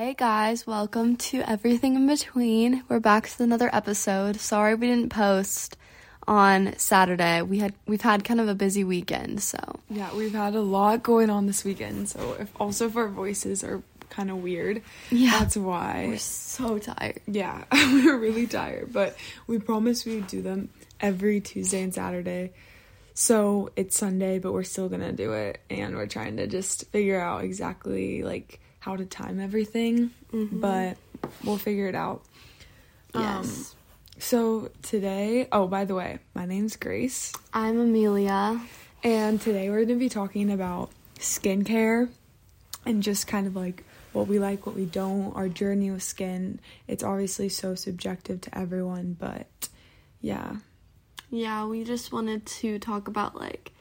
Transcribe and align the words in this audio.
Hey 0.00 0.14
guys, 0.14 0.66
welcome 0.66 1.16
to 1.16 1.42
Everything 1.42 1.94
in 1.94 2.06
Between. 2.06 2.84
We're 2.88 3.00
back 3.00 3.24
with 3.24 3.38
another 3.38 3.68
episode. 3.70 4.36
Sorry 4.40 4.74
we 4.74 4.86
didn't 4.86 5.10
post 5.10 5.76
on 6.26 6.72
Saturday. 6.78 7.42
We 7.42 7.58
had 7.58 7.74
we've 7.86 8.00
had 8.00 8.24
kind 8.24 8.40
of 8.40 8.48
a 8.48 8.54
busy 8.54 8.82
weekend, 8.82 9.42
so 9.42 9.58
Yeah, 9.90 10.08
we've 10.16 10.32
had 10.32 10.54
a 10.54 10.62
lot 10.62 11.02
going 11.02 11.28
on 11.28 11.44
this 11.44 11.64
weekend, 11.64 12.08
so 12.08 12.34
if 12.40 12.50
also 12.58 12.86
if 12.86 12.96
our 12.96 13.08
voices 13.08 13.62
are 13.62 13.82
kind 14.08 14.30
of 14.30 14.38
weird, 14.38 14.80
Yeah. 15.10 15.38
that's 15.40 15.58
why. 15.58 16.06
we're 16.08 16.16
so 16.16 16.78
tired. 16.78 17.20
Yeah, 17.26 17.64
we 17.70 18.06
were 18.10 18.16
really 18.16 18.46
tired, 18.46 18.94
but 18.94 19.18
we 19.46 19.58
promised 19.58 20.06
we 20.06 20.14
would 20.14 20.28
do 20.28 20.40
them 20.40 20.70
every 20.98 21.42
Tuesday 21.42 21.82
and 21.82 21.92
Saturday. 21.94 22.52
So 23.12 23.70
it's 23.76 23.98
Sunday, 23.98 24.38
but 24.38 24.54
we're 24.54 24.62
still 24.62 24.88
gonna 24.88 25.12
do 25.12 25.34
it, 25.34 25.60
and 25.68 25.94
we're 25.94 26.06
trying 26.06 26.38
to 26.38 26.46
just 26.46 26.86
figure 26.88 27.20
out 27.20 27.44
exactly 27.44 28.22
like 28.22 28.60
how 28.80 28.96
to 28.96 29.04
time 29.04 29.40
everything, 29.40 30.10
but 30.32 30.96
we'll 31.44 31.58
figure 31.58 31.86
it 31.86 31.94
out. 31.94 32.22
Um, 33.14 33.22
Yes. 33.22 33.74
So 34.18 34.70
today, 34.82 35.48
oh 35.52 35.66
by 35.66 35.84
the 35.84 35.94
way, 35.94 36.18
my 36.34 36.44
name's 36.46 36.76
Grace. 36.76 37.32
I'm 37.54 37.78
Amelia. 37.80 38.60
And 39.02 39.40
today 39.40 39.70
we're 39.70 39.86
going 39.86 39.88
to 39.88 39.94
be 39.94 40.10
talking 40.10 40.50
about 40.52 40.90
skincare 41.18 42.08
and 42.84 43.02
just 43.02 43.26
kind 43.26 43.46
of 43.46 43.56
like 43.56 43.84
what 44.12 44.26
we 44.26 44.38
like, 44.38 44.66
what 44.66 44.76
we 44.76 44.84
don't, 44.84 45.34
our 45.34 45.48
journey 45.48 45.90
with 45.90 46.02
skin. 46.02 46.60
It's 46.86 47.02
obviously 47.02 47.48
so 47.48 47.74
subjective 47.74 48.42
to 48.42 48.58
everyone, 48.58 49.16
but 49.18 49.68
yeah. 50.20 50.56
Yeah, 51.30 51.64
we 51.66 51.84
just 51.84 52.12
wanted 52.12 52.44
to 52.46 52.78
talk 52.78 53.08
about 53.08 53.34
like 53.36 53.72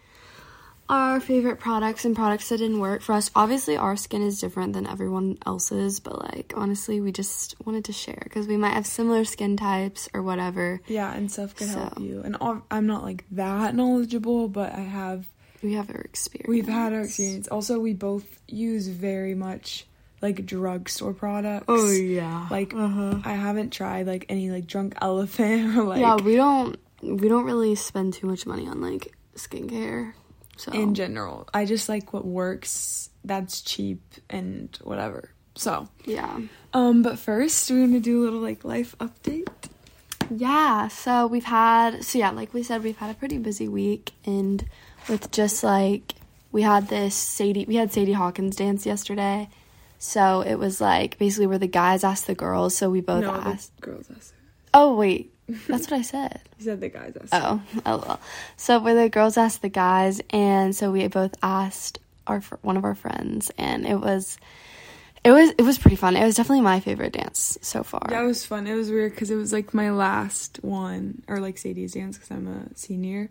our 0.90 1.20
favorite 1.20 1.60
products 1.60 2.04
and 2.04 2.16
products 2.16 2.50
that 2.50 2.58
didn't 2.58 2.80
work 2.80 3.02
for 3.02 3.14
us. 3.14 3.30
Obviously, 3.36 3.78
our 3.78 3.96
skin 3.96 4.24
is 4.24 4.42
different 4.42 4.74
than 4.74 4.88
everyone 4.88 5.38
else's, 5.46 6.00
but 6.00 6.20
like 6.34 6.54
honestly, 6.56 7.00
we 7.00 7.12
just 7.12 7.56
wanted 7.64 7.86
to 7.86 7.94
share 7.94 8.22
because 8.24 8.48
we 8.48 8.58
might 8.58 8.74
have 8.74 8.88
similar 8.88 9.24
skin 9.24 9.56
types 9.56 10.10
or 10.14 10.24
whatever. 10.24 10.82
Yeah, 10.88 11.14
and 11.14 11.32
stuff 11.32 11.56
could 11.56 11.68
help 11.70 12.00
you. 12.00 12.22
And 12.24 12.36
all, 12.42 12.64
I'm 12.72 12.88
not 12.88 13.04
like 13.04 13.24
that 13.32 13.76
knowledgeable, 13.76 14.48
but 14.48 14.74
I 14.74 14.82
have, 14.82 15.28
We 15.62 15.74
have 15.74 15.90
our 15.92 16.02
experience. 16.02 16.50
we've 16.50 16.68
had 16.68 16.92
our 16.94 17.02
experience. 17.02 17.48
Also, 17.48 17.80
we 17.80 17.94
both 17.94 18.42
use 18.48 18.88
very 18.88 19.36
much 19.36 19.86
like 20.22 20.46
drugstore 20.46 21.14
products. 21.14 21.66
Oh 21.68 21.92
yeah. 21.92 22.48
Like, 22.50 22.74
uh-huh. 22.74 23.20
I 23.24 23.34
haven't 23.34 23.72
tried 23.72 24.08
like 24.08 24.26
any 24.28 24.50
like 24.50 24.66
drunk 24.66 24.96
elephant 25.02 25.78
or 25.78 25.84
like 25.84 26.02
yeah, 26.02 26.16
we 26.16 26.36
don't 26.36 26.78
we 27.02 27.30
don't 27.30 27.46
really 27.46 27.76
spend 27.76 28.14
too 28.16 28.28
much 28.28 28.46
money 28.46 28.68
on 28.68 28.82
like 28.82 29.14
skincare. 29.36 30.14
So 30.60 30.74
in 30.74 30.94
general. 30.94 31.48
I 31.54 31.64
just 31.64 31.88
like 31.88 32.12
what 32.12 32.26
works, 32.26 33.10
that's 33.24 33.62
cheap 33.62 34.02
and 34.30 34.78
whatever. 34.84 35.32
So, 35.56 35.88
yeah. 36.04 36.40
um, 36.74 37.02
but 37.02 37.18
first 37.18 37.72
we're 37.72 37.86
gonna 37.86 38.02
do 38.02 38.22
a 38.22 38.24
little 38.26 38.42
like 38.42 38.66
life 38.66 38.94
update. 39.00 39.48
Yeah, 40.30 40.90
so 40.90 41.28
we've 41.28 41.46
had 41.46 42.04
so 42.04 42.20
yeah, 42.20 42.32
like 42.32 42.54
we 42.54 42.62
said, 42.64 42.84
we've 42.84 42.98
had 42.98 43.10
a 43.10 43.14
pretty 43.14 43.38
busy 43.38 43.70
week 43.70 44.12
and 44.26 44.66
with 45.08 45.32
just 45.32 45.64
like 45.64 46.16
we 46.52 46.62
had 46.62 46.90
this 46.90 47.16
Sadie 47.16 47.66
we 47.66 47.76
had 47.76 47.94
Sadie 47.94 48.12
Hawkins 48.12 48.58
dance 48.58 48.86
yesterday. 48.86 49.48
So 49.98 50.42
it 50.42 50.56
was 50.56 50.82
like 50.82 51.18
basically 51.18 51.48
where 51.48 51.58
the 51.58 51.68
guys 51.68 52.04
asked 52.04 52.28
the 52.28 52.36
girls, 52.36 52.76
so 52.76 52.90
we 52.90 53.00
both 53.00 53.24
no, 53.24 53.32
asked. 53.32 53.76
the 53.78 53.82
girls 53.82 54.10
asked. 54.14 54.34
Oh 54.74 54.96
wait, 54.96 55.34
that's 55.68 55.90
what 55.90 56.00
I 56.00 56.02
said. 56.02 56.42
You 56.58 56.66
said 56.66 56.82
the 56.82 56.90
guys 56.90 57.18
asked. 57.20 57.34
Oh, 57.34 57.62
oh 57.86 57.98
well. 57.98 58.20
So 58.58 58.80
where 58.80 58.96
the 58.96 59.10
girls 59.10 59.38
asked 59.38 59.62
the 59.62 59.70
guys, 59.70 60.22
and 60.30 60.76
so 60.76 60.92
we 60.92 61.08
both 61.08 61.36
asked 61.42 62.00
our 62.28 62.42
one 62.62 62.78
of 62.78 62.84
our 62.84 62.96
friends, 62.96 63.52
and 63.58 63.86
it 63.86 64.00
was, 64.00 64.38
it 65.24 65.32
was 65.32 65.52
it 65.58 65.64
was 65.64 65.78
pretty 65.78 65.98
fun. 65.98 66.16
It 66.16 66.26
was 66.26 66.36
definitely 66.36 66.62
my 66.62 66.80
favorite 66.80 67.14
dance 67.14 67.58
so 67.62 67.84
far. 67.84 68.08
Yeah, 68.10 68.24
it 68.24 68.28
was 68.28 68.46
fun. 68.46 68.68
It 68.68 68.76
was 68.76 68.90
weird 68.90 69.12
because 69.12 69.32
it 69.32 69.36
was 69.36 69.52
like 69.52 69.74
my 69.74 69.92
last 69.92 70.60
one, 70.62 71.24
or 71.28 71.40
like 71.40 71.58
Sadie's 71.58 71.94
dance 71.94 72.18
because 72.18 72.32
I'm 72.32 72.48
a 72.48 72.78
senior. 72.78 73.30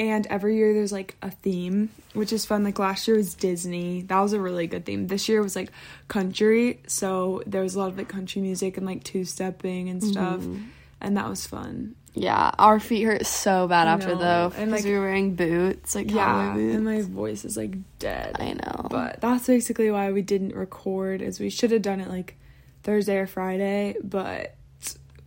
And 0.00 0.28
every 0.28 0.56
year 0.56 0.72
there's 0.74 0.92
like 0.92 1.16
a 1.22 1.30
theme, 1.32 1.90
which 2.12 2.32
is 2.32 2.46
fun. 2.46 2.62
Like 2.62 2.78
last 2.78 3.08
year 3.08 3.16
was 3.16 3.34
Disney. 3.34 4.02
That 4.02 4.20
was 4.20 4.32
a 4.32 4.40
really 4.40 4.68
good 4.68 4.86
theme. 4.86 5.08
This 5.08 5.28
year 5.28 5.42
was 5.42 5.56
like 5.56 5.72
country. 6.06 6.80
So 6.86 7.42
there 7.46 7.62
was 7.62 7.74
a 7.74 7.80
lot 7.80 7.88
of 7.88 7.98
like 7.98 8.08
country 8.08 8.40
music 8.40 8.76
and 8.76 8.86
like 8.86 9.02
two 9.02 9.24
stepping 9.24 9.88
and 9.88 10.02
stuff. 10.02 10.40
Mm-hmm. 10.40 10.62
And 11.00 11.16
that 11.16 11.28
was 11.28 11.46
fun. 11.46 11.94
Yeah, 12.14 12.50
our 12.58 12.80
feet 12.80 13.04
hurt 13.04 13.26
so 13.26 13.68
bad 13.68 13.86
I 13.86 13.92
after 13.92 14.08
know, 14.14 14.18
though, 14.20 14.48
because 14.50 14.68
like- 14.70 14.84
we 14.84 14.92
were 14.92 15.00
wearing 15.00 15.34
boots, 15.36 15.94
like 15.94 16.10
Yeah. 16.10 16.54
boots. 16.54 16.74
And 16.74 16.84
my 16.84 17.02
voice 17.02 17.44
is 17.44 17.56
like 17.56 17.76
dead. 18.00 18.36
I 18.40 18.54
know. 18.54 18.88
But 18.90 19.20
that's 19.20 19.46
basically 19.46 19.90
why 19.92 20.10
we 20.10 20.22
didn't 20.22 20.54
record 20.56 21.22
is 21.22 21.38
we 21.38 21.50
should 21.50 21.70
have 21.70 21.82
done 21.82 22.00
it 22.00 22.08
like 22.08 22.36
Thursday 22.82 23.18
or 23.18 23.26
Friday, 23.28 23.96
but 24.02 24.56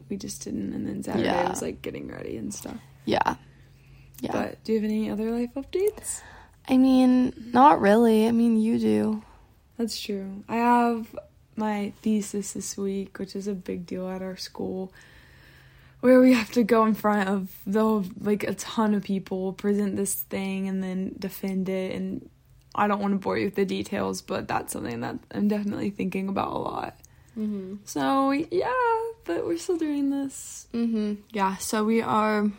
we 0.10 0.18
just 0.18 0.44
didn't 0.44 0.74
and 0.74 0.86
then 0.86 1.02
Saturday 1.04 1.26
Yeah. 1.26 1.50
was 1.50 1.62
like 1.62 1.82
getting 1.82 2.10
ready 2.10 2.36
and 2.36 2.54
stuff. 2.54 2.76
yeah, 3.06 3.36
yeah. 4.20 4.32
But 4.34 4.62
do 4.66 4.74
you 4.74 4.80
have 4.82 4.90
any 4.90 5.10
other 5.10 5.32
life 5.32 5.52
updates? 5.56 6.20
I 6.68 6.76
mean, 6.78 7.34
not 7.54 7.80
really. 7.80 8.28
I 8.28 8.32
mean, 8.32 8.58
you 8.60 8.78
do. 8.78 9.22
That's 9.78 10.00
true. 10.00 10.44
I 10.50 10.58
have 10.58 11.16
my 11.56 11.94
thesis 12.02 12.52
this 12.54 12.78
week, 12.78 13.18
which 13.18 13.36
is 13.36 13.48
a 13.48 13.54
big 13.54 13.86
deal 13.86 14.08
at 14.10 14.22
our 14.22 14.36
school, 14.38 14.92
where 16.02 16.20
we 16.20 16.34
have 16.34 16.52
to 16.52 16.64
go 16.64 16.86
in 16.86 16.94
front 16.94 17.30
of 17.30 17.56
the 17.66 17.84
like 18.20 18.44
a 18.44 18.54
ton 18.56 18.94
of 18.94 19.04
people, 19.04 19.54
present 19.54 19.96
this 19.96 20.16
thing, 20.16 20.68
and 20.68 20.84
then 20.84 21.16
defend 21.18 21.70
it. 21.70 21.96
And 21.96 22.30
I 22.76 22.88
don't 22.88 23.00
want 23.00 23.14
to 23.14 23.18
bore 23.18 23.38
you 23.38 23.46
with 23.46 23.56
the 23.56 23.66
details, 23.66 24.22
but 24.22 24.48
that's 24.48 24.74
something 24.74 25.02
that 25.02 25.18
I'm 25.32 25.48
definitely 25.48 25.92
thinking 25.92 26.28
about 26.28 26.52
a 26.52 26.58
lot. 26.58 27.00
Mm-hmm. 27.38 27.76
So 27.86 28.32
yeah, 28.32 28.74
but 29.26 29.46
we're 29.46 29.58
still 29.58 29.78
doing 29.78 30.10
this. 30.10 30.68
Mm-hmm. 30.74 31.22
Yeah. 31.32 31.56
So 31.58 31.84
we 31.86 32.02
are. 32.02 32.50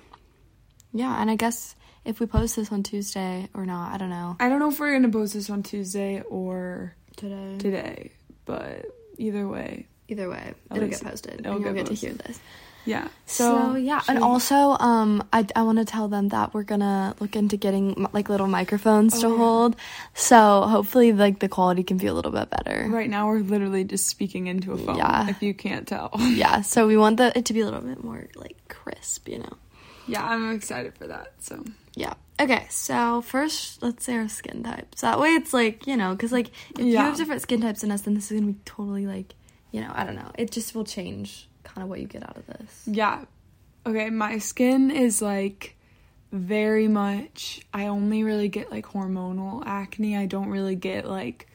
Yeah, 0.95 1.21
and 1.21 1.31
I 1.31 1.37
guess 1.37 1.75
if 2.05 2.21
we 2.21 2.27
post 2.27 2.57
this 2.57 2.71
on 2.71 2.83
Tuesday 2.83 3.49
or 3.55 3.67
not, 3.67 3.95
I 3.95 3.99
don't 3.99 4.11
know. 4.11 4.37
I 4.41 4.49
don't 4.49 4.59
know 4.59 4.71
if 4.71 4.79
we're 4.79 4.93
gonna 4.93 5.11
post 5.11 5.35
this 5.35 5.51
on 5.51 5.63
Tuesday 5.63 6.23
or 6.23 6.95
Today. 7.17 7.57
today, 7.59 8.13
but 8.45 8.87
either 9.19 9.47
way, 9.49 9.87
Either 10.09 10.29
way, 10.29 10.53
it'll 10.75 10.89
get 10.89 11.03
posted, 11.03 11.41
it'll 11.41 11.55
and 11.55 11.65
you'll 11.65 11.73
get 11.73 11.87
get 11.87 11.87
to 11.87 11.95
hear 11.95 12.13
this. 12.13 12.39
Yeah. 12.85 13.09
So, 13.27 13.75
yeah, 13.77 14.01
should 14.01 14.17
and 14.17 14.25
also, 14.25 14.77
um, 14.79 15.23
I 15.33 15.47
I 15.57 15.63
want 15.63 15.79
to 15.79 15.85
tell 15.85 16.09
them 16.09 16.29
that 16.29 16.53
we're 16.53 16.65
gonna 16.65 17.15
look 17.21 17.35
into 17.37 17.57
getting 17.57 18.07
like 18.13 18.29
little 18.29 18.47
microphones 18.49 19.21
to 19.21 19.27
Oh, 19.27 19.31
yeah. 19.31 19.37
hold, 19.37 19.77
so 20.15 20.63
hopefully, 20.63 21.13
like 21.13 21.39
the 21.39 21.49
quality 21.49 21.83
can 21.83 21.97
be 21.97 22.07
a 22.07 22.15
little 22.15 22.33
bit 22.33 22.51
better. 22.51 22.87
Right 22.91 23.09
now, 23.09 23.27
we're 23.29 23.41
literally 23.41 23.85
just 23.85 24.07
speaking 24.07 24.47
into 24.49 24.73
a 24.73 24.77
phone. 24.79 24.97
Yeah. 24.97 25.29
If 25.31 25.43
you 25.43 25.55
can't 25.55 25.87
tell. 25.87 26.11
Yeah, 26.21 26.63
so 26.63 26.87
we 26.87 26.97
want 26.97 27.17
the 27.17 27.37
it 27.39 27.45
to 27.47 27.53
be 27.53 27.61
a 27.61 27.65
little 27.65 27.81
bit 27.81 28.03
more 28.03 28.27
like 28.37 28.57
crisp, 28.69 29.29
you 29.29 29.39
know. 29.39 29.57
yeah, 30.07 30.25
I'm 30.25 30.51
excited 30.53 30.95
for 30.99 31.07
that. 31.07 31.33
So 31.39 31.65
Yeah. 31.95 32.15
Okay, 32.41 32.67
so 32.71 33.21
first, 33.23 33.83
let's 33.83 34.05
say 34.05 34.17
our 34.17 34.29
skin 34.29 34.63
types. 34.65 35.03
That 35.03 35.21
way, 35.21 35.29
it's 35.29 35.53
like 35.55 35.87
you 35.87 35.97
know, 35.97 36.13
because 36.13 36.33
like 36.33 36.51
if 36.79 36.85
you 36.85 36.97
have 36.99 37.17
different 37.17 37.43
skin 37.43 37.61
types 37.61 37.83
than 37.83 37.93
us, 37.93 38.03
then 38.03 38.15
this 38.15 38.31
is 38.33 38.41
gonna 38.41 38.53
be 38.53 38.59
totally 38.65 39.07
like, 39.07 39.35
you 39.71 39.81
know, 39.81 39.93
I 39.95 40.05
don't 40.05 40.17
know. 40.17 40.31
It 40.37 40.51
just 40.51 40.75
will 40.75 40.85
change 40.85 41.49
kind 41.65 41.83
of 41.83 41.89
what 41.89 42.01
you 42.01 42.07
get 42.07 42.23
out 42.23 42.37
of 42.37 42.47
this. 42.47 42.83
yeah, 42.87 43.25
okay. 43.87 44.11
My 44.11 44.39
skin 44.39 44.91
is 44.91 45.23
like 45.23 45.77
very 46.33 46.89
much. 46.89 47.61
I 47.73 47.87
only 47.87 48.25
really 48.25 48.49
get 48.49 48.71
like 48.71 48.87
hormonal 48.87 49.63
acne. 49.67 50.17
I 50.17 50.27
don't 50.27 50.49
really 50.49 50.77
get 50.77 51.07
like. 51.07 51.49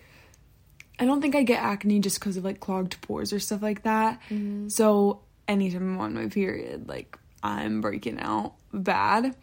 I 1.00 1.06
don't 1.06 1.22
think 1.22 1.35
I 1.35 1.44
get 1.44 1.62
acne 1.62 2.00
just 2.00 2.19
because 2.19 2.38
of 2.38 2.44
like 2.44 2.59
clogged 2.59 3.00
pores 3.01 3.31
or 3.31 3.40
stuff 3.40 3.62
like 3.62 3.84
that. 3.84 4.19
Mm-hmm. 4.29 4.69
So 4.69 5.22
anytime 5.47 5.96
I'm 5.96 6.00
on 6.00 6.13
my 6.13 6.28
period, 6.28 6.88
like 6.88 7.17
I'm 7.44 7.81
breaking 7.81 8.19
out 8.19 8.53
bad. 8.73 9.35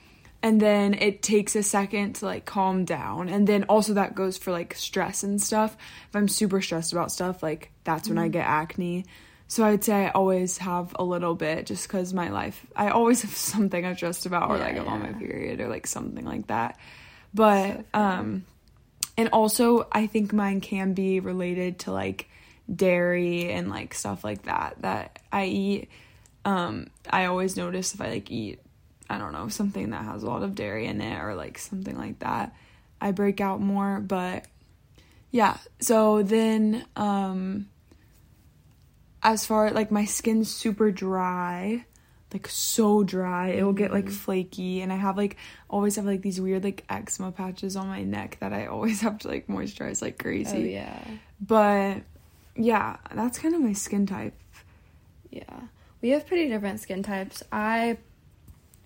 And 0.43 0.61
then 0.61 0.93
it 0.93 1.23
takes 1.23 1.57
a 1.57 1.63
second 1.63 2.17
to 2.17 2.27
like 2.27 2.45
calm 2.45 2.85
down. 2.85 3.31
And 3.31 3.47
then 3.47 3.65
also 3.65 3.95
that 3.95 4.15
goes 4.15 4.37
for 4.37 4.53
like 4.53 4.75
stress 4.75 5.23
and 5.23 5.41
stuff. 5.41 5.75
If 6.11 6.17
I'm 6.17 6.29
super 6.29 6.61
stressed 6.61 6.93
about 6.93 7.11
stuff, 7.11 7.43
like 7.43 7.71
that's 7.85 8.09
when 8.09 8.19
I 8.19 8.25
mm-hmm. 8.25 8.33
get 8.33 8.47
acne. 8.47 9.07
So 9.47 9.65
I'd 9.65 9.85
say 9.85 10.07
I 10.07 10.11
always 10.11 10.59
have 10.59 10.97
a 10.99 11.05
little 11.05 11.35
bit 11.35 11.67
just 11.67 11.87
because 11.87 12.13
my 12.15 12.31
life, 12.31 12.67
I 12.75 12.89
always 12.89 13.23
have 13.23 13.31
something 13.37 13.85
I'm 13.85 13.97
stressed 13.97 14.27
about 14.27 14.51
or 14.51 14.57
Yeah, 14.57 14.65
like 14.65 14.79
I'm 14.79 14.89
on 14.89 15.03
my 15.03 15.13
period 15.13 15.61
or 15.61 15.69
like 15.69 15.87
something 15.87 16.25
like 16.25 16.47
that. 16.49 16.79
But, 17.33 17.85
So 17.93 18.01
um, 18.01 18.45
and 19.17 19.29
also 19.31 19.87
I 19.93 20.07
think 20.07 20.33
mine 20.33 20.61
can 20.61 20.95
be 20.95 21.21
related 21.21 21.81
to 21.81 21.93
like 21.93 22.29
dairy 22.75 23.51
and 23.53 23.69
like 23.69 23.95
stuff 23.95 24.25
like 24.25 24.43
that 24.45 24.77
that 24.81 25.19
I 25.31 25.47
eat. 25.47 25.89
Um, 26.45 26.89
I 27.09 27.27
always 27.27 27.57
notice 27.57 27.95
if 27.95 28.01
I 28.01 28.11
like 28.11 28.31
eat, 28.31 28.61
I 29.09 29.19
don't 29.19 29.33
know, 29.33 29.49
something 29.49 29.91
that 29.91 30.05
has 30.05 30.23
a 30.23 30.27
lot 30.27 30.43
of 30.43 30.55
dairy 30.55 30.87
in 30.87 31.01
it 31.01 31.21
or 31.21 31.35
like 31.35 31.59
something 31.59 31.97
like 31.97 32.19
that, 32.21 32.55
I 33.01 33.13
break 33.13 33.41
out 33.41 33.61
more. 33.61 34.01
But 34.01 34.47
yeah, 35.31 35.59
so 35.81 36.23
then 36.23 36.85
um, 36.97 37.69
as 39.25 39.45
far 39.47 39.71
like 39.71 39.91
my 39.91 40.05
skin's 40.05 40.55
super 40.55 40.91
dry 40.91 41.85
like 42.33 42.49
so 42.49 43.03
dry 43.03 43.49
it 43.49 43.63
will 43.63 43.73
get 43.73 43.93
like 43.93 44.07
mm. 44.07 44.13
flaky 44.13 44.81
and 44.81 44.93
i 44.93 44.97
have 44.97 45.17
like 45.17 45.37
always 45.71 45.97
have 45.97 46.05
like 46.05 46.21
these 46.23 46.41
weird 46.41 46.63
like 46.65 46.85
eczema 46.89 47.33
patches 47.33 47.77
on 47.77 47.87
my 47.89 48.03
neck 48.03 48.37
that 48.41 48.53
i 48.53 48.67
always 48.67 49.01
have 49.07 49.19
to 49.19 49.29
like 49.29 49.47
moisturize 49.47 50.03
like 50.03 50.19
crazy 50.19 50.57
Oh, 50.57 50.61
yeah. 50.61 51.05
but 51.41 52.03
yeah, 52.57 52.97
that's 53.15 53.39
kind 53.39 53.55
of 53.55 53.61
my 53.61 53.73
skin 53.73 54.07
type. 54.07 54.35
Yeah. 55.31 55.61
We 56.01 56.11
have 56.11 56.27
pretty 56.27 56.49
different 56.49 56.81
skin 56.81 57.03
types. 57.03 57.43
I 57.51 57.99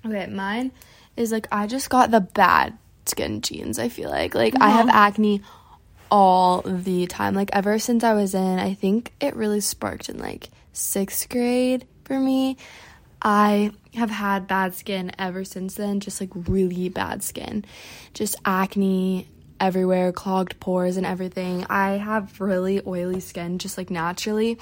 okay, 0.05 0.26
mine 0.26 0.73
is 1.17 1.32
like 1.32 1.49
I 1.52 1.67
just 1.67 1.91
got 1.91 2.11
the 2.11 2.20
bad 2.20 2.79
skin 3.06 3.41
genes, 3.41 3.79
I 3.79 3.88
feel 3.88 4.08
like. 4.08 4.34
Like 4.34 4.55
I 4.61 4.70
have 4.70 4.88
acne 4.88 5.43
all 6.10 6.62
the 6.62 7.06
time. 7.06 7.34
Like 7.34 7.50
ever 7.52 7.78
since 7.78 8.05
I 8.05 8.14
was 8.14 8.34
in, 8.34 8.58
I 8.58 8.75
think 8.75 9.12
it 9.20 9.37
really 9.37 9.60
sparked 9.60 10.08
in 10.08 10.19
like 10.19 10.50
6th 10.75 11.28
grade 11.28 11.87
for 12.05 12.19
me. 12.19 12.56
I 13.20 13.72
have 13.94 14.10
had 14.10 14.46
bad 14.46 14.75
skin 14.75 15.10
ever 15.19 15.44
since 15.44 15.75
then, 15.75 16.00
just 16.00 16.20
like 16.20 16.31
really 16.34 16.88
bad 16.88 17.22
skin. 17.22 17.64
Just 18.14 18.37
acne 18.44 19.26
everywhere, 19.60 20.12
clogged 20.12 20.60
pores 20.60 20.96
and 20.96 21.05
everything. 21.05 21.66
I 21.69 21.93
have 21.96 22.40
really 22.40 22.81
oily 22.87 23.19
skin 23.20 23.58
just 23.58 23.76
like 23.76 23.90
naturally. 23.90 24.58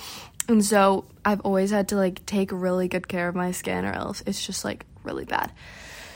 And 0.48 0.64
so 0.64 1.04
I've 1.24 1.40
always 1.42 1.70
had 1.70 1.88
to 1.88 1.96
like 1.96 2.24
take 2.24 2.50
really 2.52 2.88
good 2.88 3.08
care 3.08 3.28
of 3.28 3.34
my 3.34 3.50
skin 3.52 3.84
or 3.84 3.92
else 3.92 4.22
it's 4.26 4.44
just 4.46 4.64
like 4.64 4.86
really 5.04 5.24
bad. 5.26 5.52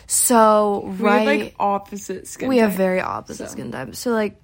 So 0.06 0.80
We 0.98 1.04
right 1.04 1.18
have 1.28 1.40
like 1.40 1.54
opposite 1.60 2.26
skin. 2.26 2.48
we 2.48 2.58
have 2.58 2.72
very 2.72 3.00
opposite 3.00 3.48
So. 3.48 3.52
skin 3.52 3.70
types. 3.70 3.98
So 3.98 4.12
like 4.12 4.40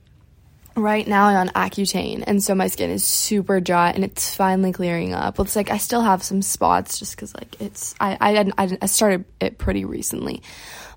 right 0.77 1.09
now 1.09 1.27
I'm 1.27 1.37
on 1.37 1.49
Accutane 1.49 2.23
and 2.27 2.43
so 2.43 2.55
my 2.55 2.69
skin 2.69 2.91
is 2.91 3.05
super 3.05 3.61
dry 3.61 3.91
and 3.91 4.05
it's 4.05 4.35
finally 4.35 4.73
clearing 4.73 5.15
up. 5.15 5.39
Well, 5.39 5.47
it's 5.47 5.57
like 5.57 5.71
I 5.71 5.79
still 5.79 6.03
have 6.03 6.23
some 6.23 6.43
spots 6.43 6.99
just 6.99 7.17
cuz 7.17 7.35
like 7.35 7.61
it's 7.61 7.95
I 7.99 8.17
I 8.21 8.53
I, 8.59 8.79
I 8.83 8.87
started 8.87 9.25
it 9.41 9.59
pretty 9.59 9.85
recently. 9.85 10.43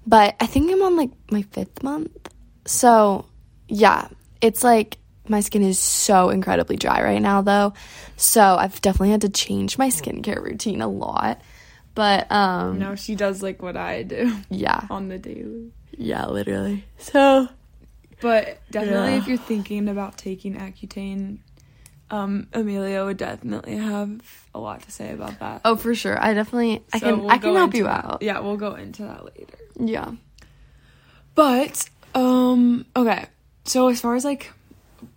But 0.05 0.35
I 0.39 0.45
think 0.45 0.71
I'm 0.71 0.81
on 0.81 0.95
like 0.97 1.11
my 1.31 1.43
5th 1.43 1.81
month. 1.83 2.29
So 2.65 3.25
yeah, 3.67 4.07
it's 4.41 4.63
like 4.63 4.97
my 5.27 5.39
skin 5.41 5.63
is 5.63 5.79
so 5.79 6.29
incredibly 6.29 6.75
dry 6.75 7.01
right 7.01 7.21
now 7.21 7.41
though. 7.41 7.73
So 8.17 8.41
I've 8.41 8.81
definitely 8.81 9.11
had 9.11 9.21
to 9.21 9.29
change 9.29 9.77
my 9.77 9.89
skincare 9.89 10.43
routine 10.43 10.81
a 10.81 10.87
lot. 10.87 11.41
But 11.95 12.31
um 12.31 12.79
Now 12.79 12.95
she 12.95 13.15
does 13.15 13.41
like 13.41 13.61
what 13.61 13.77
I 13.77 14.03
do 14.03 14.35
yeah. 14.49 14.87
on 14.89 15.07
the 15.07 15.17
daily. 15.17 15.71
Yeah, 15.97 16.25
literally. 16.27 16.85
So 16.97 17.47
But 18.21 18.59
definitely, 18.71 19.11
Yeah. 19.13 19.17
if 19.19 19.27
you're 19.27 19.37
thinking 19.37 19.87
about 19.87 20.17
taking 20.17 20.55
Accutane, 20.55 21.39
um, 22.11 22.47
Amelia 22.53 23.05
would 23.05 23.17
definitely 23.17 23.77
have 23.77 24.21
a 24.53 24.59
lot 24.59 24.81
to 24.81 24.91
say 24.91 25.11
about 25.13 25.39
that. 25.39 25.61
Oh, 25.63 25.75
for 25.75 25.93
sure. 25.95 26.21
I 26.21 26.33
definitely 26.33 26.83
I 26.91 26.99
So 26.99 27.05
can 27.05 27.19
we'll 27.21 27.31
I 27.31 27.37
can 27.37 27.53
help 27.55 27.73
you 27.75 27.83
that. 27.83 28.05
out. 28.05 28.21
Yeah, 28.21 28.39
we'll 28.39 28.57
go 28.57 28.75
into 28.75 29.03
that 29.03 29.23
later. 29.25 29.57
Yeah. 29.79 30.11
But 31.35 31.87
um, 32.15 32.85
okay. 32.95 33.27
So 33.65 33.87
as 33.87 34.01
far 34.01 34.15
as 34.15 34.25
like, 34.25 34.51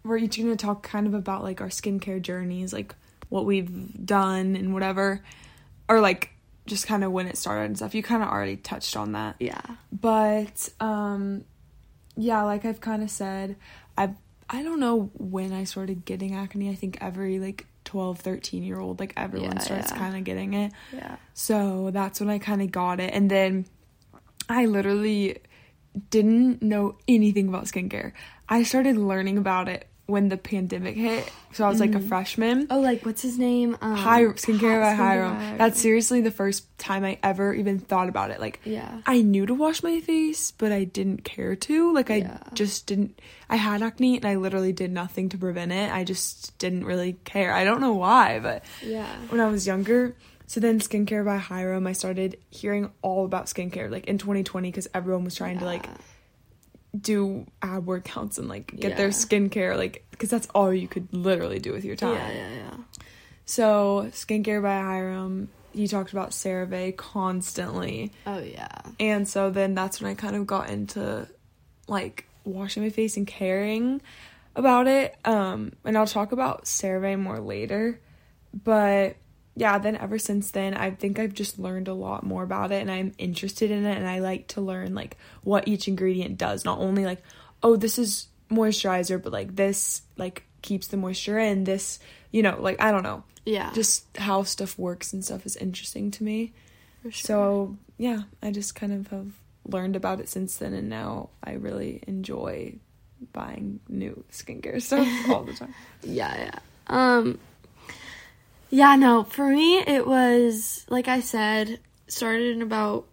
we're 0.05 0.19
each 0.19 0.37
gonna 0.39 0.57
talk 0.57 0.83
kind 0.83 1.07
of 1.07 1.15
about 1.15 1.43
like 1.43 1.61
our 1.61 1.69
skincare 1.69 2.21
journeys, 2.21 2.73
like 2.73 2.95
what 3.29 3.47
we've 3.47 4.05
done 4.07 4.55
and 4.57 4.73
whatever, 4.75 5.23
or 5.89 6.01
like 6.01 6.31
just 6.67 6.87
kind 6.87 7.03
of 7.03 7.11
when 7.11 7.27
it 7.27 7.37
started 7.37 7.65
and 7.65 7.77
stuff. 7.77 7.95
You 7.95 8.03
kind 8.03 8.23
of 8.23 8.29
already 8.29 8.57
touched 8.57 8.97
on 8.97 9.13
that. 9.13 9.37
Yeah. 9.41 9.61
but 9.91 10.69
um 10.81 11.45
yeah 12.17 12.43
like 12.43 12.65
i've 12.65 12.81
kind 12.81 13.03
of 13.03 13.11
said 13.11 13.57
i've 13.97 14.15
i 14.51 14.63
don't 14.63 14.81
know 14.81 15.11
when 15.15 15.53
i 15.53 15.65
started 15.65 16.05
getting 16.05 16.35
acne 16.35 16.69
i 16.71 16.75
think 16.75 16.99
every 17.01 17.39
like 17.39 17.67
12 17.85 18.19
13 18.21 18.63
year 18.63 18.79
old 18.79 19.01
like 19.01 19.13
everyone 19.17 19.53
Yeah, 19.57 19.59
starts 19.63 19.91
yeah. 19.91 19.99
kind 19.99 20.17
of 20.17 20.25
getting 20.25 20.55
it 20.55 20.73
Yeah. 20.93 21.17
so 21.35 21.91
that's 21.93 22.21
when 22.21 22.29
i 22.31 22.39
kind 22.39 22.63
of 22.63 22.71
got 22.71 23.01
it 23.01 23.13
and 23.15 23.31
then 23.31 23.67
i 24.49 24.67
literally 24.67 25.39
didn't 26.11 26.63
know 26.63 26.97
anything 27.09 27.49
about 27.49 27.65
skincare 27.65 28.13
i 28.49 28.63
started 28.63 28.97
learning 28.97 29.37
about 29.39 29.69
it 29.69 29.87
when 30.07 30.29
the 30.29 30.37
pandemic 30.37 30.97
hit 30.97 31.31
so 31.53 31.65
i 31.65 31.69
was 31.69 31.79
like 31.81 31.95
a 31.95 32.01
freshman 32.01 32.67
Oh, 32.71 32.81
like 32.81 33.07
what's 33.07 33.23
his 33.23 33.39
name? 33.39 33.77
Um, 33.81 33.95
Hi, 33.97 34.23
skincare 34.25 34.81
by 34.81 34.95
Hyram. 34.95 35.39
by 35.53 35.57
That's 35.59 35.81
seriously 35.81 36.21
the 36.21 36.31
first 36.31 36.67
time 36.79 37.05
I 37.05 37.19
ever 37.23 37.55
even 37.55 37.79
thought 37.79 38.09
about 38.09 38.31
it. 38.31 38.41
Like, 38.41 38.61
Yeah. 38.65 39.01
I 39.07 39.23
knew 39.23 39.47
to 39.47 39.55
wash 39.55 39.83
my 39.83 40.01
face, 40.01 40.51
but 40.51 40.73
I 40.73 40.85
didn't 40.85 41.25
care 41.25 41.55
to. 41.55 41.93
Like, 41.95 42.11
I 42.11 42.17
Yeah. 42.17 42.39
just 42.55 42.87
didn't. 42.87 43.21
I 43.51 43.57
had 43.57 43.83
acne, 43.83 44.17
and 44.17 44.25
I 44.27 44.37
literally 44.37 44.73
did 44.73 44.91
nothing 44.91 45.29
to 45.31 45.39
prevent 45.39 45.73
it. 45.73 45.93
I 45.93 46.05
just 46.05 46.57
didn't 46.59 46.85
really 46.85 47.15
care. 47.25 47.53
I 47.53 47.65
don't 47.65 47.81
know 47.81 47.95
why, 47.95 48.41
but 48.41 48.65
Yeah. 48.85 49.07
when 49.29 49.41
I 49.41 49.47
was 49.49 49.67
younger. 49.67 50.17
So 50.47 50.59
then, 50.61 50.81
skincare 50.81 51.25
by 51.25 51.39
Hyram, 51.39 51.87
I 51.87 51.93
started 51.93 52.39
hearing 52.51 52.91
all 53.03 53.25
about 53.25 53.47
skincare, 53.47 53.91
like 53.91 54.07
in 54.07 54.19
2020, 54.19 54.71
because 54.71 54.89
everyone 54.95 55.25
was 55.25 55.35
trying 55.35 55.59
to 55.61 55.65
like 55.65 55.87
do 56.99 57.47
ab 57.63 57.87
workouts 57.87 58.39
and 58.39 58.49
like 58.49 58.75
get 58.77 58.97
their 58.97 59.09
skincare, 59.09 59.77
like 59.77 60.05
because 60.11 60.31
that's 60.31 60.49
all 60.55 60.73
you 60.73 60.89
could 60.89 61.09
literally 61.13 61.59
do 61.59 61.73
with 61.73 61.85
your 61.85 61.97
time. 61.97 62.15
Yeah, 62.15 62.31
yeah, 62.33 62.55
yeah. 62.55 62.77
So, 63.45 64.09
Skincare 64.13 64.63
by 64.63 64.81
Hyram, 64.81 65.49
he 65.73 65.89
talked 65.89 66.13
about 66.13 66.31
CeraVe 66.31 66.97
constantly. 66.97 68.13
Oh 68.27 68.39
yeah. 68.39 68.69
And 69.01 69.27
so 69.27 69.51
then 69.51 69.75
that's 69.75 70.01
when 70.01 70.11
I 70.11 70.15
kind 70.15 70.37
of 70.37 70.47
got 70.47 70.71
into 70.71 71.27
like 71.89 72.27
washing 72.45 72.83
my 72.83 72.91
face 72.91 73.17
and 73.17 73.27
caring 73.27 74.01
about 74.55 74.87
it. 74.87 75.17
Um 75.25 75.73
and 75.85 75.97
I'll 75.97 76.07
talk 76.07 76.33
about 76.33 76.65
CeraVe 76.65 77.19
more 77.19 77.41
later. 77.41 78.01
But 78.53 79.17
yeah, 79.55 79.79
then 79.79 79.97
ever 79.97 80.19
since 80.19 80.51
then, 80.51 80.75
I 80.75 80.91
think 80.93 81.19
I've 81.19 81.35
just 81.35 81.59
learned 81.59 81.89
a 81.89 81.95
lot 81.95 82.25
more 82.25 82.43
about 82.43 82.73
it 82.73 82.81
and 82.81 82.91
I'm 82.91 83.13
interested 83.19 83.71
in 83.71 83.85
it 83.85 83.99
and 83.99 84.07
I 84.09 84.21
like 84.21 84.49
to 84.49 84.61
learn 84.61 84.95
like 84.95 85.17
what 85.43 85.69
each 85.69 85.89
ingredient 85.89 86.39
does. 86.39 86.65
Not 86.65 86.79
only 86.79 87.05
like, 87.05 87.23
oh, 87.63 87.77
this 87.77 87.99
is 87.99 88.29
moisturizer, 88.51 89.23
but 89.23 89.33
like 89.33 89.55
this 89.57 90.03
like 90.17 90.45
keeps 90.63 90.87
the 90.89 90.97
moisture 90.97 91.39
in. 91.39 91.65
This, 91.65 91.99
you 92.31 92.43
know, 92.43 92.57
like 92.61 92.81
I 92.81 92.91
don't 92.93 93.03
know 93.03 93.25
Yeah. 93.45 93.71
just 93.75 94.17
how 94.17 94.43
stuff 94.45 94.79
works 94.79 95.13
and 95.13 95.25
stuff 95.25 95.45
is 95.47 95.57
interesting 95.57 96.11
to 96.13 96.25
me. 96.25 96.53
sure. 97.03 97.13
So, 97.13 97.77
yeah, 97.99 98.23
I 98.43 98.51
just 98.53 98.75
kind 98.75 98.93
of 98.93 99.09
have 99.09 99.33
learned 99.67 99.97
about 99.97 100.19
it 100.21 100.29
since 100.29 100.57
then, 100.57 100.73
and 100.73 100.89
now 100.89 101.29
I 101.45 101.53
really 101.53 102.03
enjoy 102.09 102.77
buying 103.33 103.79
new 103.89 104.25
skincare 104.33 104.81
stuff 104.83 105.07
all 105.31 105.45
the 105.45 105.53
time. 105.53 105.75
Yeah, 106.03 106.37
yeah. 106.37 106.59
Um 106.89 107.39
Yeah, 108.75 108.97
no, 108.97 109.25
for 109.25 109.47
me 109.49 109.81
it 109.81 110.07
was 110.07 110.87
like 110.89 111.07
I 111.07 111.21
said, 111.21 111.79
started 112.09 112.57
in 112.57 112.63
about 112.63 113.05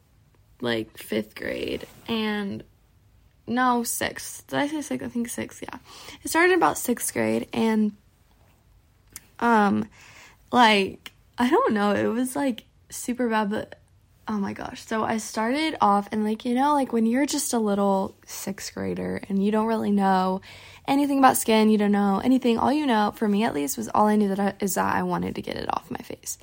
like 0.62 0.98
5th 0.98 1.36
grade 1.36 1.86
and 2.08 2.64
no, 3.46 3.82
6th. 3.82 4.48
Did 4.48 4.58
I 4.58 4.68
say 4.68 4.96
6th? 4.96 5.04
I 5.04 5.10
think 5.10 5.28
6th, 5.28 5.62
yeah. 5.62 5.80
It 6.24 6.30
started 6.30 6.54
in 6.54 6.60
about 6.60 6.78
6th 6.78 7.12
grade 7.12 7.50
and 7.52 7.92
um 9.42 9.90
like 10.50 11.12
I 11.38 11.50
don't 11.50 11.74
know, 11.74 11.94
it 11.94 12.08
was 12.08 12.38
like 12.38 12.64
super 12.90 13.28
bad 13.28 13.50
but 13.50 13.80
oh 14.30 14.40
my 14.40 14.54
gosh. 14.54 14.86
So 14.86 15.04
I 15.04 15.18
started 15.18 15.76
off 15.82 16.08
and 16.14 16.24
like 16.24 16.46
you 16.46 16.56
know 16.56 16.74
like 16.74 16.94
when 16.94 17.06
you're 17.06 17.26
just 17.26 17.52
a 17.52 17.60
little 17.60 18.16
6th 18.28 18.74
grader 18.74 19.20
and 19.28 19.44
you 19.44 19.52
don't 19.52 19.68
really 19.68 19.92
know 19.92 20.40
anything 20.90 21.20
about 21.20 21.38
skin, 21.38 21.70
you 21.70 21.78
don't 21.78 21.92
know 21.92 22.20
anything. 22.24 22.58
All 22.58 22.74
you 22.74 22.86
know, 22.86 23.14
for 23.16 23.28
me 23.28 23.44
at 23.44 23.54
least, 23.54 23.78
was 23.78 23.88
all 23.90 24.08
I 24.08 24.16
knew 24.16 24.30
that 24.30 24.40
I, 24.40 24.54
is 24.60 24.76
that 24.76 24.94
I 24.94 25.04
wanted 25.04 25.36
to 25.36 25.42
get 25.42 25.56
it 25.56 25.70
off 25.74 25.90
my 25.90 26.00
face. 26.00 26.38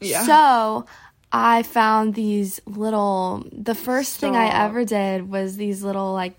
Yeah. 0.00 0.22
So 0.24 0.86
I 1.30 1.62
found 1.64 2.14
these 2.14 2.60
little. 2.66 3.44
The 3.52 3.74
first 3.74 4.16
thing 4.18 4.36
I 4.36 4.64
ever 4.64 4.84
did 4.84 5.28
was 5.28 5.56
these 5.56 5.82
little 5.82 6.12
like 6.14 6.34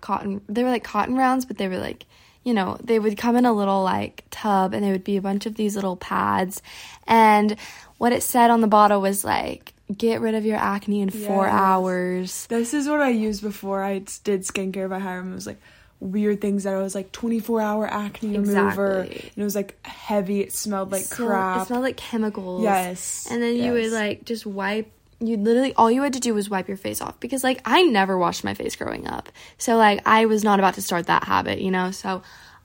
cotton. 0.00 0.40
They 0.48 0.64
were 0.64 0.70
like 0.70 0.84
cotton 0.84 1.16
rounds, 1.16 1.44
but 1.44 1.58
they 1.58 1.68
were 1.68 1.78
like. 1.78 2.06
You 2.42 2.54
know, 2.54 2.78
they 2.80 3.00
would 3.00 3.18
come 3.18 3.34
in 3.34 3.44
a 3.44 3.52
little 3.52 3.82
like 3.82 4.22
tub 4.30 4.72
and 4.72 4.84
they 4.84 4.92
would 4.92 5.02
be 5.02 5.16
a 5.16 5.20
bunch 5.20 5.46
of 5.46 5.56
these 5.56 5.74
little 5.74 5.96
pads. 5.96 6.62
And 7.04 7.56
what 7.98 8.12
it 8.12 8.22
said 8.22 8.50
on 8.50 8.60
the 8.60 8.68
bottle 8.68 9.00
was 9.00 9.24
like, 9.24 9.74
get 9.92 10.20
rid 10.20 10.36
of 10.36 10.46
your 10.46 10.56
acne 10.56 11.00
in 11.00 11.10
four 11.10 11.48
hours. 11.48 12.46
This 12.46 12.72
is 12.72 12.88
what 12.88 13.00
I 13.00 13.08
used 13.08 13.42
before 13.42 13.82
I 13.82 13.98
did 14.22 14.42
skincare 14.42 14.88
by 14.88 15.00
Hyram. 15.00 15.32
It 15.32 15.34
was 15.34 15.48
like 15.48 15.60
weird 16.00 16.40
things 16.40 16.64
that 16.64 16.74
I 16.74 16.78
was 16.82 16.94
like 16.94 17.10
24 17.12 17.60
hour 17.60 17.86
acne 17.86 18.36
remover. 18.38 19.00
And 19.00 19.10
it 19.36 19.42
was 19.42 19.54
like 19.54 19.74
heavy. 19.86 20.40
It 20.40 20.52
smelled 20.52 20.92
like 20.92 21.04
So- 21.04 21.26
crap. 21.26 21.62
It 21.62 21.66
smelled 21.68 21.82
like 21.84 21.96
chemicals. 21.96 22.62
Yes, 22.62 23.26
And 23.30 23.42
then 23.42 23.56
you 23.56 23.72
would 23.72 23.90
like 23.92 24.24
just 24.24 24.46
wipe. 24.46 24.90
You 25.18 25.38
literally 25.38 25.72
all 25.76 25.90
you 25.90 26.02
had 26.02 26.12
to 26.12 26.20
do 26.20 26.34
was 26.34 26.50
wipe 26.50 26.68
your 26.68 26.76
face 26.76 27.00
off 27.00 27.18
because 27.20 27.42
like 27.42 27.62
I 27.64 27.84
never 27.84 28.18
washed 28.18 28.44
my 28.44 28.52
face 28.52 28.76
growing 28.76 29.06
up, 29.08 29.30
so 29.56 29.76
like 29.78 30.02
I 30.06 30.26
was 30.26 30.44
not 30.44 30.58
about 30.58 30.74
to 30.74 30.82
start 30.82 31.06
that 31.06 31.24
habit, 31.24 31.58
you 31.62 31.70
know. 31.70 31.90
So 31.90 32.20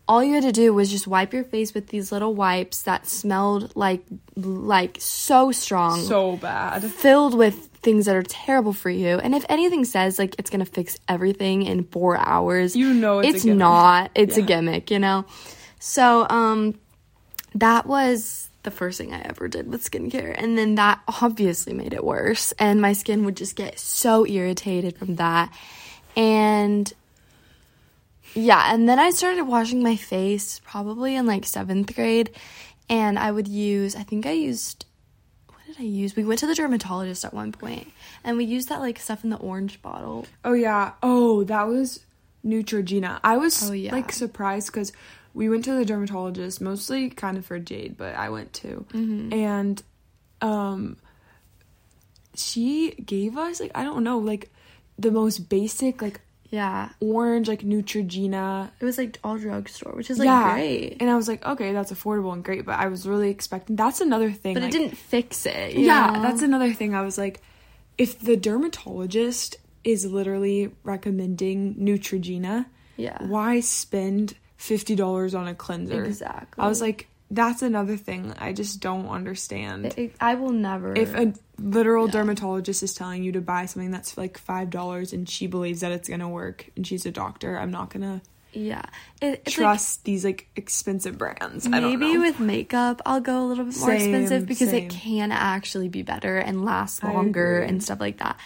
all 0.08 0.24
you 0.24 0.34
had 0.34 0.44
to 0.44 0.52
do 0.52 0.74
was 0.74 0.92
just 0.92 1.08
wipe 1.08 1.34
your 1.34 1.44
face 1.44 1.74
with 1.74 1.88
these 1.88 2.12
little 2.12 2.34
wipes 2.34 2.84
that 2.84 3.08
smelled 3.08 3.76
like 3.76 4.04
like 4.36 4.98
so 5.00 5.52
strong, 5.52 6.02
so 6.02 6.38
bad. 6.38 6.84
filled 6.84 7.34
with 7.34 7.68
things 7.82 8.06
that 8.06 8.16
are 8.16 8.24
terrible 8.24 8.74
for 8.74 8.90
you. 8.90 9.18
And 9.18 9.34
if 9.34 9.46
anything 9.50 9.86
says 9.86 10.20
like 10.20 10.36
it's 10.38 10.50
gonna 10.50 10.66
fix 10.66 10.98
everything 11.08 11.64
in 11.64 11.84
four 11.86 12.18
hours, 12.18 12.76
You 12.76 12.94
know 12.94 13.20
it's 13.20 13.38
it's 13.38 13.46
not. 13.46 14.12
It's 14.16 14.38
a 14.38 14.42
gimmick, 14.42 14.92
you 14.92 15.00
know. 15.00 15.26
So 15.80 16.28
um, 16.30 16.76
that 17.56 17.86
was 17.86 18.50
the 18.64 18.72
first 18.72 18.98
thing 19.00 19.14
I 19.14 19.22
ever 19.22 19.48
did 19.48 19.72
with 19.72 19.84
skincare, 19.84 20.36
and 20.38 20.58
then 20.58 20.76
that 20.76 21.02
obviously 21.22 21.74
made 21.74 21.94
it 21.94 22.04
worse, 22.04 22.52
and 22.60 22.82
my 22.82 22.94
skin 22.94 23.26
would 23.26 23.36
just 23.38 23.56
get 23.56 23.80
so 23.80 24.28
irritated 24.28 24.98
from 24.98 25.16
that, 25.16 25.52
and 26.16 26.92
yeah, 28.34 28.74
and 28.74 28.88
then 28.88 29.00
I 29.00 29.10
started 29.12 29.44
washing 29.44 29.82
my 29.84 29.96
face 29.96 30.60
probably 30.64 31.16
in 31.16 31.26
like 31.26 31.46
seventh 31.46 31.96
grade, 31.96 32.32
and 32.90 33.18
I 33.20 33.32
would 33.32 33.48
use. 33.48 33.96
I 33.96 34.04
think 34.04 34.26
I 34.26 34.32
used. 34.32 34.86
What 35.48 35.60
did 35.68 35.78
I 35.80 35.84
use? 35.88 36.16
We 36.16 36.24
went 36.24 36.40
to 36.42 36.48
the 36.48 36.56
dermatologist 36.56 37.24
at 37.26 37.34
one 37.34 37.52
point, 37.52 37.92
and 38.24 38.38
we 38.38 38.46
used 38.46 38.70
that 38.70 38.80
like 38.80 39.00
stuff 39.00 39.24
in 39.24 39.30
the 39.30 39.38
orange 39.38 39.82
bottle. 39.82 40.26
Oh 40.46 40.54
yeah. 40.54 40.94
Oh, 41.04 41.44
that 41.46 41.68
was 41.68 42.00
Neutrogena. 42.46 43.20
I 43.24 43.38
was 43.38 43.70
Oh, 43.70 43.74
yeah. 43.74 43.92
like 43.94 44.12
surprised 44.12 44.68
because 44.68 44.92
we 45.34 45.48
went 45.48 45.64
to 45.66 45.74
the 45.74 45.86
dermatologist 45.86 46.60
mostly 46.62 47.10
kind 47.10 47.38
of 47.38 47.46
for 47.46 47.58
Jade, 47.60 47.96
but 47.98 48.16
I 48.16 48.30
went 48.30 48.52
too, 48.54 48.86
Mm-hmm. 48.92 49.32
and 49.34 49.84
um, 50.42 50.98
she 52.36 52.92
gave 52.92 53.38
us 53.38 53.60
like 53.60 53.72
I 53.76 53.84
don't 53.84 54.04
know 54.04 54.18
like 54.18 54.50
the 54.98 55.12
most 55.12 55.50
basic 55.50 56.02
like 56.02 56.22
Yeah, 56.52 56.90
orange 57.00 57.48
like 57.48 57.62
Neutrogena. 57.62 58.72
it 58.80 58.84
was 58.84 58.98
like 58.98 59.18
all 59.24 59.38
drugstore, 59.38 59.94
which 59.94 60.10
is 60.10 60.20
like 60.20 60.26
yeah, 60.26 60.54
great, 60.54 60.98
and 61.00 61.10
I 61.10 61.16
was 61.16 61.28
like, 61.30 61.46
okay, 61.46 61.72
that's 61.72 61.94
affordable 61.94 62.34
and 62.34 62.44
great, 62.44 62.66
but 62.66 62.78
I 62.78 62.88
was 62.88 63.08
really 63.08 63.30
expecting. 63.30 63.78
That's 63.78 64.02
another 64.02 64.32
thing. 64.32 64.56
but 64.56 64.64
like- 64.64 64.76
it 64.76 64.78
didn't 64.78 64.98
fix 64.98 65.46
it. 65.46 65.76
yeah, 65.76 66.12
know? 66.12 66.22
that's 66.22 66.42
another 66.42 66.74
thing. 66.74 66.94
I 66.94 67.02
was 67.02 67.18
like, 67.18 67.42
if 67.98 68.20
the 68.20 68.36
dermatologist 68.36 69.56
is 69.86 70.06
literally 70.06 70.72
recommending 70.84 71.76
Neutrogena, 71.76 72.66
yeah, 72.98 73.26
why 73.26 73.62
spend 73.62 74.36
fifty 74.58 74.94
dollars 74.96 75.34
on 75.34 75.48
a 75.48 75.56
cleanser? 75.56 76.04
exactly. 76.04 76.62
I 76.62 76.68
was 76.68 76.82
like, 76.82 77.08
that's 77.32 77.62
another 77.62 77.98
thing 77.98 78.34
I 78.38 78.54
just 78.54 78.80
don't 78.82 79.08
understand. 79.08 79.86
It- 79.88 79.98
it- 79.98 80.16
I 80.20 80.36
will 80.36 80.52
never. 80.52 80.94
if 80.96 81.16
a 81.16 81.34
literal 81.58 82.08
dermatologist 82.08 82.84
is 82.84 82.94
telling 82.94 83.24
you 83.24 83.32
to 83.32 83.42
buy 83.42 83.66
something 83.66 83.92
that's 83.92 84.18
like 84.18 84.38
five 84.38 84.70
dollars 84.70 85.14
and 85.14 85.28
she 85.28 85.48
believes 85.48 85.80
that 85.80 85.92
it's 85.92 86.10
gonna 86.10 86.30
work 86.30 86.70
and 86.76 86.86
she's 86.86 87.06
a 87.06 87.12
doctor, 87.12 87.58
I'm 87.58 87.72
not 87.72 87.90
gonna 87.90 88.22
yeah, 88.54 88.82
it, 89.22 89.44
it's 89.46 89.58
like, 89.58 89.66
trust 89.66 90.04
these 90.04 90.26
like 90.26 90.50
expensive 90.58 91.18
brands. 91.18 91.68
Maybe 91.70 92.18
with 92.18 92.40
makeup, 92.40 93.02
I'll 93.06 93.22
go 93.22 93.46
a 93.46 93.46
little 93.46 93.64
bit 93.66 93.78
more 93.78 93.90
Same, 93.98 94.14
expensive 94.14 94.46
because 94.46 94.72
same. 94.72 94.86
it 94.88 94.90
can 94.90 95.32
actually 95.32 95.88
be 95.88 96.02
better 96.02 96.38
and 96.38 96.66
last 96.66 97.02
longer 97.04 97.62
and 97.62 97.82
stuff 97.82 98.02
like 98.02 98.18
that. 98.18 98.38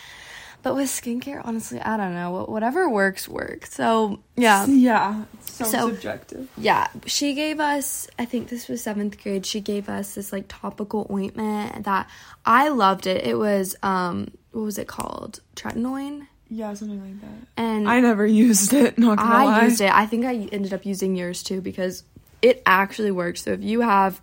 But 0.65 0.73
with 0.73 0.87
skincare, 0.89 1.43
honestly, 1.45 1.79
I 1.79 1.95
don't 1.95 2.15
know. 2.15 2.43
Whatever 2.45 2.89
works, 2.89 3.29
works. 3.29 3.71
So, 3.75 4.17
yeah. 4.35 4.65
yeah, 4.65 5.25
it's 5.35 5.53
so, 5.53 5.63
So- 5.65 5.89
subjective. 5.91 6.49
Yeah. 6.57 6.87
She 7.05 7.35
gave 7.35 7.59
us, 7.59 8.07
I 8.17 8.25
think 8.25 8.49
this 8.49 8.67
was 8.67 8.81
seventh 8.81 9.21
grade, 9.21 9.45
she 9.45 9.61
gave 9.61 9.89
us 9.89 10.15
this 10.15 10.33
like 10.33 10.45
topical 10.47 11.05
ointment 11.11 11.83
that 11.85 12.09
I 12.47 12.69
loved 12.69 13.05
it. 13.05 13.27
It 13.27 13.37
was, 13.37 13.75
um, 13.83 14.31
what 14.53 14.63
was 14.63 14.79
it 14.79 14.87
called? 14.87 15.39
Tretinoin? 15.55 16.25
Yeah, 16.49 16.73
something 16.73 16.99
like 16.99 17.21
that. 17.21 17.47
And 17.57 17.87
I 17.87 17.99
never 17.99 18.25
used 18.25 18.73
it. 18.73 18.97
Not 18.97 19.19
gonna 19.19 19.35
I 19.35 19.43
lie. 19.45 19.63
used 19.65 19.81
it. 19.81 19.93
I 19.93 20.07
think 20.07 20.25
I 20.25 20.49
ended 20.51 20.73
up 20.73 20.83
using 20.83 21.15
yours 21.15 21.43
too 21.43 21.61
because 21.61 22.01
it 22.41 22.63
actually 22.65 23.11
works. 23.11 23.43
So 23.43 23.51
if 23.51 23.61
you 23.63 23.81
have, 23.81 24.19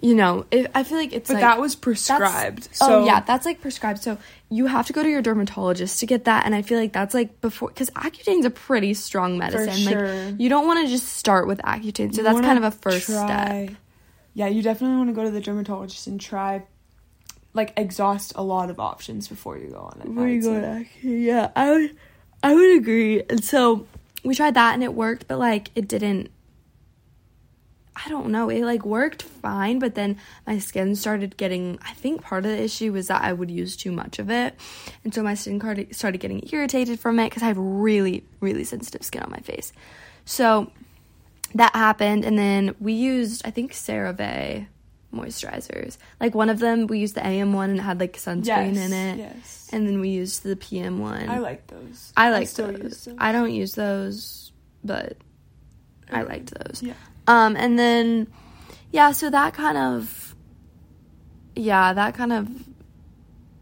you 0.00 0.14
know, 0.14 0.44
it, 0.50 0.70
I 0.74 0.82
feel 0.82 0.98
like 0.98 1.12
it's 1.12 1.28
But 1.28 1.34
like 1.34 1.42
that 1.42 1.60
was 1.60 1.74
prescribed. 1.76 2.68
Oh, 2.80 2.86
so 2.86 3.02
oh 3.02 3.06
yeah, 3.06 3.20
that's 3.20 3.46
like 3.46 3.60
prescribed. 3.60 4.02
So 4.02 4.18
you 4.50 4.66
have 4.66 4.86
to 4.86 4.92
go 4.92 5.02
to 5.02 5.08
your 5.08 5.22
dermatologist 5.22 6.00
to 6.00 6.06
get 6.06 6.24
that. 6.24 6.44
And 6.44 6.54
I 6.54 6.62
feel 6.62 6.78
like 6.78 6.92
that's 6.92 7.14
like 7.14 7.40
before 7.40 7.68
because 7.68 7.90
Accutane's 7.90 8.44
a 8.44 8.50
pretty 8.50 8.94
strong 8.94 9.38
medicine. 9.38 9.72
sure. 9.74 10.08
Like 10.08 10.40
you 10.40 10.48
don't 10.48 10.66
want 10.66 10.84
to 10.84 10.90
just 10.90 11.08
start 11.14 11.46
with 11.46 11.58
Accutane. 11.60 12.12
So 12.14 12.18
you 12.18 12.22
that's 12.24 12.40
kind 12.40 12.58
of 12.58 12.64
a 12.64 12.70
first 12.70 13.06
try- 13.06 13.66
step. 13.66 13.76
Yeah, 14.34 14.48
you 14.48 14.62
definitely 14.62 14.96
want 14.96 15.10
to 15.10 15.14
go 15.14 15.22
to 15.22 15.30
the 15.30 15.40
dermatologist 15.40 16.08
and 16.08 16.20
try, 16.20 16.64
like, 17.52 17.72
exhaust 17.76 18.32
a 18.34 18.42
lot 18.42 18.68
of 18.68 18.80
options 18.80 19.28
before 19.28 19.56
you 19.56 19.68
go 19.68 19.78
on 19.78 20.00
it. 20.00 20.08
I 20.08 20.10
would 20.10 20.42
say. 20.42 20.90
Yeah, 21.02 21.50
I 21.54 21.70
would, 21.70 21.96
I 22.42 22.52
would 22.52 22.76
agree. 22.76 23.22
And 23.30 23.44
so 23.44 23.86
we 24.24 24.34
tried 24.34 24.54
that 24.54 24.74
and 24.74 24.82
it 24.82 24.92
worked, 24.92 25.28
but 25.28 25.38
like 25.38 25.70
it 25.76 25.86
didn't. 25.86 26.30
I 27.96 28.08
don't 28.08 28.28
know. 28.28 28.48
It 28.48 28.64
like 28.64 28.84
worked 28.84 29.22
fine, 29.22 29.78
but 29.78 29.94
then 29.94 30.18
my 30.46 30.58
skin 30.58 30.96
started 30.96 31.36
getting. 31.36 31.78
I 31.82 31.92
think 31.92 32.22
part 32.22 32.44
of 32.44 32.50
the 32.50 32.62
issue 32.62 32.92
was 32.92 33.06
that 33.06 33.22
I 33.22 33.32
would 33.32 33.50
use 33.50 33.76
too 33.76 33.92
much 33.92 34.18
of 34.18 34.30
it, 34.30 34.54
and 35.04 35.14
so 35.14 35.22
my 35.22 35.34
skin 35.34 35.58
card- 35.60 35.94
started 35.94 36.18
getting 36.18 36.48
irritated 36.52 36.98
from 36.98 37.18
it 37.20 37.26
because 37.30 37.42
I 37.42 37.46
have 37.46 37.58
really, 37.58 38.24
really 38.40 38.64
sensitive 38.64 39.04
skin 39.04 39.22
on 39.22 39.30
my 39.30 39.38
face. 39.38 39.72
So 40.24 40.72
that 41.54 41.74
happened, 41.74 42.24
and 42.24 42.36
then 42.38 42.74
we 42.80 42.94
used 42.94 43.46
I 43.46 43.50
think 43.50 43.72
CeraVe 43.72 44.66
moisturizers. 45.14 45.96
Like 46.20 46.34
one 46.34 46.50
of 46.50 46.58
them, 46.58 46.86
we 46.88 46.98
used 46.98 47.14
the 47.14 47.24
AM 47.24 47.52
one 47.52 47.70
and 47.70 47.78
it 47.78 47.82
had 47.82 48.00
like 48.00 48.14
sunscreen 48.16 48.74
Yes, 48.74 48.86
in 48.86 48.92
it. 48.92 49.18
Yes. 49.18 49.68
And 49.72 49.86
then 49.86 50.00
we 50.00 50.08
used 50.10 50.42
the 50.42 50.56
PM 50.56 50.98
one. 50.98 51.28
I 51.28 51.38
like 51.38 51.66
those. 51.68 52.12
I 52.16 52.30
like 52.30 52.48
still 52.48 52.72
those. 52.72 52.82
use 52.82 53.04
those. 53.04 53.14
I 53.18 53.30
don't 53.32 53.52
use 53.52 53.72
those, 53.74 54.52
but 54.82 55.16
I 56.10 56.22
liked 56.22 56.52
those. 56.54 56.82
Yeah. 56.82 56.94
Um, 57.26 57.56
and 57.56 57.78
then 57.78 58.26
yeah, 58.92 59.12
so 59.12 59.30
that 59.30 59.54
kind 59.54 59.78
of 59.78 60.34
yeah, 61.56 61.92
that 61.92 62.14
kind 62.14 62.32
of 62.32 62.48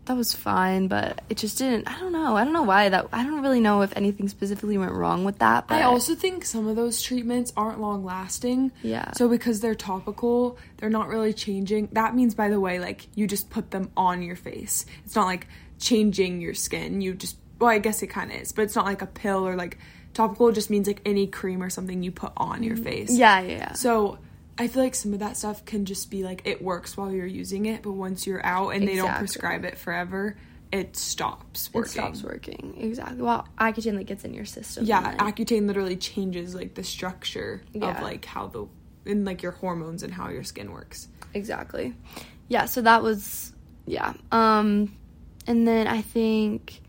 that 0.06 0.16
was 0.16 0.32
fine, 0.34 0.88
but 0.88 1.22
it 1.28 1.36
just 1.36 1.58
didn't. 1.58 1.88
I 1.88 1.98
don't 2.00 2.12
know. 2.12 2.36
I 2.36 2.42
don't 2.44 2.52
know 2.52 2.64
why 2.64 2.88
that. 2.88 3.06
I 3.12 3.22
don't 3.22 3.40
really 3.40 3.60
know 3.60 3.82
if 3.82 3.96
anything 3.96 4.28
specifically 4.28 4.76
went 4.76 4.92
wrong 4.92 5.24
with 5.24 5.38
that. 5.38 5.68
But 5.68 5.76
I 5.76 5.82
also 5.82 6.16
think 6.16 6.44
some 6.44 6.66
of 6.66 6.74
those 6.74 7.00
treatments 7.00 7.52
aren't 7.56 7.80
long 7.80 8.04
lasting. 8.04 8.72
Yeah. 8.82 9.12
So 9.12 9.28
because 9.28 9.60
they're 9.60 9.76
topical, 9.76 10.58
they're 10.78 10.90
not 10.90 11.08
really 11.08 11.32
changing. 11.32 11.88
That 11.92 12.16
means, 12.16 12.34
by 12.34 12.48
the 12.48 12.58
way, 12.58 12.80
like 12.80 13.06
you 13.14 13.28
just 13.28 13.48
put 13.48 13.70
them 13.70 13.90
on 13.96 14.22
your 14.22 14.36
face. 14.36 14.86
It's 15.04 15.14
not 15.14 15.26
like 15.26 15.46
changing 15.78 16.40
your 16.40 16.54
skin. 16.54 17.00
You 17.00 17.14
just 17.14 17.36
well, 17.60 17.70
I 17.70 17.78
guess 17.78 18.02
it 18.02 18.08
kind 18.08 18.32
of 18.32 18.40
is, 18.40 18.50
but 18.50 18.62
it's 18.62 18.74
not 18.74 18.86
like 18.86 19.02
a 19.02 19.06
pill 19.06 19.46
or 19.46 19.54
like 19.54 19.78
topical. 20.14 20.52
Just 20.52 20.70
means 20.70 20.86
like 20.86 21.00
any 21.06 21.26
cream 21.26 21.62
or 21.62 21.70
something 21.70 22.02
you 22.02 22.10
put 22.12 22.32
on 22.36 22.62
your 22.62 22.76
face. 22.76 23.10
yeah, 23.12 23.40
yeah, 23.40 23.56
yeah. 23.56 23.72
So 23.72 24.18
I 24.58 24.68
feel 24.68 24.82
like 24.82 24.94
some 24.94 25.12
of 25.12 25.20
that 25.20 25.36
stuff 25.36 25.64
can 25.64 25.84
just 25.84 26.10
be 26.10 26.22
like 26.24 26.42
it 26.46 26.62
works 26.62 26.96
while 26.96 27.10
you're 27.12 27.26
using 27.26 27.66
it, 27.66 27.82
but 27.82 27.92
once 27.92 28.26
you're 28.26 28.44
out 28.44 28.70
and 28.70 28.86
they 28.86 28.96
don't 28.96 29.14
prescribe 29.16 29.64
it 29.64 29.78
forever, 29.78 30.36
it 30.70 30.96
stops 30.96 31.68
It 31.74 31.86
stops 31.86 32.22
working 32.22 32.74
exactly. 32.78 33.22
Well, 33.22 33.46
Accutane 33.58 33.94
like 33.96 34.06
gets 34.06 34.24
in 34.24 34.32
your 34.34 34.44
system. 34.46 34.84
Yeah, 34.86 35.16
Accutane 35.16 35.66
literally 35.66 35.96
changes 35.96 36.54
like 36.54 36.74
the 36.74 36.84
structure 36.84 37.62
Yeah. 37.72 37.96
of 37.96 38.02
like 38.02 38.24
how 38.24 38.46
the 38.46 38.66
and 39.04 39.24
like 39.24 39.42
your 39.42 39.52
hormones 39.52 40.02
and 40.02 40.12
how 40.12 40.28
your 40.30 40.44
skin 40.44 40.70
works. 40.72 41.08
exactly 41.34 41.94
yeah 42.48 42.66
so 42.66 42.82
that 42.82 43.02
was 43.02 43.52
yeah 43.86 44.12
um 44.30 44.94
and 45.46 45.66
then 45.66 45.86
i 45.88 46.02
think 46.02 46.81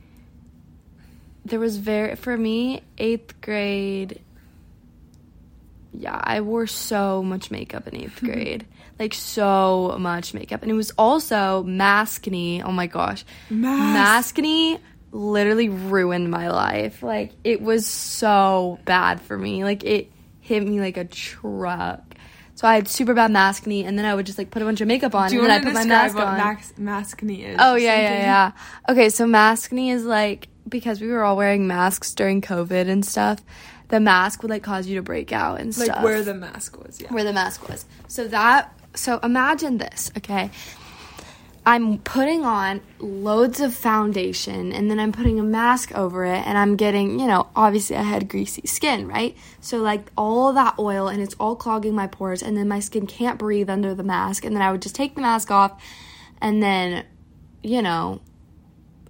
there 1.46 1.60
was 1.60 1.78
very 1.78 2.16
for 2.16 2.38
me 2.38 2.82
eighth 2.98 3.40
grade 3.42 4.22
yeah 5.92 6.20
i 6.24 6.42
wore 6.42 6.68
so 6.68 7.22
much 7.22 7.52
makeup 7.52 7.88
in 7.88 7.96
eighth 7.96 8.20
grade 8.24 8.66
like 9.00 9.14
so 9.14 9.96
much 10.00 10.34
makeup 10.34 10.62
and 10.62 10.72
it 10.72 10.76
was 10.76 10.92
also 10.98 11.64
maskne 11.64 12.64
oh 12.64 12.72
my 12.72 12.88
gosh 12.88 13.26
Mask. 13.50 14.36
maskne 14.38 14.80
literally 15.12 15.70
ruined 15.70 16.32
my 16.32 16.50
life 16.50 17.04
like 17.04 17.32
it 17.44 17.62
was 17.62 17.86
so 17.86 18.80
bad 18.86 19.22
for 19.22 19.38
me 19.38 19.64
like 19.64 19.84
it 19.84 20.12
hit 20.42 20.66
me 20.66 20.80
like 20.80 20.98
a 20.98 21.06
truck 21.06 22.02
so 22.56 22.68
I 22.68 22.76
had 22.76 22.88
super 22.88 23.14
bad 23.16 23.32
maskne, 23.32 23.84
and 23.86 23.98
then 23.98 24.06
I 24.06 24.14
would 24.14 24.28
just 24.28 24.38
like 24.38 24.52
put 24.52 24.62
a 24.62 24.66
bunch 24.66 24.80
of 24.80 24.88
makeup 24.88 25.16
on, 25.16 25.30
Do 25.30 25.36
you 25.36 25.42
and 25.42 25.50
then 25.50 25.62
I 25.62 25.64
put 25.64 25.74
my 25.74 25.86
mask 25.86 26.16
what 26.16 26.28
on. 26.28 26.38
max- 26.38 26.74
maskne 26.80 27.44
is? 27.44 27.58
oh 27.60 27.76
yeah, 27.76 28.00
yeah, 28.00 28.20
yeah. 28.20 28.52
Okay, 28.88 29.10
so 29.10 29.26
maskne 29.26 29.92
is 29.92 30.06
like 30.06 30.48
because 30.74 31.00
we 31.00 31.08
were 31.08 31.24
all 31.24 31.38
wearing 31.38 31.68
masks 31.68 32.13
during 32.13 32.42
COVID 32.42 32.89
and 32.89 33.06
stuff. 33.06 33.39
The 33.88 34.01
mask 34.01 34.42
would 34.42 34.50
like 34.50 34.63
cause 34.63 34.88
you 34.88 34.96
to 34.96 35.01
break 35.01 35.32
out 35.32 35.62
and 35.62 35.68
Like 35.68 35.86
stuff. 35.86 35.98
Like 35.98 36.03
where 36.03 36.24
the 36.24 36.34
mask 36.34 36.84
was, 36.84 37.00
yeah. 37.00 37.13
where 37.13 37.24
the 37.24 37.32
mask 37.32 37.70
was. 37.70 37.86
So 38.10 38.27
that 38.27 38.77
so 38.96 39.20
imagine 39.24 39.77
this, 39.77 40.12
okay? 40.18 40.51
I'm 41.65 42.00
putting 42.00 42.44
on 42.44 42.82
loads 43.00 43.62
of 43.62 43.74
foundation 43.74 44.74
and 44.74 44.92
then 44.92 45.00
I'm 45.00 45.13
putting 45.13 45.39
a 45.39 45.44
mask 45.44 45.94
over 45.94 46.25
it 46.25 46.46
and 46.46 46.58
I'm 46.58 46.75
getting, 46.75 47.20
you 47.20 47.25
know, 47.25 47.48
obviously 47.56 47.96
I 47.96 48.01
had 48.01 48.27
greasy 48.27 48.63
skin, 48.65 49.08
right? 49.08 49.38
So 49.62 49.77
like 49.77 50.12
all 50.18 50.51
that 50.53 50.75
oil 50.77 51.08
and 51.08 51.22
it's 51.22 51.36
all 51.39 51.56
clogging 51.56 51.96
my 51.96 52.08
pores 52.08 52.44
and 52.44 52.58
then 52.58 52.68
my 52.68 52.82
skin 52.82 53.08
can't 53.08 53.39
breathe 53.39 53.70
under 53.70 53.96
the 53.96 54.03
mask 54.03 54.44
and 54.44 54.53
then 54.53 54.62
I 54.62 54.74
would 54.74 54.82
just 54.82 54.96
take 54.96 55.15
the 55.15 55.22
mask 55.22 55.51
off 55.51 55.82
and 56.42 56.62
then 56.62 57.06
you 57.63 57.82
know, 57.82 58.20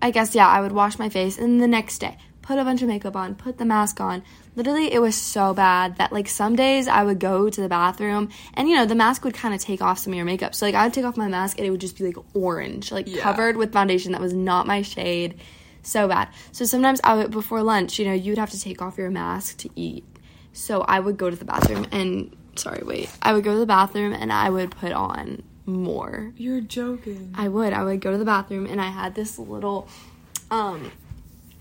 I 0.04 0.12
guess 0.12 0.36
yeah, 0.36 0.48
I 0.48 0.62
would 0.62 0.74
wash 0.74 1.00
my 1.00 1.10
face 1.10 1.40
and 1.40 1.60
the 1.62 1.68
next 1.68 2.00
day 2.00 2.18
put 2.44 2.60
a 2.60 2.64
bunch 2.66 2.82
of 2.82 2.90
makeup 2.90 3.16
on, 3.16 3.36
put 3.36 3.58
the 3.58 3.64
mask 3.66 4.02
on. 4.02 4.22
Literally 4.56 4.94
it 4.94 5.02
was 5.02 5.16
so 5.16 5.54
bad 5.54 5.96
that 5.96 6.12
like 6.12 6.28
some 6.28 6.56
days 6.56 6.90
I 6.90 7.04
would 7.04 7.18
go 7.20 7.50
to 7.50 7.62
the 7.62 7.70
bathroom 7.70 8.30
and 8.54 8.68
you 8.68 8.76
know, 8.76 8.86
the 8.86 8.96
mask 8.96 9.24
would 9.24 9.34
kind 9.34 9.54
of 9.56 9.62
take 9.62 9.82
off 9.82 9.98
some 9.98 10.12
of 10.14 10.18
your 10.18 10.26
makeup. 10.26 10.54
So 10.54 10.66
like 10.66 10.76
I 10.76 10.84
would 10.84 10.94
take 10.94 11.06
off 11.06 11.16
my 11.18 11.30
mask 11.30 11.58
and 11.58 11.66
it 11.66 11.72
would 11.72 11.82
just 11.82 11.98
be 11.98 12.04
like 12.06 12.18
orange, 12.36 12.92
like 12.92 13.08
Yeah. 13.08 13.24
covered 13.24 13.56
with 13.56 13.72
foundation 13.72 14.12
that 14.12 14.22
was 14.22 14.34
not 14.34 14.68
my 14.68 14.82
shade. 14.82 15.40
So 15.84 16.08
bad. 16.08 16.28
So 16.52 16.66
sometimes 16.66 17.00
I 17.04 17.16
would 17.16 17.32
before 17.32 17.64
lunch, 17.64 17.98
you 17.98 18.06
know, 18.06 18.14
you'd 18.14 18.38
have 18.38 18.52
to 18.52 18.60
take 18.60 18.82
off 18.82 18.98
your 18.98 19.10
mask 19.10 19.58
to 19.60 19.70
eat. 19.76 20.06
So 20.52 20.82
I 20.82 21.00
would 21.00 21.18
go 21.18 21.30
to 21.30 21.36
the 21.36 21.46
bathroom 21.46 21.88
and 21.92 22.36
sorry, 22.56 22.84
wait. 22.84 23.10
I 23.22 23.32
would 23.34 23.46
go 23.46 23.54
to 23.54 23.60
the 23.60 23.66
bathroom 23.66 24.14
and 24.14 24.32
I 24.32 24.50
would 24.50 24.72
put 24.72 24.92
on 24.92 25.44
more 25.66 26.34
You're 26.38 26.62
joking. 26.62 27.34
I 27.38 27.48
would. 27.48 27.74
I 27.74 27.84
would 27.84 28.02
go 28.02 28.12
to 28.12 28.18
the 28.18 28.26
bathroom 28.26 28.66
and 28.66 28.82
I 28.82 28.90
had 28.90 29.16
this 29.16 29.40
little 29.40 29.88
um 30.52 30.92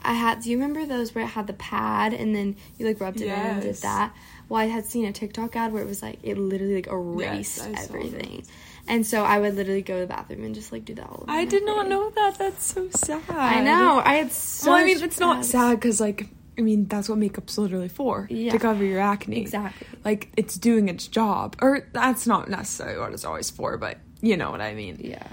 I 0.04 0.14
had. 0.14 0.42
Do 0.42 0.50
you 0.50 0.56
remember 0.56 0.85
those 0.85 1.14
where 1.14 1.25
it 1.25 1.28
had 1.28 1.47
the 1.47 1.52
pad 1.52 2.12
and 2.12 2.35
then 2.35 2.56
you 2.78 2.87
like 2.87 3.00
rubbed 3.00 3.21
it 3.21 3.26
in 3.26 3.30
and 3.32 3.62
did 3.62 3.76
that? 3.76 4.12
Well, 4.49 4.61
I 4.61 4.66
had 4.66 4.85
seen 4.85 5.04
a 5.04 5.12
TikTok 5.12 5.54
ad 5.56 5.73
where 5.73 5.82
it 5.82 5.87
was 5.87 6.02
like 6.02 6.18
it 6.23 6.37
literally 6.37 6.75
like 6.75 6.88
erased 6.88 7.56
saw 7.56 7.71
everything, 7.76 8.44
and 8.88 9.06
so 9.06 9.25
I 9.25 9.38
would 9.38 9.54
literally 9.54 9.82
go 9.82 9.94
to 9.94 10.00
the 10.00 10.06
bathroom 10.06 10.44
and 10.44 10.54
just 10.54 10.73
like 10.73 10.85
do 10.85 10.94
that 10.94 11.09
all. 11.09 11.23
over 11.23 11.30
I 11.30 11.44
did 11.44 11.64
not 11.64 11.88
know 11.88 12.11
that. 12.11 12.37
That's 12.38 12.64
so 12.64 12.90
sad. 12.90 13.25
I 13.30 13.61
know. 13.61 14.02
I 14.04 14.14
had 14.14 14.32
so. 14.32 14.73
well, 14.73 14.80
I 14.80 14.85
mean, 14.85 15.02
it's 15.02 15.21
not 15.21 15.44
sad 15.44 15.76
because, 15.76 16.00
like, 16.00 16.26
I 16.59 16.61
mean, 16.61 16.87
that's 16.87 17.09
what 17.09 17.18
makeup's 17.18 17.56
literally 17.56 17.88
for 17.88 18.26
Yeah. 18.30 18.52
to 18.52 18.59
cover 18.59 18.85
your 18.85 19.00
acne. 19.00 19.40
Exactly. 19.40 19.87
Like, 20.04 20.30
it's 20.37 20.56
doing 20.56 20.88
its 20.88 21.06
job. 21.09 21.56
Or 21.62 21.88
that's 21.92 22.26
not 22.26 22.50
necessarily 22.50 22.99
what 23.00 23.12
it's 23.12 23.25
always 23.25 23.49
for, 23.50 23.76
but 23.78 23.99
you 24.21 24.37
know 24.37 24.50
what 24.50 24.61
I 24.61 24.75
mean. 24.75 24.99
Yeah, 25.00 25.26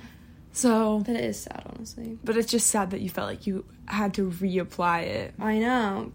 So, 0.53 0.99
but 1.05 1.15
it 1.15 1.23
is 1.25 1.41
sad, 1.41 1.63
honestly. 1.75 2.17
but 2.23 2.37
it's 2.37 2.49
just 2.51 2.67
sad 2.67 2.91
that 2.91 3.01
you 3.01 3.09
felt 3.09 3.27
like 3.27 3.45
you 3.45 3.65
had 3.85 4.13
to 4.15 4.29
reapply 4.29 5.03
it. 5.03 5.33
I 5.39 5.57
know. 5.59 6.11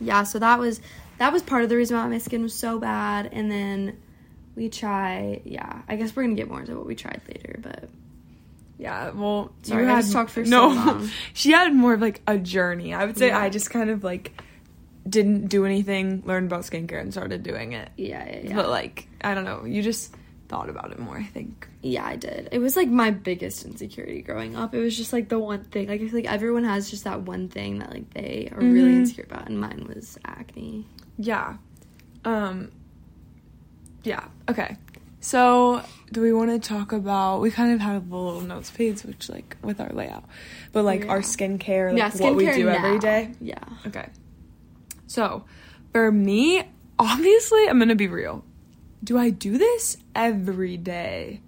Yeah, 0.00 0.22
so 0.22 0.38
that 0.38 0.58
was 0.58 0.80
that 1.18 1.32
was 1.32 1.42
part 1.42 1.62
of 1.62 1.68
the 1.68 1.76
reason 1.76 1.96
why 1.98 2.06
my 2.08 2.16
skin 2.18 2.42
was 2.42 2.54
so 2.54 2.78
bad, 2.78 3.28
and 3.32 3.50
then 3.50 3.98
we 4.56 4.70
try. 4.70 5.42
Yeah, 5.44 5.82
I 5.88 5.96
guess 5.96 6.16
we're 6.16 6.22
gonna 6.22 6.34
get 6.36 6.48
more 6.48 6.60
into 6.60 6.74
what 6.76 6.86
we 6.86 6.94
tried 6.94 7.20
later, 7.28 7.58
but 7.60 7.90
Yeah, 8.80 9.10
well, 9.10 9.52
Sorry, 9.62 9.84
you 9.84 9.90
I 9.90 9.96
had 9.96 10.00
just 10.02 10.12
talked 10.14 10.30
for 10.30 10.42
so 10.44 10.50
no. 10.50 10.68
long. 10.68 11.10
she 11.34 11.52
had 11.52 11.74
more 11.74 11.92
of 11.94 12.00
like 12.00 12.22
a 12.26 12.38
journey. 12.38 12.94
I 12.94 13.04
would 13.04 13.18
say 13.18 13.26
Yeah. 13.28 13.38
I 13.38 13.50
just 13.50 13.68
kind 13.70 13.90
of 13.90 14.02
like 14.02 14.32
didn't 15.08 15.48
do 15.48 15.66
anything, 15.66 16.22
learned 16.24 16.46
about 16.50 16.62
skincare, 16.62 17.00
and 17.00 17.12
started 17.12 17.42
doing 17.42 17.72
it. 17.72 17.90
yeah, 17.96 18.24
yeah, 18.26 18.40
yeah. 18.44 18.54
But 18.56 18.68
like, 18.70 19.06
I 19.20 19.34
don't 19.34 19.44
know, 19.44 19.64
you 19.66 19.82
just 19.82 20.14
thought 20.48 20.68
about 20.70 20.92
it 20.92 20.98
more. 20.98 21.16
I 21.18 21.24
think. 21.24 21.68
Yeah, 21.82 22.04
I 22.06 22.16
did. 22.16 22.48
It 22.52 22.58
was 22.58 22.74
like 22.76 22.88
my 22.88 23.10
biggest 23.10 23.64
insecurity 23.64 24.22
growing 24.22 24.56
up. 24.56 24.74
It 24.74 24.80
was 24.80 24.96
just 24.96 25.12
like 25.12 25.28
the 25.28 25.38
one 25.38 25.64
thing. 25.64 25.88
Like 25.88 26.00
I 26.00 26.06
feel 26.06 26.14
like 26.16 26.30
everyone 26.32 26.64
has 26.64 26.90
just 26.90 27.04
that 27.04 27.20
one 27.22 27.48
thing 27.48 27.78
that 27.80 27.90
like 27.90 28.12
they 28.14 28.48
are 28.52 28.60
really 28.60 28.92
Mhm. 28.94 28.98
insecure 29.00 29.24
about, 29.24 29.46
and 29.48 29.60
mine 29.60 29.86
was 29.94 30.18
acne. 30.24 30.86
Yeah. 31.18 31.56
Um 32.24 32.70
yeah, 34.04 34.24
okay. 34.48 34.76
So, 35.20 35.82
do 36.12 36.22
we 36.22 36.32
want 36.32 36.50
to 36.50 36.58
talk 36.58 36.92
about 36.92 37.40
we 37.40 37.50
kind 37.50 37.72
of 37.72 37.80
have 37.80 38.10
a 38.10 38.16
little 38.16 38.40
notes 38.40 38.70
page 38.70 39.02
which 39.02 39.28
like 39.28 39.56
with 39.62 39.80
our 39.80 39.90
layout. 39.90 40.24
But 40.72 40.84
like 40.84 41.06
our 41.08 41.20
skincare, 41.20 41.90
like 41.92 41.98
yeah, 41.98 42.22
what 42.22 42.36
we 42.36 42.46
do 42.46 42.68
every 42.68 42.94
now. 42.94 42.98
day. 42.98 43.32
Yeah. 43.40 43.62
Okay. 43.86 44.08
So, 45.06 45.44
for 45.92 46.10
me, 46.10 46.62
obviously, 46.98 47.68
I'm 47.68 47.78
going 47.78 47.88
to 47.88 47.94
be 47.96 48.08
real. 48.08 48.44
Do 49.02 49.18
I 49.18 49.30
do 49.30 49.58
this 49.58 49.96
every 50.14 50.76
day? 50.76 51.40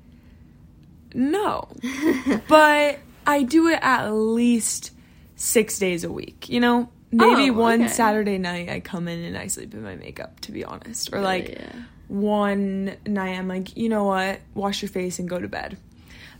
No. 1.14 1.68
but 2.48 2.98
I 3.26 3.42
do 3.42 3.68
it 3.68 3.78
at 3.82 4.10
least 4.10 4.90
6 5.36 5.78
days 5.78 6.02
a 6.04 6.10
week, 6.10 6.48
you 6.48 6.60
know? 6.60 6.90
Maybe 7.10 7.50
Oh, 7.50 7.52
one 7.52 7.82
okay. 7.82 7.92
Saturday 7.92 8.38
night 8.38 8.70
I 8.70 8.80
come 8.80 9.06
in 9.06 9.22
and 9.22 9.36
I 9.36 9.46
sleep 9.48 9.74
in 9.74 9.82
my 9.82 9.96
makeup, 9.96 10.40
to 10.40 10.52
be 10.52 10.64
honest. 10.64 11.12
Or 11.12 11.20
like 11.20 11.50
yeah. 11.50 11.72
One 12.12 12.94
night 13.06 13.38
I'm 13.38 13.48
like, 13.48 13.74
you 13.74 13.88
know 13.88 14.04
what, 14.04 14.40
wash 14.54 14.82
your 14.82 14.90
face 14.90 15.18
and 15.18 15.26
go 15.26 15.40
to 15.40 15.48
bed. 15.48 15.78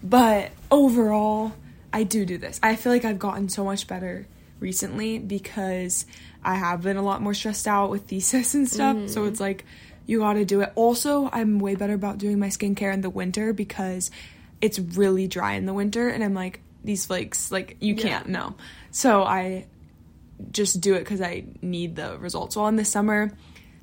But 0.03 0.51
overall, 0.71 1.55
I 1.95 2.03
do 2.03 2.27
do 2.27 2.37
this. 2.37 2.61
I 2.63 2.77
feel 2.77 2.93
like 2.93 3.07
I've 3.07 3.19
gotten 3.19 3.49
so 3.49 3.65
much 3.65 3.87
better 3.87 4.27
recently 4.61 5.19
because 5.19 6.05
I 6.45 6.57
have 6.57 6.83
been 6.83 6.99
a 6.99 7.03
lot 7.03 7.23
more 7.23 7.33
stressed 7.33 7.67
out 7.67 7.89
with 7.89 8.03
thesis 8.03 8.55
and 8.55 8.69
stuff. 8.69 9.09
So 9.09 9.23
mm. 9.23 9.29
it's 9.29 9.41
like, 9.41 9.65
you 10.05 10.19
gotta 10.19 10.45
do 10.45 10.61
it. 10.61 10.73
Also, 10.75 11.31
I'm 11.33 11.59
way 11.59 11.75
better 11.75 11.95
about 11.95 12.19
doing 12.19 12.39
my 12.39 12.49
skincare 12.49 12.93
in 12.93 13.01
the 13.01 13.09
winter 13.09 13.55
because 13.55 14.11
it's 14.61 14.79
really 14.79 15.27
dry 15.27 15.55
in 15.55 15.65
the 15.65 15.73
winter 15.73 16.07
and 16.07 16.23
I'm 16.23 16.35
like, 16.35 16.61
these 16.85 17.07
flakes, 17.07 17.51
like, 17.51 17.79
you 17.81 17.95
Yeah. 17.95 18.03
can't, 18.03 18.29
no. 18.29 18.57
So 18.91 19.23
I 19.23 19.65
just 20.51 20.83
do 20.83 20.95
it 20.95 20.99
because 20.99 21.23
I 21.23 21.45
need 21.63 21.97
the 21.97 22.19
results. 22.19 22.57
While 22.57 22.69
in 22.69 22.77
the 22.77 22.85
summer, 22.85 23.33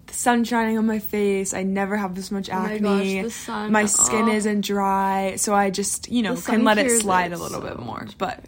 the 0.09 0.15
sun's 0.15 0.47
shining 0.47 0.77
on 0.77 0.85
my 0.85 0.99
face. 0.99 1.53
I 1.53 1.63
never 1.63 1.95
have 1.97 2.15
this 2.15 2.29
much 2.31 2.49
Oh 2.49 2.59
my 2.59 2.73
acne. 2.75 3.23
gosh, 3.23 3.33
sun, 3.33 3.71
My 3.71 3.85
skin 3.85 4.25
oh. 4.29 4.33
isn't 4.33 4.61
dry, 4.65 5.35
so 5.37 5.53
I 5.53 5.69
just 5.69 6.09
you 6.11 6.21
know 6.21 6.35
can 6.35 6.63
let 6.63 6.77
it 6.77 6.89
slide 7.01 7.31
it 7.31 7.35
a 7.35 7.37
little 7.37 7.61
so 7.61 7.67
bit 7.67 7.79
more. 7.79 8.07
But 8.17 8.43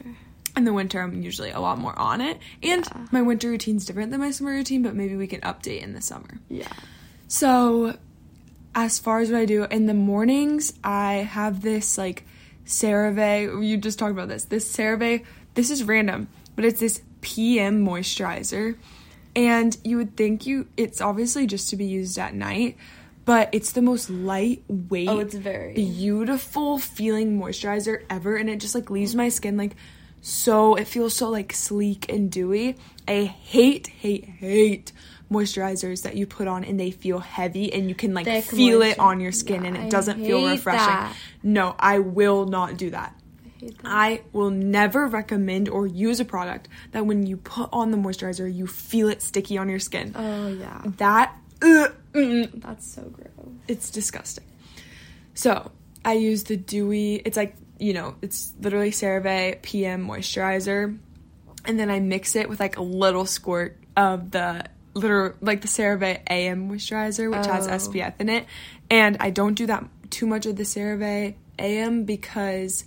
in 0.57 0.65
the 0.65 0.73
winter, 0.73 0.99
I'm 1.01 1.21
usually 1.21 1.51
a 1.51 1.59
lot 1.59 1.77
more 1.79 1.97
on 1.97 2.19
it. 2.21 2.37
And 2.61 2.85
Yeah. 2.85 3.07
my 3.11 3.21
winter 3.21 3.49
routine's 3.49 3.85
different 3.85 4.11
than 4.11 4.19
my 4.19 4.31
summer 4.31 4.51
routine, 4.51 4.81
but 4.83 4.95
maybe 4.95 5.15
we 5.15 5.27
can 5.27 5.41
update 5.41 5.81
in 5.81 5.93
the 5.93 6.01
summer. 6.01 6.39
Yeah. 6.49 6.67
So, 7.29 7.97
as 8.75 8.99
far 8.99 9.19
as 9.19 9.31
what 9.31 9.39
I 9.39 9.45
do 9.45 9.63
in 9.63 9.85
the 9.85 9.93
mornings, 9.93 10.73
I 10.83 11.13
have 11.31 11.61
this 11.61 11.97
like 11.97 12.25
CeraVe. 12.65 13.65
You 13.67 13.77
just 13.77 13.99
talked 13.99 14.11
about 14.11 14.27
this. 14.27 14.45
This 14.45 14.71
CeraVe. 14.75 15.23
This 15.53 15.69
is 15.69 15.83
random, 15.83 16.27
but 16.55 16.65
it's 16.65 16.79
this 16.79 17.01
PM 17.21 17.85
moisturizer, 17.85 18.75
and 19.35 19.77
you 19.83 19.97
would 19.97 20.15
think 20.17 20.45
you 20.45 20.67
it's 20.77 21.01
obviously 21.01 21.47
just 21.47 21.69
to 21.69 21.75
be 21.75 21.85
used 21.85 22.17
at 22.17 22.33
night, 22.33 22.77
but 23.25 23.49
it's 23.51 23.71
the 23.73 23.81
most 23.81 24.09
lightweight, 24.09 25.09
Oh, 25.09 25.19
it's 25.19 25.35
very. 25.35 25.73
beautiful 25.73 26.77
feeling 26.79 27.39
moisturizer 27.39 28.03
ever, 28.09 28.35
and 28.35 28.49
it 28.49 28.59
just 28.59 28.75
like 28.75 28.89
leaves 28.89 29.15
my 29.15 29.29
skin 29.29 29.57
like 29.57 29.75
so. 30.21 30.75
It 30.75 30.87
feels 30.87 31.13
so 31.15 31.29
like 31.29 31.53
sleek 31.53 32.11
and 32.11 32.31
dewy. 32.31 32.75
I 33.07 33.23
hate, 33.23 33.87
hate, 33.87 34.25
hate 34.25 34.91
moisturizers 35.31 36.03
that 36.03 36.15
you 36.17 36.27
put 36.27 36.45
on 36.47 36.63
and 36.65 36.77
they 36.77 36.91
feel 36.91 37.19
heavy 37.19 37.71
and 37.71 37.87
you 37.87 37.95
can 37.95 38.13
like 38.13 38.25
Thick 38.25 38.43
feel 38.43 38.81
it 38.81 38.99
on 38.99 39.21
your 39.21 39.31
skin 39.31 39.65
and 39.65 39.77
it 39.77 39.89
doesn't 39.89 40.17
feel 40.23 40.45
refreshing. 40.45 40.85
that. 40.87 41.15
No, 41.41 41.73
I 41.79 41.99
will 41.99 42.45
not 42.45 42.75
do 42.77 42.89
that. 42.89 43.15
I 43.61 43.65
hate 43.65 43.77
that. 43.83 43.87
I 43.91 44.21
will 44.33 44.49
never 44.49 45.07
recommend 45.07 45.69
or 45.69 45.85
use 45.87 46.19
a 46.19 46.25
product 46.25 46.67
that 46.91 47.05
when 47.05 47.25
you 47.25 47.37
put 47.37 47.69
on 47.71 47.91
the 47.91 47.97
moisturizer, 47.97 48.53
you 48.53 48.67
feel 48.67 49.07
it 49.09 49.21
sticky 49.21 49.57
on 49.57 49.69
your 49.69 49.79
skin. 49.79 50.13
Oh 50.15 50.47
yeah. 50.47 50.81
That, 50.97 51.35
mm, 51.59 52.61
That's 52.61 52.87
so 52.91 53.03
gross. 53.03 53.27
it's 53.67 53.89
disgusting. 53.89 54.43
So 55.33 55.71
I 56.03 56.13
use 56.13 56.43
the 56.43 56.57
dewy. 56.57 57.15
It's 57.15 57.37
like 57.37 57.55
you 57.79 57.93
know, 57.93 58.15
it's 58.21 58.53
literally 58.61 58.91
CeraVe 58.91 59.61
PM 59.63 60.07
moisturizer, 60.07 60.97
and 61.65 61.79
then 61.79 61.89
I 61.89 61.99
mix 61.99 62.35
it 62.35 62.47
with 62.47 62.59
like 62.59 62.77
a 62.77 62.83
little 62.83 63.25
squirt 63.25 63.77
of 63.97 64.31
the 64.31 64.65
literal 64.93 65.33
like 65.41 65.61
the 65.61 65.67
CeraVe 65.67 66.19
AM 66.29 66.69
moisturizer, 66.69 67.29
which 67.35 67.45
has 67.47 67.67
Oh. 67.67 67.71
SPF 67.71 68.13
in 68.19 68.29
it. 68.29 68.45
And 68.89 69.17
I 69.19 69.29
don't 69.31 69.53
do 69.55 69.65
that 69.67 69.85
too 70.09 70.27
much 70.27 70.45
of 70.45 70.57
the 70.57 70.63
CeraVe 70.63 71.33
AM 71.57 72.03
because 72.03 72.83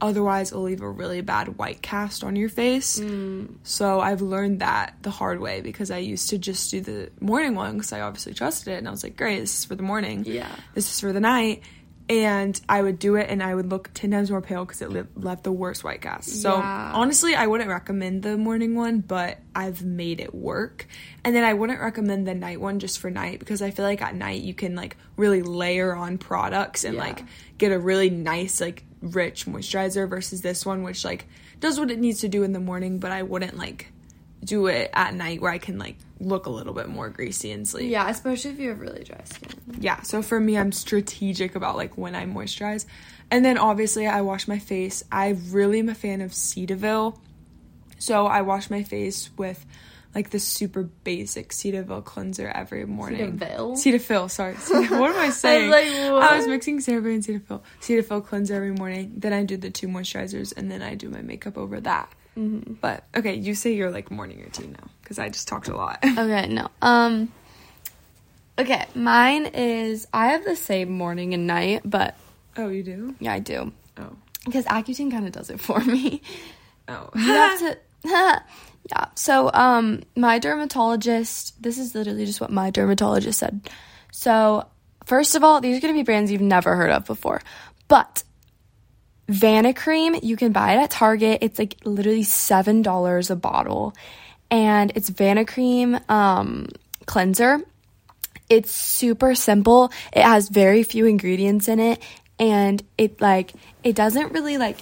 otherwise 0.00 0.50
it'll 0.52 0.62
leave 0.64 0.80
a 0.82 0.88
really 0.90 1.20
bad 1.20 1.58
white 1.58 1.82
cast 1.82 2.22
on 2.24 2.36
your 2.36 2.48
face. 2.48 3.00
Mm. 3.00 3.56
So 3.64 4.00
I've 4.00 4.20
learned 4.22 4.60
that 4.60 4.94
the 5.02 5.10
hard 5.10 5.40
way 5.40 5.60
because 5.60 5.90
I 5.90 5.98
used 5.98 6.30
to 6.30 6.38
just 6.38 6.70
do 6.70 6.80
the 6.80 7.10
morning 7.20 7.54
one 7.54 7.74
because 7.74 7.92
I 7.92 8.00
obviously 8.02 8.34
trusted 8.34 8.74
it 8.74 8.76
and 8.78 8.86
I 8.88 8.90
was 8.90 9.02
like, 9.02 9.16
great, 9.16 9.40
this 9.40 9.58
is 9.58 9.64
for 9.64 9.74
the 9.74 9.82
morning. 9.82 10.24
Yeah. 10.26 10.48
This 10.74 10.88
is 10.92 11.00
for 11.00 11.12
the 11.12 11.20
night. 11.20 11.62
And 12.10 12.58
I 12.70 12.80
would 12.80 12.98
do 12.98 13.16
it 13.16 13.28
and 13.28 13.42
I 13.42 13.54
would 13.54 13.68
look 13.68 13.90
10 13.92 14.12
times 14.12 14.30
more 14.30 14.40
pale 14.40 14.64
because 14.64 14.80
it 14.80 14.88
le- 14.88 15.06
left 15.14 15.44
the 15.44 15.52
worst 15.52 15.84
white 15.84 16.00
cast. 16.00 16.40
So 16.40 16.54
Yeah. 16.56 16.92
honestly, 16.94 17.34
I 17.34 17.46
wouldn't 17.46 17.68
recommend 17.68 18.22
the 18.22 18.38
morning 18.38 18.74
one, 18.74 19.00
but 19.00 19.36
I've 19.54 19.84
made 19.84 20.18
it 20.20 20.34
work. 20.34 20.86
And 21.22 21.36
then 21.36 21.44
I 21.44 21.52
wouldn't 21.52 21.80
recommend 21.80 22.26
the 22.26 22.34
night 22.34 22.62
one 22.62 22.78
just 22.78 22.98
for 22.98 23.10
night 23.10 23.40
because 23.40 23.60
I 23.60 23.72
feel 23.72 23.84
like 23.84 24.00
at 24.00 24.14
night 24.14 24.40
you 24.40 24.54
can 24.54 24.74
like 24.74 24.96
really 25.16 25.42
layer 25.42 25.94
on 25.94 26.16
products 26.16 26.84
and 26.84 26.94
Yeah. 26.94 27.00
like 27.02 27.24
get 27.58 27.72
a 27.72 27.78
really 27.78 28.08
nice, 28.08 28.58
like 28.58 28.84
rich 29.00 29.46
moisturizer 29.46 30.08
versus 30.08 30.42
this 30.42 30.66
one, 30.66 30.82
which 30.82 31.04
like 31.04 31.26
does 31.60 31.78
what 31.78 31.90
it 31.90 31.98
needs 31.98 32.20
to 32.20 32.28
do 32.28 32.42
in 32.42 32.52
the 32.52 32.60
morning, 32.60 32.98
but 32.98 33.10
I 33.10 33.22
wouldn't 33.22 33.56
like 33.56 33.92
do 34.44 34.66
it 34.66 34.90
at 34.92 35.14
night 35.14 35.40
where 35.40 35.50
I 35.50 35.58
can 35.58 35.78
like 35.78 35.96
look 36.20 36.46
a 36.46 36.50
little 36.50 36.72
bit 36.72 36.88
more 36.88 37.08
greasy 37.08 37.50
and 37.50 37.66
sleep. 37.66 37.90
Yeah, 37.90 38.08
especially 38.08 38.52
if 38.52 38.58
you 38.58 38.68
have 38.70 38.80
really 38.80 39.04
dry 39.04 39.20
skin. 39.24 39.50
Yeah, 39.80 40.02
so 40.02 40.22
for 40.22 40.38
me, 40.38 40.56
I'm 40.56 40.72
strategic 40.72 41.54
about 41.54 41.76
like 41.76 41.96
when 41.98 42.14
I 42.14 42.26
moisturize. 42.26 42.86
And 43.30 43.44
then 43.44 43.58
obviously, 43.58 44.06
I 44.06 44.22
wash 44.22 44.48
my 44.48 44.58
face. 44.58 45.04
I 45.12 45.36
really 45.50 45.80
am 45.80 45.88
a 45.88 45.94
fan 45.94 46.20
of 46.20 46.30
Cetaphil. 46.32 47.18
So 47.98 48.26
I 48.26 48.42
wash 48.42 48.70
my 48.70 48.84
face 48.84 49.30
with 49.36 49.66
like 50.18 50.30
the 50.30 50.40
super 50.40 50.82
basic 50.82 51.50
Cetaphil 51.50 52.04
cleanser 52.04 52.48
every 52.48 52.84
morning. 52.86 53.38
Cetaphil? 53.38 53.72
Cetaphil, 53.76 54.28
sorry. 54.28 54.54
Cetaphil. 54.54 54.98
What 54.98 55.10
am 55.14 55.18
I 55.18 55.30
saying? 55.44 55.70
like, 55.70 55.86
I 55.86 56.36
was 56.36 56.48
mixing 56.48 56.78
CeraVe 56.80 57.14
and 57.14 57.22
Cetaphil. 57.24 57.60
Cetaphil 57.80 58.26
cleanser 58.26 58.54
every 58.56 58.72
morning. 58.72 59.12
Then 59.16 59.32
I 59.32 59.44
do 59.44 59.56
the 59.56 59.70
two 59.70 59.86
moisturizers, 59.86 60.52
and 60.56 60.68
then 60.72 60.82
I 60.82 60.96
do 60.96 61.08
my 61.08 61.22
makeup 61.22 61.56
over 61.56 61.80
that. 61.82 62.12
Mm-hmm. 62.36 62.74
But 62.80 63.04
okay, 63.16 63.34
you 63.36 63.54
say 63.54 63.74
your 63.74 63.90
like 63.92 64.10
morning 64.10 64.40
routine 64.40 64.72
now 64.72 64.88
because 65.02 65.20
I 65.20 65.28
just 65.28 65.46
talked 65.46 65.68
a 65.68 65.76
lot. 65.76 65.98
Okay, 66.04 66.48
no. 66.48 66.68
Um 66.82 67.32
Okay, 68.58 68.86
mine 68.96 69.46
is 69.46 70.08
I 70.12 70.28
have 70.32 70.44
the 70.44 70.56
same 70.56 70.90
morning 70.90 71.32
and 71.34 71.46
night, 71.46 71.82
but 71.84 72.16
oh, 72.56 72.68
you 72.70 72.82
do? 72.82 73.14
yeah, 73.20 73.34
I 73.34 73.38
do. 73.38 73.72
Oh, 73.96 74.16
Because 74.44 74.64
Accutane 74.66 75.12
kind 75.12 75.26
of 75.26 75.32
does 75.32 75.48
it 75.50 75.60
for 75.60 75.78
me. 75.94 76.22
oh. 76.88 77.08
You 77.14 77.20
have 77.22 77.58
to 77.60 77.78
Yeah. 78.90 79.06
So, 79.14 79.50
um 79.52 80.02
my 80.16 80.38
dermatologist, 80.38 81.62
this 81.62 81.78
is 81.78 81.94
literally 81.94 82.26
just 82.26 82.40
what 82.40 82.50
my 82.50 82.70
dermatologist 82.70 83.38
said. 83.38 83.68
So, 84.12 84.66
first 85.04 85.34
of 85.34 85.44
all, 85.44 85.60
these 85.60 85.76
are 85.76 85.80
going 85.80 85.94
to 85.94 85.98
be 85.98 86.04
brands 86.04 86.30
you've 86.30 86.40
never 86.40 86.74
heard 86.76 86.90
of 86.90 87.04
before. 87.04 87.40
But 87.86 88.24
Vanicream, 89.28 90.22
you 90.22 90.36
can 90.36 90.52
buy 90.52 90.74
it 90.74 90.78
at 90.78 90.90
Target. 90.90 91.38
It's 91.42 91.58
like 91.58 91.76
literally 91.84 92.22
$7 92.22 93.30
a 93.30 93.36
bottle. 93.36 93.94
And 94.50 94.90
it's 94.94 95.10
Vanicream 95.10 96.08
um, 96.10 96.68
cleanser. 97.04 97.60
It's 98.48 98.70
super 98.70 99.34
simple. 99.34 99.92
It 100.12 100.22
has 100.22 100.48
very 100.48 100.82
few 100.82 101.04
ingredients 101.04 101.68
in 101.68 101.78
it 101.78 102.02
and 102.38 102.82
it 102.96 103.20
like 103.20 103.52
it 103.82 103.94
doesn't 103.94 104.32
really 104.32 104.58
like 104.58 104.78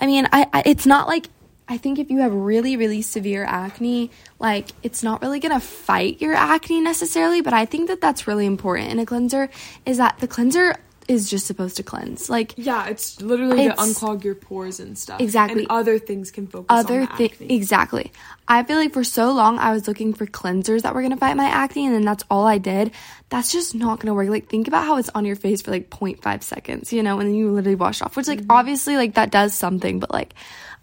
I 0.00 0.06
mean, 0.06 0.28
I, 0.32 0.46
I 0.52 0.62
it's 0.64 0.86
not 0.86 1.08
like 1.08 1.28
I 1.68 1.76
think 1.76 1.98
if 1.98 2.10
you 2.10 2.20
have 2.20 2.32
really, 2.32 2.76
really 2.76 3.02
severe 3.02 3.44
acne, 3.44 4.10
like 4.38 4.68
it's 4.82 5.02
not 5.02 5.20
really 5.22 5.38
gonna 5.40 5.60
fight 5.60 6.20
your 6.20 6.34
acne 6.34 6.80
necessarily, 6.80 7.42
but 7.42 7.52
I 7.52 7.66
think 7.66 7.88
that 7.88 8.00
that's 8.00 8.26
really 8.26 8.46
important 8.46 8.90
in 8.90 8.98
a 8.98 9.06
cleanser 9.06 9.50
is 9.84 9.98
that 9.98 10.18
the 10.18 10.26
cleanser 10.28 10.76
is 11.08 11.30
just 11.30 11.46
supposed 11.46 11.76
to 11.76 11.82
cleanse. 11.82 12.28
Like 12.28 12.52
Yeah, 12.56 12.86
it's 12.86 13.20
literally 13.22 13.68
to 13.68 13.74
unclog 13.74 14.24
your 14.24 14.34
pores 14.34 14.78
and 14.78 14.96
stuff. 14.98 15.20
Exactly. 15.22 15.62
And 15.62 15.70
other 15.70 15.98
things 15.98 16.30
can 16.30 16.46
focus 16.46 16.66
other 16.68 17.00
on 17.00 17.08
acne. 17.08 17.54
exactly. 17.54 18.12
I 18.46 18.62
feel 18.62 18.76
like 18.76 18.92
for 18.92 19.04
so 19.04 19.32
long 19.32 19.58
I 19.58 19.72
was 19.72 19.88
looking 19.88 20.12
for 20.12 20.26
cleansers 20.26 20.82
that 20.82 20.94
were 20.94 21.00
gonna 21.02 21.16
fight 21.16 21.34
my 21.36 21.46
acne, 21.46 21.86
and 21.86 21.94
then 21.94 22.04
that's 22.04 22.24
all 22.30 22.46
I 22.46 22.58
did. 22.58 22.92
That's 23.30 23.50
just 23.52 23.74
not 23.74 24.00
gonna 24.00 24.12
work. 24.14 24.28
Like 24.28 24.48
think 24.48 24.68
about 24.68 24.84
how 24.84 24.96
it's 24.96 25.08
on 25.14 25.24
your 25.24 25.36
face 25.36 25.62
for 25.62 25.70
like 25.70 25.88
0.5 25.90 26.42
seconds, 26.42 26.92
you 26.92 27.02
know, 27.02 27.18
and 27.18 27.28
then 27.28 27.34
you 27.34 27.52
literally 27.52 27.74
wash 27.76 28.00
off. 28.02 28.14
Which 28.16 28.28
like 28.28 28.40
Mm-hmm. 28.40 28.50
obviously 28.50 28.96
like 28.96 29.14
that 29.14 29.30
does 29.30 29.54
something, 29.54 30.00
but 30.00 30.10
like 30.10 30.34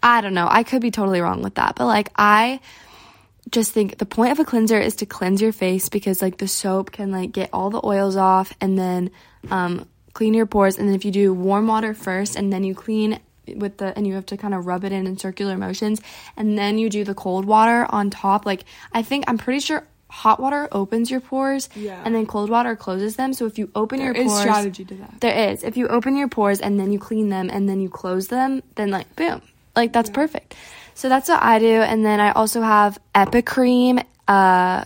I 0.06 0.20
don't 0.20 0.34
know. 0.34 0.46
I 0.48 0.62
could 0.62 0.80
be 0.82 0.90
totally 0.90 1.20
wrong 1.20 1.42
with 1.42 1.56
that, 1.56 1.74
but 1.76 1.86
like 1.86 2.10
I 2.16 2.60
just 3.50 3.72
think 3.72 3.98
the 3.98 4.06
point 4.06 4.32
of 4.32 4.38
a 4.38 4.44
cleanser 4.44 4.78
is 4.78 4.96
to 4.96 5.06
cleanse 5.06 5.40
your 5.42 5.52
face 5.52 5.88
because 5.88 6.22
like 6.22 6.38
the 6.38 6.48
soap 6.48 6.92
can 6.92 7.10
like 7.12 7.32
get 7.32 7.50
all 7.52 7.70
the 7.70 7.80
oils 7.84 8.16
off 8.16 8.52
and 8.60 8.78
then 8.78 9.10
um 9.50 9.86
clean 10.14 10.34
your 10.34 10.46
pores 10.46 10.78
and 10.78 10.88
then 10.88 10.94
if 10.94 11.04
you 11.04 11.10
do 11.12 11.32
warm 11.34 11.66
water 11.68 11.94
first 11.94 12.36
and 12.36 12.52
then 12.52 12.64
you 12.64 12.74
clean 12.74 13.20
with 13.54 13.76
the 13.78 13.96
and 13.96 14.06
you 14.06 14.14
have 14.14 14.26
to 14.26 14.36
kind 14.36 14.52
of 14.54 14.66
rub 14.66 14.82
it 14.84 14.90
in 14.90 15.06
in 15.06 15.16
circular 15.16 15.56
motions 15.56 16.00
and 16.36 16.58
then 16.58 16.78
you 16.78 16.88
do 16.90 17.04
the 17.04 17.14
cold 17.14 17.44
water 17.44 17.86
on 17.90 18.10
top 18.10 18.44
like 18.46 18.64
I 18.92 19.02
think 19.02 19.24
I'm 19.28 19.38
pretty 19.38 19.60
sure 19.60 19.84
hot 20.08 20.40
water 20.40 20.66
opens 20.72 21.10
your 21.10 21.20
pores 21.20 21.68
Yeah. 21.76 22.00
and 22.04 22.14
then 22.14 22.26
cold 22.26 22.50
water 22.50 22.74
closes 22.74 23.14
them 23.14 23.32
so 23.32 23.46
if 23.46 23.58
you 23.58 23.70
open 23.76 23.98
There 24.00 24.12
your 24.14 24.24
pores 24.26 24.40
strategy 24.40 24.84
to 24.86 24.94
that. 24.96 25.20
there 25.20 25.50
is. 25.52 25.62
If 25.62 25.76
you 25.76 25.86
open 25.86 26.16
your 26.16 26.28
pores 26.28 26.60
and 26.60 26.80
then 26.80 26.90
you 26.92 26.98
clean 26.98 27.28
them 27.28 27.48
and 27.50 27.68
then 27.68 27.80
you 27.80 27.88
close 27.88 28.26
them, 28.28 28.62
then 28.74 28.90
like 28.90 29.14
boom. 29.14 29.42
Like 29.76 29.92
that's 29.92 30.10
perfect. 30.10 30.54
So 30.94 31.08
that's 31.08 31.28
what 31.28 31.42
I 31.42 31.58
do. 31.58 31.82
And 31.82 32.04
then 32.04 32.18
I 32.20 32.32
also 32.32 32.62
have 32.62 32.98
EpiCeram 33.14 34.02
uh 34.26 34.84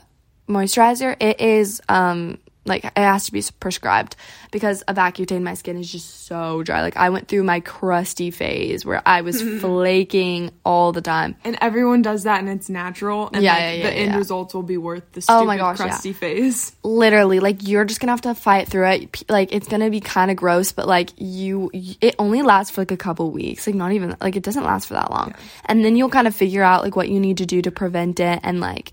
moisturizer. 0.48 1.16
It 1.20 1.40
is 1.40 1.81
um 1.88 2.38
like 2.66 2.85
it 2.85 2.92
has 2.96 3.25
to 3.27 3.33
be 3.33 3.42
prescribed 3.59 4.16
because 4.51 4.83
of 4.83 4.96
Accutane 4.96 5.42
my 5.42 5.55
skin 5.55 5.79
is 5.79 5.90
just 5.90 6.27
so 6.27 6.62
dry. 6.62 6.83
Like 6.83 6.96
I 6.96 7.09
went 7.11 7.27
through 7.29 7.42
my 7.44 7.61
crusty 7.61 8.31
phase 8.31 8.85
where 8.85 9.03
I 9.07 9.23
was 9.23 9.40
flaking 9.61 10.51
all 10.64 10.92
the 10.92 11.01
time. 11.01 11.37
And 11.44 11.57
everyone 11.61 12.03
does 12.03 12.25
that 12.25 12.40
and 12.40 12.49
it's 12.49 12.68
natural. 12.68 13.31
And 13.33 13.42
Yeah, 13.42 13.55
like, 13.55 13.62
yeah, 13.62 13.73
yeah, 13.73 13.83
the 13.85 13.92
end 13.92 14.12
yeah. 14.12 14.18
results 14.18 14.55
will 14.55 14.62
be 14.62 14.77
worth 14.77 15.11
the 15.12 15.20
stupid 15.23 15.38
Oh 15.38 15.44
my 15.46 15.57
gosh, 15.57 15.79
yeah. 15.81 15.87
crusty 15.87 16.12
phase. 16.12 16.77
literally 16.85 17.40
like 17.40 17.66
you're 17.66 17.85
just 17.85 18.01
gonna 18.01 18.12
have 18.12 18.20
to 18.20 18.35
fight 18.35 18.68
through 18.68 18.87
it 18.87 19.25
like 19.31 19.53
it's 19.53 19.68
gonna 19.68 19.90
be 19.90 20.01
kind 20.01 20.31
of 20.31 20.37
gross 20.37 20.73
but 20.73 20.87
like 20.87 21.11
you 21.16 21.70
it 21.73 22.14
only 22.18 22.42
lasts 22.42 22.70
for 22.75 22.81
like 22.83 22.90
a 22.90 22.96
couple 22.96 23.31
weeks 23.31 23.66
like 23.66 23.77
not 23.77 23.92
even 23.92 24.16
like 24.20 24.37
it 24.37 24.42
doesn't 24.42 24.64
last 24.64 24.87
for 24.87 24.94
that 24.94 25.11
long 25.11 25.35
and 25.66 25.85
then 25.85 25.96
you'll 25.96 26.09
kind 26.11 26.27
of 26.27 26.35
figure 26.35 26.62
out 26.62 26.83
like 26.83 26.96
what 26.96 27.09
you 27.09 27.18
need 27.20 27.38
to 27.38 27.46
do 27.46 27.62
to 27.62 27.70
prevent 27.70 28.20
it 28.20 28.40
and 28.42 28.61
like 28.61 28.92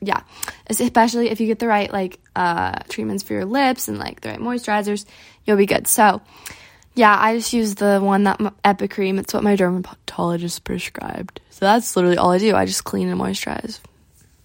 yeah 0.00 0.20
especially 0.68 1.28
if 1.30 1.40
you 1.40 1.46
get 1.46 1.58
the 1.58 1.66
right 1.66 1.92
like 1.92 2.18
uh 2.36 2.78
treatments 2.88 3.22
for 3.22 3.32
your 3.32 3.44
lips 3.44 3.88
and 3.88 3.98
like 3.98 4.20
the 4.20 4.28
right 4.28 4.38
moisturizers 4.40 5.04
you'll 5.44 5.56
be 5.56 5.66
good 5.66 5.86
so 5.86 6.20
yeah 6.94 7.16
i 7.18 7.36
just 7.36 7.52
use 7.52 7.74
the 7.76 7.98
one 8.00 8.24
that 8.24 8.40
m- 8.40 8.54
EpiCeram 8.64 9.18
it's 9.18 9.34
what 9.34 9.42
my 9.42 9.56
dermatologist 9.56 10.62
prescribed 10.64 11.40
so 11.50 11.64
that's 11.64 11.96
literally 11.96 12.16
all 12.16 12.30
i 12.30 12.38
do 12.38 12.54
i 12.54 12.64
just 12.64 12.84
clean 12.84 13.08
and 13.08 13.20
moisturize 13.20 13.80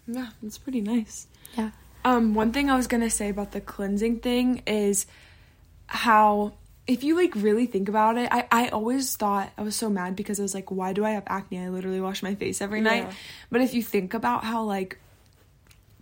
Yeah, 0.08 0.28
that's 0.42 0.58
pretty 0.58 0.82
nice. 0.82 1.28
yeah 1.58 1.70
Um, 2.04 2.34
one 2.36 2.52
thing 2.52 2.70
I 2.70 2.76
was 2.76 2.88
gonna 2.88 3.10
say 3.10 3.30
about 3.30 3.52
the 3.52 3.62
cleansing 3.62 4.20
thing 4.20 4.64
is 4.68 5.06
how 5.88 6.54
if 6.86 7.04
you 7.04 7.16
like 7.16 7.34
really 7.36 7.66
think 7.66 7.88
about 7.88 8.18
it, 8.18 8.28
I, 8.30 8.46
I 8.52 8.68
always 8.68 9.16
thought 9.16 9.52
I 9.58 9.62
was 9.62 9.74
so 9.76 9.90
mad 9.90 10.16
because 10.18 10.38
I 10.38 10.44
was 10.44 10.54
like, 10.54 10.70
why 10.70 10.92
do 10.92 11.06
I 11.06 11.12
have 11.12 11.24
acne? 11.28 11.60
I 11.60 11.70
literally 11.70 12.02
wash 12.02 12.22
my 12.22 12.36
face 12.36 12.60
every 12.62 12.82
night. 12.82 13.04
Yeah. 13.08 13.14
But 13.50 13.62
if 13.62 13.74
you 13.74 13.82
think 13.82 14.14
about 14.14 14.44
how 14.44 14.64
like 14.64 15.00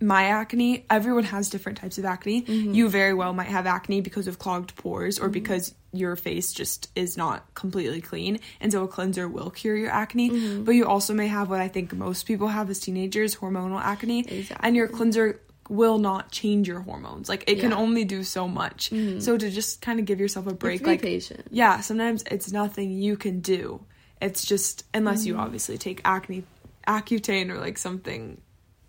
my 0.02 0.24
acne, 0.24 0.84
everyone 0.90 1.24
has 1.24 1.48
different 1.48 1.78
types 1.78 1.96
of 1.98 2.04
acne. 2.04 2.42
Mm-hmm. 2.42 2.74
You 2.74 2.88
very 2.88 3.14
well 3.14 3.32
might 3.32 3.46
have 3.48 3.66
acne 3.66 4.00
because 4.00 4.26
of 4.28 4.38
clogged 4.38 4.74
pores 4.76 5.18
or 5.18 5.28
because 5.28 5.74
your 5.92 6.16
face 6.16 6.52
just 6.52 6.90
is 6.96 7.16
not 7.16 7.54
completely 7.54 8.00
clean. 8.00 8.40
And 8.60 8.72
so 8.72 8.82
a 8.84 8.88
cleanser 8.88 9.28
will 9.28 9.50
cure 9.50 9.76
your 9.76 9.90
acne. 9.90 10.30
Mm-hmm. 10.30 10.64
But 10.64 10.72
you 10.72 10.86
also 10.86 11.14
may 11.14 11.28
have 11.28 11.48
what 11.50 11.60
I 11.60 11.68
think 11.68 11.92
most 11.94 12.26
people 12.26 12.48
have 12.48 12.68
as 12.70 12.80
teenagers 12.80 13.36
hormonal 13.36 13.80
acne. 13.80 14.20
Exactly. 14.20 14.56
And 14.66 14.74
your 14.76 14.88
cleanser 14.88 15.40
will 15.68 15.98
not 15.98 16.30
change 16.32 16.66
your 16.66 16.80
hormones. 16.80 17.28
Like 17.28 17.42
it 17.46 17.60
can 17.60 17.70
Yeah. 17.70 17.76
Mm-hmm. 17.76 17.82
only 17.82 18.04
do 18.04 18.24
so 18.24 18.48
much. 18.48 18.90
So 19.20 19.38
to 19.38 19.50
just 19.50 19.80
kind 19.80 20.00
of 20.00 20.04
give 20.06 20.18
yourself 20.20 20.46
a 20.46 20.54
break, 20.54 20.84
like 20.86 21.00
patient. 21.02 21.46
yeah, 21.50 21.80
sometimes 21.80 22.24
it's 22.30 22.50
nothing 22.52 22.90
you 22.90 23.16
can 23.16 23.40
do. 23.40 23.84
It's 24.20 24.44
just 24.44 24.84
unless 24.92 25.20
Mm-hmm. 25.20 25.28
you 25.28 25.36
obviously 25.36 25.78
take 25.78 26.00
acne, 26.04 26.44
Accutane 26.88 27.50
or 27.50 27.58
like 27.58 27.78
something 27.78 28.40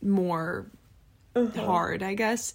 more 0.02 0.66
Uh-huh. 1.36 1.62
hard, 1.66 2.04
I 2.04 2.14
guess. 2.14 2.54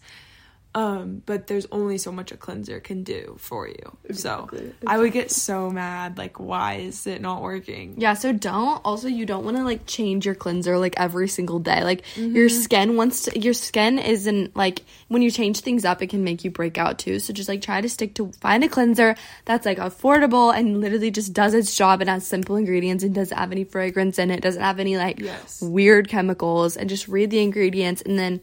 Um, 0.75 1.23
but 1.25 1.47
there's 1.47 1.67
only 1.73 1.97
so 1.97 2.13
much 2.13 2.31
a 2.31 2.37
cleanser 2.37 2.79
can 2.79 3.03
do 3.03 3.37
for 3.41 3.67
you. 3.67 3.97
Exactly, 4.05 4.69
So 4.81 4.87
I 4.87 4.99
would 4.99 5.13
get 5.13 5.31
so 5.31 5.71
mad, 5.71 6.19
like, 6.19 6.39
why 6.39 6.75
is 6.75 7.07
it 7.07 7.23
not 7.23 7.41
working? 7.43 7.95
Yeah, 7.97 8.13
so 8.15 8.33
don't 8.33 8.81
also 8.85 9.09
you 9.09 9.25
don't 9.25 9.45
want 9.45 9.57
to 9.57 9.65
like 9.65 9.87
change 9.87 10.27
your 10.27 10.35
cleanser 10.35 10.79
like 10.79 10.95
every 10.99 11.27
single 11.27 11.59
day. 11.59 11.83
Like 11.83 12.05
your 12.17 12.51
skin 12.51 12.97
wants 12.97 13.23
to 13.23 13.37
your 13.41 13.55
skin 13.55 13.99
isn't 13.99 14.55
like 14.57 14.85
when 15.09 15.23
you 15.23 15.31
change 15.31 15.61
things 15.61 15.87
up 15.87 16.03
it 16.03 16.11
can 16.11 16.23
make 16.23 16.45
you 16.45 16.51
break 16.51 16.77
out 16.77 16.99
too. 16.99 17.19
So 17.19 17.33
just 17.33 17.49
like 17.49 17.63
try 17.63 17.81
to 17.81 17.89
stick 17.89 18.15
to 18.17 18.31
find 18.41 18.63
a 18.63 18.69
cleanser 18.69 19.17
that's 19.47 19.65
like 19.65 19.79
affordable 19.79 20.55
and 20.57 20.81
literally 20.83 21.11
just 21.11 21.33
does 21.33 21.55
its 21.55 21.75
job 21.75 22.03
and 22.03 22.11
has 22.11 22.27
simple 22.27 22.57
ingredients 22.57 23.03
and 23.03 23.15
doesn't 23.15 23.37
have 23.37 23.53
any 23.53 23.65
fragrance 23.65 24.19
in 24.19 24.31
it, 24.31 24.43
doesn't 24.43 24.63
have 24.63 24.79
any 24.79 24.99
like 24.99 25.19
Yes. 25.19 25.63
weird 25.63 26.09
chemicals 26.09 26.77
and 26.77 26.89
just 26.91 27.09
read 27.09 27.31
the 27.31 27.41
ingredients 27.41 28.03
and 28.03 28.19
then 28.19 28.41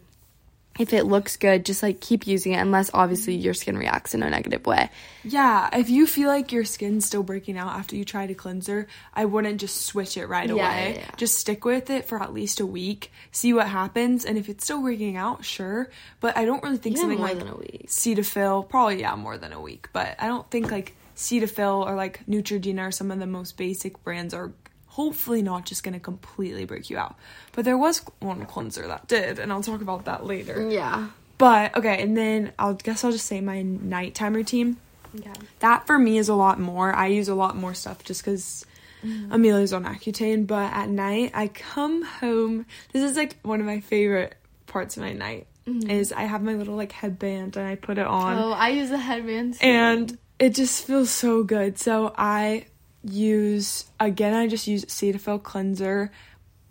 if 0.78 0.92
it 0.94 1.06
looks 1.06 1.38
good, 1.38 1.66
just 1.66 1.82
like 1.82 2.02
keep 2.02 2.28
using 2.28 2.52
it 2.54 2.58
unless 2.58 2.92
obviously 2.94 3.36
your 3.36 3.54
skin 3.54 3.78
reacts 3.78 4.14
in 4.14 4.22
a 4.24 4.30
negative 4.30 4.66
way. 4.66 4.90
Yeah, 5.24 5.70
if 5.74 5.90
you 5.90 6.06
feel 6.06 6.28
like 6.28 6.52
your 6.52 6.66
skin's 6.66 7.06
still 7.06 7.24
breaking 7.24 7.58
out 7.58 7.70
after 7.78 7.96
you 7.96 8.04
tried 8.06 8.30
a 8.32 8.36
cleanser, 8.36 8.88
I 9.14 9.26
wouldn't 9.26 9.60
just 9.62 9.86
switch 9.86 10.18
it 10.18 10.28
right 10.28 10.48
Yeah, 10.48 10.54
away. 10.54 10.94
yeah, 10.96 11.00
yeah. 11.02 11.12
Just 11.18 11.40
stick 11.40 11.64
with 11.66 11.90
it 11.90 12.06
for 12.06 12.22
at 12.22 12.34
least 12.34 12.60
a 12.60 12.66
week, 12.66 13.12
see 13.32 13.54
what 13.54 13.68
happens, 13.68 14.26
and 14.26 14.38
if 14.38 14.50
it's 14.50 14.64
still 14.66 14.82
breaking 14.82 15.16
out, 15.18 15.46
sure. 15.46 15.90
But 16.20 16.38
I 16.38 16.46
don't 16.46 16.62
really 16.64 16.78
think 16.78 16.98
something 16.98 17.20
more 17.20 17.28
like 17.30 17.40
than 17.40 17.48
a 17.48 17.56
week. 17.56 17.88
Cetaphil, 17.88 18.68
probably 18.68 19.00
yeah, 19.00 19.16
more 19.16 19.38
than 19.38 19.54
a 19.54 19.62
week. 19.62 19.90
But 19.94 20.16
I 20.20 20.28
don't 20.28 20.50
think 20.52 20.72
like 20.72 20.96
Cetaphil 21.16 21.86
or 21.88 21.96
like 21.96 22.26
Neutrogena 22.28 22.90
or 22.90 22.92
some 22.92 23.12
of 23.12 23.20
the 23.20 23.26
most 23.26 23.56
basic 23.58 24.04
brands 24.04 24.34
are 24.34 24.52
hopefully 24.95 25.41
not 25.41 25.65
just 25.65 25.84
gonna 25.84 25.99
completely 25.99 26.65
break 26.65 26.89
you 26.89 26.97
out. 26.97 27.15
But 27.51 27.65
there 27.65 27.77
was 27.77 27.99
one 28.19 28.45
cleanser 28.45 28.88
that 28.88 29.08
did, 29.08 29.39
and 29.39 29.51
I'll 29.51 29.62
talk 29.63 29.81
about 29.81 30.05
that 30.05 30.25
later. 30.25 30.69
Yeah. 30.69 31.08
But 31.38 31.75
okay, 31.75 32.01
and 32.01 32.15
then 32.15 32.53
I'll 32.58 32.75
guess 32.75 33.03
I'll 33.03 33.12
just 33.12 33.25
say 33.25 33.41
my 33.41 33.62
nighttime 33.62 34.34
routine 34.34 34.77
Okay. 35.17 35.31
that 35.60 35.86
for 35.88 35.97
me 35.99 36.17
is 36.17 36.29
a 36.29 36.36
lot 36.36 36.60
more. 36.60 36.93
I 36.93 37.08
use 37.08 37.27
a 37.29 37.36
lot 37.36 37.55
more 37.58 37.73
stuff 37.73 38.03
just 38.03 38.21
because 38.23 38.65
mm-hmm. 39.03 39.31
Amelia's 39.34 39.73
on 39.73 39.84
Accutane. 39.86 40.47
But 40.47 40.71
at 40.73 40.89
night, 40.89 41.31
I 41.34 41.47
come 41.49 42.03
home. 42.03 42.65
This 42.93 43.03
is 43.03 43.17
like 43.17 43.38
one 43.43 43.60
of 43.60 43.65
my 43.65 43.79
favorite 43.81 44.36
parts 44.67 44.95
of 44.97 45.03
my 45.03 45.13
night. 45.13 45.47
Mm-hmm. 45.67 45.89
Is 45.89 46.12
I 46.13 46.23
have 46.23 46.41
my 46.43 46.53
little 46.53 46.75
like 46.75 46.91
headband 46.91 47.58
and 47.58 47.67
I 47.67 47.75
put 47.75 47.97
it 47.97 48.05
on, 48.05 48.38
Oh, 48.38 48.51
I 48.51 48.69
use 48.69 48.91
a 48.91 48.97
headband. 48.97 49.55
too. 49.55 49.65
and 49.65 50.17
it 50.38 50.53
just 50.53 50.86
feels 50.86 51.10
so 51.10 51.43
good. 51.43 51.79
So 51.79 52.13
I 52.17 52.65
use 53.06 53.86
again. 54.00 54.34
I 54.34 54.48
just 54.48 54.68
use 54.68 54.86
Cetaphil 54.86 55.41
cleanser 55.41 56.12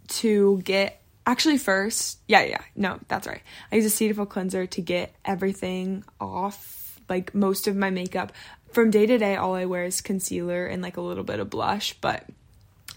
to 0.09 0.61
get. 0.65 1.01
Actually, 1.27 1.57
first, 1.57 2.19
yeah, 2.29 2.43
yeah, 2.43 2.61
no, 2.77 2.99
that's 3.09 3.27
right. 3.27 3.41
I 3.73 3.77
use 3.77 3.87
a 3.87 4.05
Cetaphil 4.05 4.29
cleanser 4.29 4.67
to 4.67 4.83
get 4.83 5.15
everything 5.25 6.05
off, 6.21 7.01
like 7.09 7.35
most 7.35 7.67
of 7.67 7.77
my 7.77 7.89
makeup. 7.89 8.33
From 8.73 8.91
day 8.91 9.07
to 9.07 9.17
day, 9.17 9.37
all 9.37 9.55
I 9.55 9.65
wear 9.65 9.85
is 9.85 10.03
concealer 10.03 10.67
and 10.67 10.83
like 10.83 10.99
a 10.99 11.01
little 11.01 11.25
bit 11.25 11.41
of 11.41 11.49
blush, 11.49 11.95
but 12.01 12.25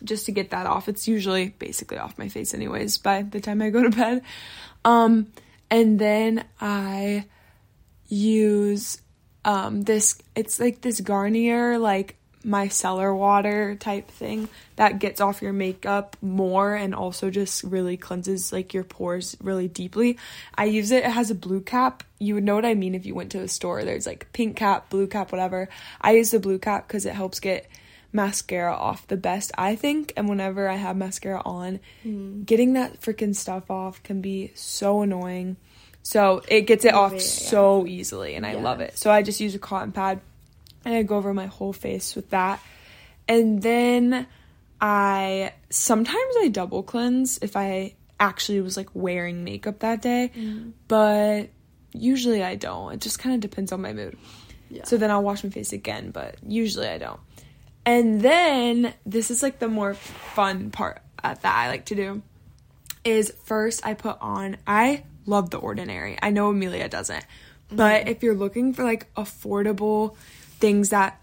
just 0.04 0.26
to 0.26 0.32
get 0.32 0.50
that 0.50 0.65
off, 0.65 0.89
it's 0.89 1.08
usually 1.08 1.50
basically 1.50 1.97
off 1.97 2.17
my 2.17 2.28
face, 2.28 2.54
anyways, 2.54 2.97
by 2.97 3.21
the 3.21 3.39
time 3.39 3.62
I 3.62 3.69
go 3.69 3.84
to 3.84 3.89
bed. 3.89 4.23
Um, 4.84 5.28
and 5.69 6.00
then 6.00 6.45
I 6.60 7.26
use 8.10 9.02
um 9.43 9.82
this 9.82 10.17
it's 10.34 10.62
like 10.62 10.80
this 10.80 11.02
Garnier 11.02 11.78
like 11.78 12.15
micellar 12.47 13.15
water 13.15 13.75
type 13.75 14.10
thing 14.10 14.47
that 14.77 14.99
gets 14.99 15.19
off 15.19 15.41
your 15.41 15.51
makeup 15.51 16.15
more 16.21 16.73
and 16.73 16.95
also 16.95 17.29
just 17.29 17.62
really 17.63 17.97
cleanses 17.97 18.53
like 18.53 18.73
your 18.73 18.86
pores 18.86 19.36
really 19.41 19.67
deeply. 19.67 20.17
I 20.55 20.65
use 20.65 20.91
it, 20.91 21.03
it 21.03 21.12
has 21.12 21.29
a 21.29 21.36
blue 21.36 21.60
cap. 21.62 22.03
You 22.19 22.36
would 22.36 22.45
know 22.45 22.55
what 22.55 22.65
I 22.65 22.73
mean 22.73 22.95
if 22.95 23.05
you 23.05 23.13
went 23.13 23.31
to 23.33 23.41
a 23.41 23.47
store. 23.49 23.83
There's 23.83 24.07
like 24.07 24.31
pink 24.31 24.55
cap, 24.55 24.89
blue 24.89 25.07
cap, 25.07 25.31
whatever. 25.31 25.67
I 25.99 26.12
use 26.13 26.31
the 26.31 26.39
blue 26.39 26.57
cap 26.57 26.88
cuz 26.88 27.05
it 27.05 27.13
helps 27.13 27.41
get 27.41 27.67
mascara 28.13 28.73
off 28.73 29.05
the 29.07 29.17
best, 29.17 29.51
I 29.57 29.75
think. 29.75 30.13
And 30.15 30.29
whenever 30.29 30.69
I 30.69 30.75
have 30.75 30.95
mascara 30.95 31.41
on, 31.45 31.79
Mm-hmm. 32.05 32.43
getting 32.43 32.73
that 32.73 33.01
freaking 33.01 33.36
stuff 33.36 33.69
off 33.69 34.01
can 34.03 34.21
be 34.21 34.51
so 34.55 35.01
annoying. 35.01 35.57
So 36.03 36.41
it 36.47 36.62
gets 36.62 36.86
it 36.86 36.93
off 36.93 37.12
yeah. 37.13 37.19
so 37.19 37.86
easily, 37.86 38.36
and 38.36 38.45
I 38.45 38.53
love 38.53 38.79
it. 38.79 38.97
So 38.97 39.12
I 39.12 39.23
just 39.23 39.41
use 39.41 39.53
a 39.55 39.60
cotton 39.60 39.91
pad 39.91 40.21
and 40.88 40.95
I 40.95 41.04
go 41.04 41.17
over 41.17 41.34
my 41.34 41.47
whole 41.47 41.73
face 41.73 42.15
with 42.15 42.30
that. 42.32 42.62
And 43.28 43.62
then 43.62 44.26
I 44.80 45.52
sometimes 45.69 46.36
I 46.39 46.47
double 46.47 46.82
cleanse 46.82 47.39
if 47.41 47.56
I 47.58 47.93
actually 48.19 48.62
was 48.62 48.78
like 48.78 48.89
wearing 48.93 49.43
makeup 49.43 49.80
that 49.80 50.02
day, 50.02 50.32
Mm-hmm. 50.36 50.69
but 50.88 51.50
usually 51.93 52.43
I 52.43 52.56
don't. 52.56 52.93
It 52.93 53.02
just 53.02 53.19
kind 53.19 53.36
of 53.36 53.41
depends 53.41 53.71
on 53.71 53.82
my 53.82 53.91
mood. 53.93 54.17
Yeah. 54.69 54.84
So 54.86 54.97
then 54.97 55.12
I'll 55.12 55.23
wash 55.23 55.43
my 55.43 55.50
face 55.50 55.73
again, 55.73 56.12
but 56.12 56.36
usually 56.47 56.88
I 56.88 56.97
don't. 56.97 57.19
And 57.86 58.21
then 58.21 58.93
this 59.06 59.30
is 59.32 59.41
like 59.43 59.60
the 59.60 59.67
more 59.67 59.93
fun 59.93 60.71
part 60.71 61.02
that 61.23 61.39
I 61.43 61.67
like 61.69 61.86
to 61.86 61.95
do 61.95 62.21
is 63.04 63.34
first 63.45 63.86
I 63.86 63.93
put 63.93 64.17
on 64.21 64.58
I 64.65 65.04
love 65.26 65.50
the 65.50 65.58
ordinary. 65.58 66.17
I 66.21 66.30
know 66.32 66.50
Amelia 66.50 66.88
doesn't. 66.89 67.26
But 67.69 68.08
if 68.08 68.23
you're 68.23 68.36
looking 68.36 68.73
for 68.73 68.84
like 68.86 69.13
affordable 69.15 70.15
things 70.60 70.89
that 70.89 71.22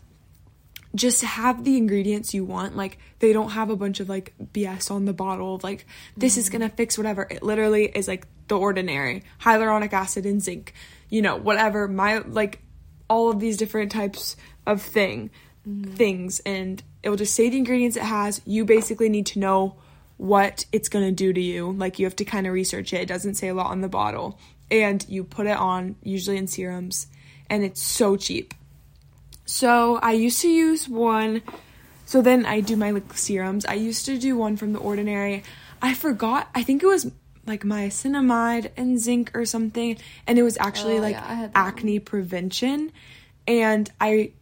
just 0.95 1.23
have 1.23 1.65
the 1.65 1.77
ingredients 1.77 2.35
you 2.35 2.45
want, 2.45 2.77
like 2.77 2.99
they 3.19 3.33
don't 3.33 3.51
have 3.51 3.71
a 3.71 3.77
bunch 3.77 4.01
of 4.01 4.09
like 4.09 4.35
BS 4.53 4.91
on 4.91 5.05
the 5.05 5.13
bottle 5.13 5.57
of 5.57 5.65
like 5.65 5.87
this 6.17 6.37
is 6.37 6.47
mm-hmm. 6.47 6.59
gonna 6.59 6.69
fix 6.71 6.97
whatever. 6.97 7.27
It 7.29 7.43
literally 7.43 7.87
is 7.87 8.07
like 8.07 8.27
the 8.49 8.59
ordinary 8.59 9.25
hyaluronic 9.41 9.93
acid 9.93 10.27
and 10.27 10.43
zinc, 10.43 10.73
you 11.09 11.23
know, 11.23 11.37
whatever. 11.37 11.89
My 11.89 12.19
like 12.19 12.61
all 13.09 13.31
of 13.31 13.41
these 13.41 13.57
different 13.57 13.91
types 13.93 14.37
of 14.67 14.81
thing 14.81 15.31
mm-hmm. 15.69 15.93
things 15.95 16.41
and 16.41 16.83
it 17.03 17.11
will 17.11 17.17
just 17.17 17.35
say 17.35 17.51
the 17.51 17.59
ingredients 17.59 17.97
it 17.97 18.03
has. 18.03 18.41
You 18.47 18.65
basically 18.65 19.09
need 19.09 19.27
to 19.27 19.39
know 19.39 19.77
what 20.17 20.65
it's 20.73 20.89
to 20.89 21.11
do 21.11 21.33
to 21.33 21.41
you. 21.41 21.73
Like 21.73 21.99
you 21.99 22.07
have 22.07 22.17
to 22.17 22.25
kind 22.25 22.47
of 22.47 22.53
research 22.53 22.93
it. 22.93 23.03
It 23.03 23.09
doesn't 23.09 23.35
say 23.35 23.49
a 23.49 23.55
lot 23.55 23.71
on 23.71 23.81
the 23.81 23.89
bottle. 23.89 24.39
And 24.71 25.05
you 25.09 25.25
put 25.25 25.47
it 25.47 25.57
on 25.57 25.97
usually 26.03 26.37
in 26.37 26.47
serums 26.47 27.09
and 27.51 27.63
it's 27.63 27.83
so 27.83 28.17
cheap. 28.17 28.55
So 29.45 29.97
I 29.97 30.13
used 30.13 30.41
to 30.43 30.49
use 30.49 30.89
one 30.89 31.43
so 32.07 32.21
then 32.23 32.45
I 32.45 32.61
do 32.61 32.77
my 32.77 32.91
like 32.91 33.15
serums. 33.17 33.65
I 33.65 33.75
used 33.75 34.07
to 34.07 34.19
do 34.19 34.37
one 34.37 34.57
from 34.57 34.73
the 34.75 34.79
ordinary. 34.79 35.43
I 35.81 35.95
forgot. 35.95 36.49
I 36.55 36.63
think 36.63 36.83
it 36.83 36.87
was 36.87 37.11
like 37.47 37.63
niacinamide 37.63 38.71
and 38.77 38.99
zinc 38.99 39.31
or 39.35 39.45
something 39.45 39.97
and 40.27 40.39
it 40.39 40.43
was 40.43 40.57
actually 40.59 40.97
Oh, 40.99 41.03
like 41.03 41.15
yeah, 41.15 41.49
acne 41.55 41.99
prevention 41.99 42.91
and 43.47 43.91
I 44.01 44.33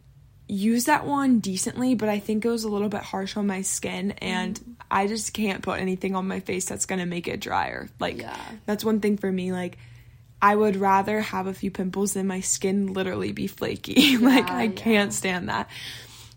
used 0.47 0.87
that 0.87 1.05
one 1.05 1.39
decently, 1.39 1.95
but 1.95 2.07
I 2.09 2.19
think 2.19 2.45
it 2.45 2.49
was 2.49 2.63
a 2.63 2.69
little 2.69 2.89
bit 2.89 3.01
harsh 3.01 3.35
on 3.37 3.47
my 3.47 3.61
skin 3.61 4.11
and 4.11 4.59
Mm. 4.59 4.75
I 4.91 5.07
just 5.07 5.33
can't 5.33 5.63
put 5.63 5.79
anything 5.79 6.15
on 6.15 6.27
my 6.27 6.39
face 6.39 6.65
that's 6.65 6.85
going 6.85 6.99
to 6.99 7.05
make 7.07 7.27
it 7.27 7.39
drier. 7.39 7.89
Like 7.99 8.19
Yeah. 8.19 8.37
that's 8.65 8.85
one 8.85 8.99
thing 8.99 9.17
for 9.17 9.31
me 9.31 9.51
like 9.51 9.77
I 10.43 10.57
would 10.57 10.75
rather 10.75 11.21
have 11.21 11.47
a 11.47 11.53
few 11.53 11.71
pimples 11.71 12.13
than 12.13 12.27
my 12.27 12.41
skin 12.41 12.91
literally 12.91 13.31
be 13.31 13.47
flaky. 13.47 14.17
like 14.19 14.47
Yeah, 14.47 14.55
I 14.57 14.63
yeah. 14.63 14.71
can't 14.71 15.13
stand 15.13 15.47
that. 15.47 15.69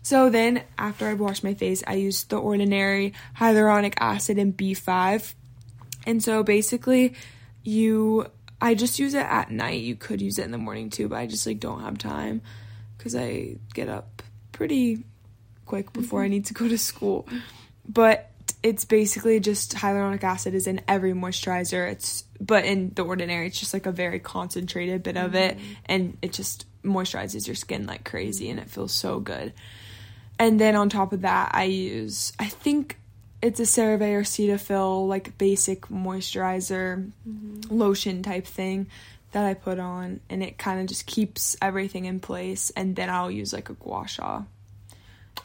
So 0.01 0.29
then 0.29 0.63
after 0.77 1.09
I'd 1.09 1.19
washed 1.19 1.43
my 1.43 1.53
face, 1.53 1.83
I 1.85 1.95
used 1.95 2.29
the 2.29 2.37
ordinary 2.37 3.13
hyaluronic 3.37 3.95
acid 3.99 4.37
and 4.37 4.55
B5. 4.55 5.33
And 6.05 6.23
so 6.23 6.41
basically 6.41 7.15
you 7.63 8.27
I 8.61 8.75
just 8.75 8.97
use 8.97 9.13
it 9.13 9.25
at 9.25 9.51
night. 9.51 9.81
You 9.81 9.97
could 9.97 10.21
use 10.21 10.39
it 10.39 10.45
in 10.45 10.51
the 10.51 10.57
morning 10.57 10.89
too, 10.89 11.09
but 11.09 11.17
I 11.17 11.27
just 11.27 11.45
like 11.45 11.59
don't 11.59 11.81
have 11.81 11.97
time 11.97 12.41
cuz 12.99 13.13
I 13.13 13.57
get 13.73 13.89
up 13.89 14.23
pretty 14.53 15.03
quick 15.65 15.91
before 15.91 16.21
I 16.21 16.27
mm-hmm. 16.27 16.31
need 16.31 16.45
to 16.45 16.53
go 16.53 16.69
to 16.69 16.77
school. 16.77 17.27
But 17.85 18.31
it's 18.63 18.85
basically 18.85 19.39
just 19.39 19.75
hyaluronic 19.75 20.23
acid 20.23 20.53
is 20.53 20.67
in 20.67 20.81
every 20.87 21.13
moisturizer. 21.13 21.89
It's 21.91 22.23
but 22.39 22.65
in 22.65 22.91
the 22.95 23.03
ordinary 23.03 23.47
it's 23.47 23.59
just 23.59 23.73
like 23.73 23.85
a 23.85 23.91
very 23.91 24.19
concentrated 24.19 25.03
bit 25.03 25.17
of 25.17 25.35
it 25.35 25.57
mm-hmm. 25.57 25.73
and 25.85 26.17
it 26.21 26.33
just 26.33 26.65
moisturizes 26.83 27.47
your 27.47 27.55
skin 27.55 27.87
like 27.87 28.03
crazy 28.03 28.49
and 28.49 28.59
it 28.59 28.69
feels 28.69 28.91
so 28.91 29.19
good. 29.19 29.53
And 30.39 30.59
then 30.59 30.75
on 30.75 30.89
top 30.89 31.13
of 31.13 31.21
that, 31.21 31.51
I 31.53 31.63
use 31.63 32.33
I 32.39 32.45
think 32.47 32.97
it's 33.41 33.59
a 33.59 33.63
CeraVe 33.63 34.13
or 34.13 34.23
Cetaphil 34.23 35.07
like 35.07 35.37
basic 35.37 35.81
moisturizer 35.87 37.11
mm-hmm. 37.27 37.61
lotion 37.75 38.23
type 38.23 38.45
thing 38.45 38.87
that 39.31 39.45
I 39.45 39.53
put 39.53 39.77
on 39.77 40.19
and 40.29 40.41
it 40.41 40.57
kind 40.57 40.79
of 40.79 40.87
just 40.87 41.05
keeps 41.05 41.55
everything 41.61 42.05
in 42.05 42.19
place 42.19 42.71
and 42.75 42.95
then 42.95 43.09
I'll 43.09 43.31
use 43.31 43.53
like 43.53 43.69
a 43.69 43.73
gua 43.73 44.07
sha. 44.07 44.41
Oh, 44.41 44.45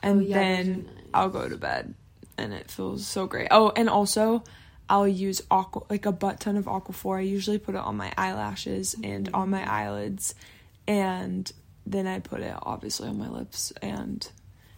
and 0.03 0.21
Oh, 0.21 0.23
yeah, 0.23 0.39
then 0.39 0.73
nice. 0.73 1.05
I'll 1.13 1.29
go 1.29 1.49
to 1.49 1.57
bed 1.57 1.95
and 2.39 2.53
it 2.53 2.71
feels 2.71 3.07
so 3.07 3.27
great. 3.27 3.49
Oh, 3.51 3.73
and 3.75 3.89
also 3.89 4.45
I'll 4.89 5.09
use 5.09 5.43
aqua 5.51 5.83
like 5.89 6.07
a 6.07 6.13
butt 6.13 6.41
ton 6.41 6.57
of 6.57 6.67
aquaphor. 6.67 7.19
I 7.19 7.23
usually 7.23 7.59
put 7.59 7.75
it 7.75 7.81
on 7.81 7.97
my 7.97 8.13
eyelashes 8.17 8.95
and 9.03 9.31
on 9.33 9.51
my 9.51 9.69
eyelids 9.69 10.35
and 10.87 11.51
then 11.87 12.07
I 12.07 12.21
put 12.21 12.41
it 12.41 12.55
obviously 12.63 13.09
on 13.09 13.19
my 13.19 13.29
lips 13.29 13.73
and 13.83 14.29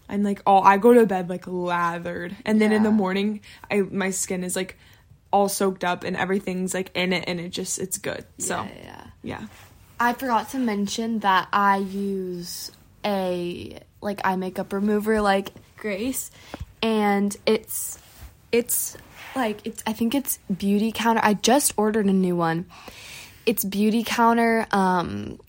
I'm 0.08 0.22
like 0.22 0.42
oh 0.46 0.60
I 0.60 0.76
go 0.76 0.94
to 0.94 1.06
bed 1.06 1.28
like 1.28 1.46
lathered 1.46 2.36
and 2.44 2.60
then 2.60 2.72
in 2.72 2.82
the 2.82 2.90
morning 2.90 3.40
I 3.70 3.80
my 3.82 4.10
skin 4.10 4.44
is 4.44 4.54
like 4.54 4.76
all 5.32 5.48
soaked 5.48 5.82
up 5.82 6.04
and 6.04 6.16
everything's 6.16 6.74
like 6.74 6.90
in 6.94 7.12
it 7.12 7.24
and 7.26 7.40
it 7.40 7.50
just 7.50 7.78
it's 7.78 7.98
good. 7.98 8.24
So 8.38 8.62
yeah, 8.62 8.84
yeah. 9.22 9.40
yeah. 9.40 9.46
I 9.98 10.12
forgot 10.12 10.50
to 10.50 10.58
mention 10.58 11.20
that 11.20 11.48
I 11.52 11.78
use 11.78 12.70
a 13.04 13.80
like 14.00 14.20
eye 14.24 14.36
makeup 14.36 14.72
remover 14.72 15.20
like 15.20 15.50
Grace 15.76 16.30
and 16.84 17.34
it's 17.46 17.98
it's 18.52 18.96
like 19.34 19.66
it's 19.66 19.82
I 19.86 19.94
think 19.94 20.14
it's 20.14 20.38
Beauty 20.54 20.92
Counter. 20.92 21.22
I 21.24 21.34
just 21.34 21.72
ordered 21.78 22.06
a 22.06 22.12
new 22.12 22.36
one. 22.36 22.66
It's 23.46 23.64
Beauty 23.64 24.04
Counter 24.04 24.66
um 24.70 25.40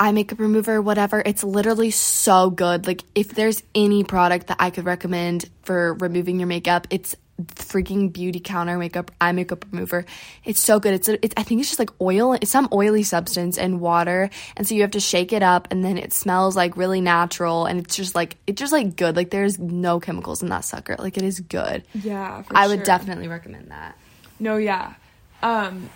eye 0.00 0.12
makeup 0.12 0.40
remover 0.40 0.80
whatever. 0.80 1.22
It's 1.24 1.44
literally 1.44 1.90
so 1.90 2.48
good. 2.48 2.86
Like 2.86 3.02
if 3.14 3.28
there's 3.28 3.62
any 3.74 4.04
product 4.04 4.46
that 4.46 4.56
I 4.58 4.70
could 4.70 4.86
recommend 4.86 5.50
for 5.62 5.94
removing 5.94 6.40
your 6.40 6.48
makeup, 6.48 6.86
it's 6.88 7.14
freaking 7.44 8.12
beauty 8.12 8.40
counter 8.40 8.78
makeup 8.78 9.10
eye 9.20 9.32
makeup 9.32 9.64
remover. 9.70 10.06
It's 10.44 10.60
so 10.60 10.80
good. 10.80 10.94
It's, 10.94 11.08
a, 11.08 11.24
it's 11.24 11.34
i 11.36 11.42
think 11.42 11.60
it's 11.60 11.68
just 11.68 11.78
like 11.78 11.90
oil 12.00 12.32
it's 12.32 12.50
some 12.50 12.68
oily 12.72 13.02
substance 13.02 13.58
and 13.58 13.80
water 13.80 14.30
and 14.56 14.66
so 14.66 14.74
you 14.74 14.82
have 14.82 14.92
to 14.92 15.00
shake 15.00 15.32
it 15.32 15.42
up 15.42 15.68
and 15.70 15.84
then 15.84 15.98
it 15.98 16.12
smells 16.12 16.56
like 16.56 16.76
really 16.76 17.00
natural 17.00 17.66
and 17.66 17.80
it's 17.80 17.96
just 17.96 18.14
like 18.14 18.36
it's 18.46 18.58
just 18.58 18.72
like 18.72 18.96
good. 18.96 19.16
Like 19.16 19.30
there's 19.30 19.58
no 19.58 20.00
chemicals 20.00 20.42
in 20.42 20.48
that 20.48 20.64
sucker. 20.64 20.96
Like 20.98 21.16
it 21.16 21.22
is 21.22 21.40
good. 21.40 21.82
Yeah, 21.94 22.42
i 22.50 22.66
would 22.66 22.82
definitely 22.82 23.28
recommend 23.28 23.70
that. 23.70 23.96
No, 24.38 24.56
yeah. 24.56 24.94
Um 25.42 25.90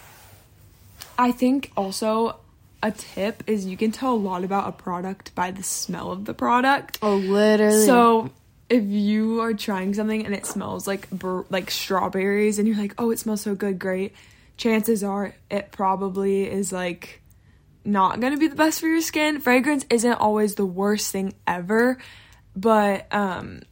I 1.18 1.32
think 1.32 1.72
also 1.76 2.36
a 2.82 2.90
tip 2.90 3.42
is 3.46 3.66
you 3.66 3.76
can 3.76 3.92
tell 3.92 4.14
a 4.14 4.16
lot 4.16 4.42
about 4.42 4.68
a 4.68 4.72
product 4.72 5.34
by 5.34 5.50
the 5.50 5.62
smell 5.62 6.10
of 6.12 6.24
the 6.24 6.34
product. 6.34 6.98
oh 7.02 7.16
literally. 7.16 7.86
So 7.86 8.30
if 8.70 8.84
you 8.86 9.40
are 9.40 9.52
trying 9.52 9.92
something 9.92 10.24
and 10.24 10.34
it 10.34 10.46
smells 10.46 10.86
like 10.86 11.08
like 11.50 11.70
strawberries 11.70 12.58
and 12.58 12.68
you're 12.68 12.76
like, 12.76 12.94
"Oh, 12.96 13.10
it 13.10 13.18
smells 13.18 13.42
so 13.42 13.54
good, 13.54 13.78
great." 13.78 14.14
Chances 14.56 15.02
are 15.02 15.34
it 15.50 15.72
probably 15.72 16.48
is 16.48 16.72
like 16.72 17.20
not 17.84 18.20
going 18.20 18.32
to 18.32 18.38
be 18.38 18.46
the 18.46 18.54
best 18.54 18.80
for 18.80 18.86
your 18.86 19.00
skin. 19.00 19.40
Fragrance 19.40 19.84
isn't 19.90 20.12
always 20.12 20.54
the 20.54 20.64
worst 20.64 21.10
thing 21.10 21.34
ever, 21.46 21.98
but 22.54 23.12
um 23.12 23.62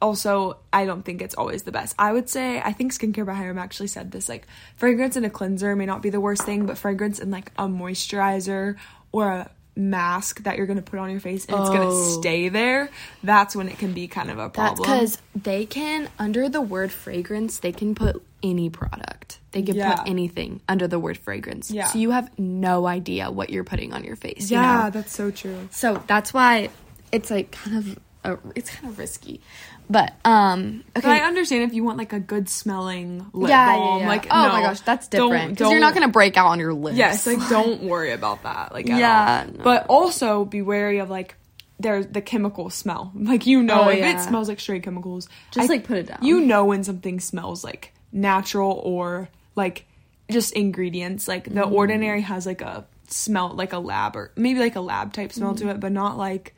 also 0.00 0.58
I 0.72 0.84
don't 0.84 1.02
think 1.02 1.20
it's 1.20 1.34
always 1.34 1.64
the 1.64 1.72
best. 1.72 1.96
I 1.98 2.12
would 2.12 2.28
say 2.28 2.60
I 2.60 2.72
think 2.72 2.92
Skincare 2.92 3.26
by 3.26 3.34
Hyram 3.34 3.60
actually 3.60 3.88
said 3.88 4.12
this 4.12 4.28
like 4.28 4.46
fragrance 4.76 5.16
in 5.16 5.24
a 5.24 5.30
cleanser 5.30 5.74
may 5.74 5.86
not 5.86 6.00
be 6.00 6.10
the 6.10 6.20
worst 6.20 6.42
thing, 6.44 6.66
but 6.66 6.78
fragrance 6.78 7.18
in 7.18 7.32
like 7.32 7.50
a 7.58 7.66
moisturizer 7.66 8.76
or 9.10 9.28
a 9.28 9.50
mask 9.74 10.42
that 10.42 10.56
you're 10.58 10.66
gonna 10.66 10.82
put 10.82 10.98
on 10.98 11.10
your 11.10 11.20
face 11.20 11.46
and 11.46 11.56
it's 11.58 11.70
Oh. 11.70 11.72
gonna 11.72 12.20
stay 12.20 12.48
there, 12.50 12.90
that's 13.22 13.56
when 13.56 13.68
it 13.68 13.78
can 13.78 13.92
be 13.92 14.06
kind 14.08 14.30
of 14.30 14.38
a 14.38 14.50
that's 14.54 14.78
problem. 14.78 14.82
because 14.82 15.18
they 15.34 15.64
can 15.64 16.08
under 16.18 16.48
the 16.48 16.60
word 16.60 16.92
fragrance 16.92 17.58
they 17.58 17.72
can 17.72 17.94
put 17.94 18.22
any 18.42 18.68
product 18.68 19.38
they 19.52 19.62
can 19.62 19.76
Yeah. 19.76 19.94
put 19.96 20.08
anything 20.08 20.60
under 20.68 20.86
the 20.88 20.98
word 20.98 21.16
fragrance 21.16 21.70
Yeah. 21.70 21.86
so 21.86 21.98
you 21.98 22.10
have 22.10 22.30
no 22.38 22.86
idea 22.86 23.30
what 23.30 23.50
you're 23.50 23.64
putting 23.64 23.92
on 23.94 24.04
your 24.04 24.16
face 24.16 24.50
you 24.50 24.58
yeah, 24.58 24.84
know? 24.84 24.90
that's 24.90 25.12
so 25.14 25.30
true. 25.30 25.68
So 25.70 26.02
that's 26.06 26.34
why 26.34 26.68
it's 27.10 27.30
like 27.30 27.50
kind 27.52 27.76
of 27.78 27.98
a, 28.24 28.38
it's 28.54 28.70
kind 28.70 28.86
of 28.88 28.98
risky. 28.98 29.40
But 29.90 30.14
um 30.24 30.84
But. 30.94 31.04
I 31.04 31.20
understand 31.20 31.64
if 31.64 31.74
you 31.74 31.84
want 31.84 31.98
like 31.98 32.12
a 32.12 32.20
good 32.20 32.48
smelling 32.48 33.26
lip 33.32 33.50
yeah, 33.50 33.76
balm. 33.76 33.98
yeah, 33.98 34.04
yeah. 34.04 34.08
Like, 34.08 34.26
oh 34.30 34.42
no, 34.46 34.52
my 34.52 34.62
gosh, 34.62 34.80
that's 34.80 35.08
different 35.08 35.50
because 35.50 35.70
you're 35.70 35.80
not 35.80 35.94
gonna 35.94 36.08
break 36.08 36.36
out 36.36 36.46
on 36.48 36.58
your 36.58 36.72
lips. 36.74 36.96
Yes, 36.96 37.26
like 37.26 37.46
don't 37.48 37.82
worry 37.82 38.12
about 38.12 38.42
that. 38.44 38.72
Like 38.72 38.88
at 38.88 38.98
Yeah, 39.00 39.44
all. 39.46 39.52
no. 39.58 39.64
but 39.64 39.86
also 39.88 40.44
be 40.44 40.62
wary 40.62 40.98
of 40.98 41.10
like 41.10 41.34
there's 41.78 42.06
the 42.06 42.22
chemical 42.22 42.70
smell. 42.70 43.12
Like 43.16 43.46
you 43.46 43.62
know 43.62 43.84
Oh, 43.84 43.88
if 43.88 43.98
yeah. 43.98 44.18
it 44.20 44.20
smells 44.20 44.48
like 44.48 44.60
straight 44.60 44.82
chemicals, 44.84 45.28
Just, 45.50 45.68
like, 45.68 45.84
put 45.84 45.98
it 45.98 46.06
down. 46.06 46.18
You 46.22 46.40
know 46.40 46.64
when 46.64 46.84
something 46.84 47.18
smells 47.20 47.62
like 47.64 47.92
natural 48.12 48.72
or 48.84 49.28
like 49.56 49.84
just 50.30 50.52
ingredients. 50.54 51.26
Like 51.28 51.44
the 51.44 51.62
Mm. 51.62 51.72
ordinary 51.72 52.20
has 52.22 52.46
like 52.46 52.62
a 52.62 52.86
smell 53.08 53.50
like 53.54 53.72
a 53.74 53.78
lab 53.78 54.16
or 54.16 54.30
maybe 54.36 54.58
like 54.60 54.76
a 54.76 54.80
lab 54.80 55.12
type 55.12 55.32
smell 55.32 55.52
Mm. 55.54 55.58
to 55.58 55.68
it, 55.70 55.80
but 55.80 55.92
not 55.92 56.16
like 56.16 56.54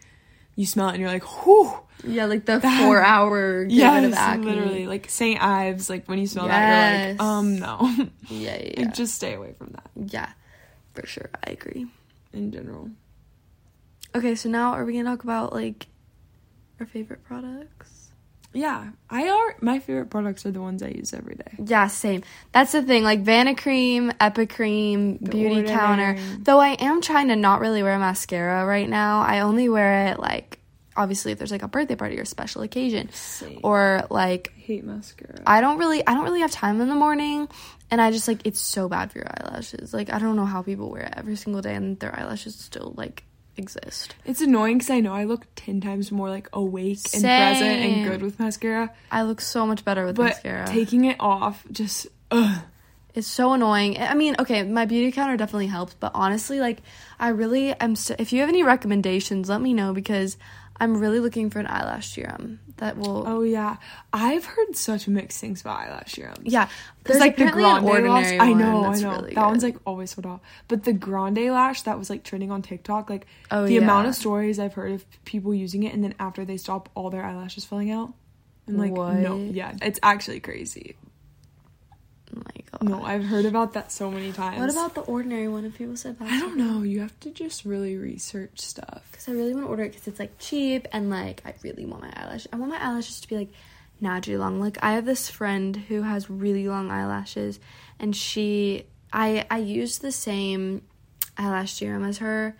you 0.57 0.67
smell 0.67 0.89
it 0.89 0.93
and 0.93 1.01
you're 1.01 1.11
like, 1.11 1.25
whew. 1.45 1.73
Yeah, 2.07 2.27
like 2.27 2.45
the 2.45 2.59
That- 2.59 2.83
four 2.83 3.01
hour 3.03 3.65
get 3.65 3.95
rid 3.95 4.05
of 4.05 4.15
acne. 4.15 4.47
literally. 4.47 4.87
Like 4.87 5.09
St. 5.11 5.43
Ives, 5.43 5.89
like 5.89 6.07
when 6.07 6.19
you 6.19 6.27
smell 6.27 6.47
that, 6.49 6.99
you're 7.07 7.13
like, 7.15 7.23
um, 7.23 7.59
no. 7.59 7.79
Yeah, 8.29 8.61
yeah, 8.63 8.81
like, 8.87 8.95
just 8.95 9.15
stay 9.15 9.35
away 9.35 9.55
from 9.57 9.69
that 9.73 9.91
yeah, 10.13 10.31
for 10.95 11.07
sure. 11.07 11.31
I 11.47 11.51
agree. 11.53 11.87
in 12.33 12.53
general. 12.53 12.91
Okay, 14.15 14.35
so 14.35 14.49
now 14.49 14.73
are 14.73 14.85
we 14.85 14.93
gonna 14.97 15.09
talk 15.09 15.25
about 15.25 15.53
like 15.53 15.87
our 16.79 16.87
favorite 16.87 17.25
products? 17.25 18.04
Yeah, 18.55 18.91
I 19.11 19.29
are. 19.29 19.57
My 19.61 19.81
favorite 19.81 20.11
products 20.11 20.47
are 20.47 20.53
the 20.53 20.61
ones 20.61 20.83
I 20.83 20.89
use 20.89 21.13
every 21.13 21.35
day. 21.35 21.57
Yeah, 21.59 21.89
same. 21.89 22.23
That's 22.53 22.73
the 22.73 22.83
thing. 22.83 23.03
Like 23.03 23.25
Vanicream, 23.25 24.15
Epic 24.21 24.55
Cream, 24.55 25.19
The 25.19 25.31
Beauty 25.31 25.57
Ordinary. 25.57 25.69
Counter. 25.77 26.19
Though 26.39 26.61
I 26.61 26.71
am 26.71 27.03
trying 27.03 27.29
to 27.29 27.37
not 27.37 27.61
really 27.61 27.83
wear 27.83 27.99
mascara 27.99 28.65
right 28.65 28.89
now. 28.89 29.21
I 29.23 29.41
only 29.41 29.69
wear 29.69 30.07
it 30.09 30.21
like 30.21 30.61
obviously 30.97 31.33
if 31.33 31.39
there's 31.39 31.51
like 31.51 31.63
a 31.65 31.69
birthday 31.69 31.97
party 31.97 32.19
or 32.19 32.25
special 32.25 32.63
occasion, 32.63 33.11
Same. 33.13 33.59
or 33.65 34.07
like 34.11 34.53
I 34.57 34.61
hate 34.61 34.85
mascara. 34.85 35.43
I 35.47 35.61
don't 35.61 35.79
really 35.79 36.07
I 36.07 36.15
don't 36.15 36.25
really 36.25 36.41
have 36.41 36.53
time 36.53 36.81
in 36.81 36.89
the 36.89 36.95
morning 36.95 37.49
and 37.91 38.01
I 38.01 38.11
just 38.13 38.29
like 38.29 38.41
it's 38.45 38.61
so 38.61 38.89
bad 38.89 39.11
for 39.11 39.19
your 39.19 39.29
eyelashes. 39.29 39.93
Like 39.93 40.13
I 40.13 40.19
don't 40.19 40.37
know 40.37 40.47
how 40.47 40.63
people 40.63 40.91
wear 40.91 41.03
it 41.03 41.15
every 41.17 41.37
single 41.37 41.63
day 41.63 41.75
and 41.75 41.99
their 41.99 42.17
eyelashes 42.17 42.55
still 42.55 42.95
like 42.97 43.25
exist. 43.57 44.15
it's 44.25 44.41
annoying 44.41 44.79
because 44.79 44.91
I 44.91 45.01
know 45.01 45.13
I 45.13 45.25
look 45.25 45.47
ten 45.55 45.81
times 45.81 46.11
more 46.13 46.29
like 46.31 46.49
awake 46.53 47.01
and 47.15 47.23
present 47.23 47.81
and 47.81 48.05
good 48.05 48.23
with 48.23 48.39
mascara, 48.39 48.93
I 49.11 49.23
look 49.23 49.41
so 49.41 49.67
much 49.67 49.85
better 49.85 50.07
with 50.07 50.17
but 50.17 50.25
mascara. 50.25 50.67
taking 50.67 51.05
it 51.05 51.17
off 51.21 51.65
just 51.71 52.07
ugh. 52.31 52.63
It's 53.15 53.29
so 53.29 53.53
annoying. 53.53 53.97
I 53.97 54.15
mean, 54.15 54.35
okay, 54.41 54.65
my 54.65 54.87
beauty 54.87 55.13
counter 55.13 55.37
definitely 55.37 55.69
helps, 55.69 55.95
but 55.95 56.11
honestly, 56.17 56.59
like, 56.59 56.83
I 57.21 57.29
really 57.29 57.73
am. 57.73 57.95
St- 57.95 58.19
if 58.19 58.33
you 58.33 58.41
have 58.41 58.49
any 58.49 58.65
recommendations, 58.65 59.49
let 59.49 59.61
me 59.61 59.73
know 59.73 59.93
because 59.95 60.37
I'm 60.81 60.97
really 60.99 61.21
looking 61.21 61.51
for 61.51 61.61
an 61.61 61.67
eyelash 61.69 62.09
serum 62.13 62.59
that 62.79 62.97
will. 62.99 63.25
Oh 63.27 63.43
yeah, 63.43 63.77
I've 64.13 64.45
heard 64.45 64.75
such 64.75 65.07
mixed 65.07 65.41
things 65.41 65.61
about 65.61 65.79
eyelash 65.79 66.15
serums. 66.15 66.41
yeah, 66.43 66.69
There's 67.05 67.21
like 67.21 67.37
the 67.37 67.45
GrandeLASH. 67.45 68.41
I 68.41 68.53
know, 68.53 68.85
I 68.85 68.99
know. 68.99 69.11
really 69.13 69.35
that 69.35 69.47
one's 69.47 69.63
like 69.63 69.77
always 69.87 70.11
sold 70.11 70.27
out. 70.27 70.41
But 70.67 70.83
the 70.85 70.93
grande 70.93 71.39
lash 71.53 71.83
that 71.83 71.99
was 71.99 72.11
like 72.11 72.25
trending 72.25 72.51
on 72.51 72.63
TikTok, 72.63 73.09
like 73.09 73.27
Oh, 73.51 73.67
the 73.67 73.77
amount 73.77 74.09
of 74.09 74.15
stories 74.17 74.59
I've 74.59 74.75
heard 74.75 74.93
of 74.93 75.25
people 75.25 75.55
using 75.55 75.85
it, 75.85 75.95
and 75.95 76.03
then 76.03 76.15
after 76.19 76.45
they 76.45 76.57
stop, 76.57 76.89
all 76.97 77.09
their 77.11 77.25
eyelashes 77.25 77.65
falling 77.65 77.93
out. 77.93 78.13
And 78.67 78.79
like, 78.79 78.93
no, 78.93 79.37
yeah, 79.37 79.75
it's 79.83 80.01
actually 80.03 80.41
crazy. 80.41 80.97
Oh 82.81 82.87
god. 82.87 82.89
No, 82.89 83.05
I've 83.05 83.25
heard 83.25 83.45
about 83.45 83.73
that 83.75 83.93
so 83.93 84.11
many 84.11 84.33
times. 84.33 84.61
What 84.61 84.71
about 84.71 84.95
the 84.95 85.03
ordinary 85.03 85.49
one? 85.49 85.65
If 85.65 85.77
people 85.79 85.97
said 85.97 86.19
that, 86.19 86.29
I 86.29 86.41
don't 86.41 86.57
know. 86.57 86.83
You 86.83 87.01
have 87.01 87.19
to 87.21 87.31
just 87.31 87.65
really 87.65 87.97
research 87.97 88.61
stuff. 88.61 89.03
Because 89.11 89.29
I 89.29 89.33
really 89.33 89.55
want 89.55 89.67
to 89.67 89.71
order 89.71 89.85
it 89.85 89.91
because 89.91 90.09
it's 90.09 90.19
like 90.19 90.39
cheap 90.39 90.89
and 90.93 91.11
like 91.11 91.43
I 91.45 91.55
really 91.63 91.85
want 91.87 92.03
my 92.03 92.13
eyelash. 92.17 92.47
I 92.53 92.57
want 92.57 92.71
my 92.71 92.83
eyelashes 92.83 93.21
to 93.21 93.29
be 93.29 93.37
like 93.37 93.53
naturally 94.01 94.39
long. 94.39 94.61
Like 94.61 94.79
I 94.83 94.93
have 94.93 95.05
this 95.05 95.29
friend 95.29 95.77
who 95.77 96.03
has 96.03 96.29
really 96.29 96.69
long 96.69 96.91
eyelashes, 96.91 97.61
and 97.99 98.15
she 98.15 98.87
I 99.13 99.47
I 99.51 99.59
used 99.59 100.03
the 100.03 100.13
same 100.13 100.83
eyelash 101.37 101.75
serum 101.75 102.05
as 102.05 102.19
her 102.19 102.57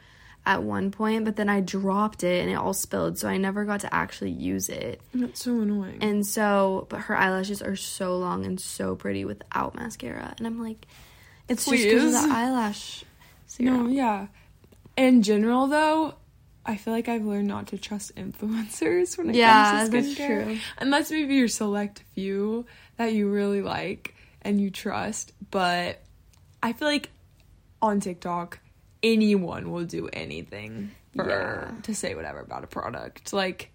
at 0.47 0.63
one 0.63 0.91
point, 0.91 1.25
but 1.25 1.37
then 1.37 1.49
I 1.49 1.61
dropped 1.61 2.23
it 2.23 2.43
and 2.43 2.51
it 2.51 2.55
all 2.55 2.75
spilled, 2.75 3.19
so 3.19 3.29
I 3.29 3.39
never 3.39 3.65
got 3.65 3.81
to 3.81 3.95
actually 3.95 4.31
use 4.33 4.69
it. 4.69 5.01
And 5.13 5.23
that's 5.23 5.43
so 5.43 5.53
annoying. 5.61 5.99
And 6.03 6.27
so, 6.27 6.87
but 6.91 7.01
her 7.01 7.17
eyelashes 7.17 7.63
are 7.63 7.77
so 7.77 8.17
long 8.19 8.45
and 8.45 8.61
so 8.61 8.95
pretty 8.95 9.25
without 9.25 9.75
mascara, 9.75 10.35
and 10.37 10.47
I'm 10.47 10.63
like, 10.63 10.87
it's 11.49 11.65
just 11.65 11.85
because 11.85 12.15
of 12.15 12.29
the 12.29 12.35
eyelash 12.35 13.05
no, 13.59 13.87
yeah. 13.89 14.27
In 14.97 15.23
general, 15.23 15.67
though, 15.67 16.15
I 16.67 16.77
feel 16.77 16.93
like 16.93 17.09
I've 17.09 17.25
learned 17.25 17.49
not 17.49 17.69
to 17.69 17.79
trust 17.79 18.15
influencers 18.17 19.19
when 19.19 19.31
it 19.31 19.37
Yeah, 19.37 19.71
comes 19.71 19.85
to 19.85 19.91
that's 19.91 20.15
skincare. 20.15 20.45
true. 20.45 20.59
Unless 20.79 21.11
maybe 21.11 21.35
your 21.35 21.49
select 21.49 22.03
few 22.15 22.67
that 22.97 23.13
you 23.13 23.29
really 23.29 23.63
like 23.63 24.15
and 24.43 24.61
you 24.61 24.71
trust. 24.71 25.33
But 25.51 26.01
I 26.63 26.73
feel 26.73 26.89
like 26.89 27.11
on 27.83 28.01
TikTok, 28.01 28.59
anyone 29.05 29.71
will 29.71 29.85
do 29.85 30.09
anything 30.13 30.91
for 31.15 31.29
Yeah. 31.29 31.71
to 31.83 31.95
say 31.95 32.15
whatever 32.17 32.41
about 32.41 32.65
a 32.65 32.67
product. 32.67 33.33
Like 33.33 33.71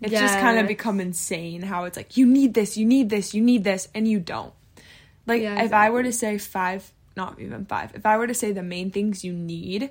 it's 0.00 0.12
just 0.12 0.38
kind 0.40 0.58
of 0.58 0.66
become 0.66 1.00
insane 1.00 1.62
how 1.62 1.84
it's 1.84 1.96
like 1.96 2.16
you 2.16 2.26
need 2.26 2.52
this, 2.54 2.76
you 2.76 2.84
need 2.84 3.08
this, 3.08 3.32
you 3.32 3.40
need 3.40 3.62
this, 3.64 3.88
and 3.94 4.06
you 4.06 4.18
don't. 4.20 4.52
Like 5.26 5.40
Yeah, 5.42 5.62
if 5.62 5.72
I 5.72 5.88
were 5.90 6.02
to 6.02 6.12
say 6.12 6.36
five, 6.38 6.92
not 7.16 7.38
even 7.40 7.64
five, 7.64 7.94
if 7.94 8.04
I 8.04 8.18
were 8.18 8.26
to 8.26 8.34
say 8.34 8.50
the 8.52 8.62
main 8.64 8.90
things 8.90 9.24
you 9.24 9.32
need, 9.32 9.90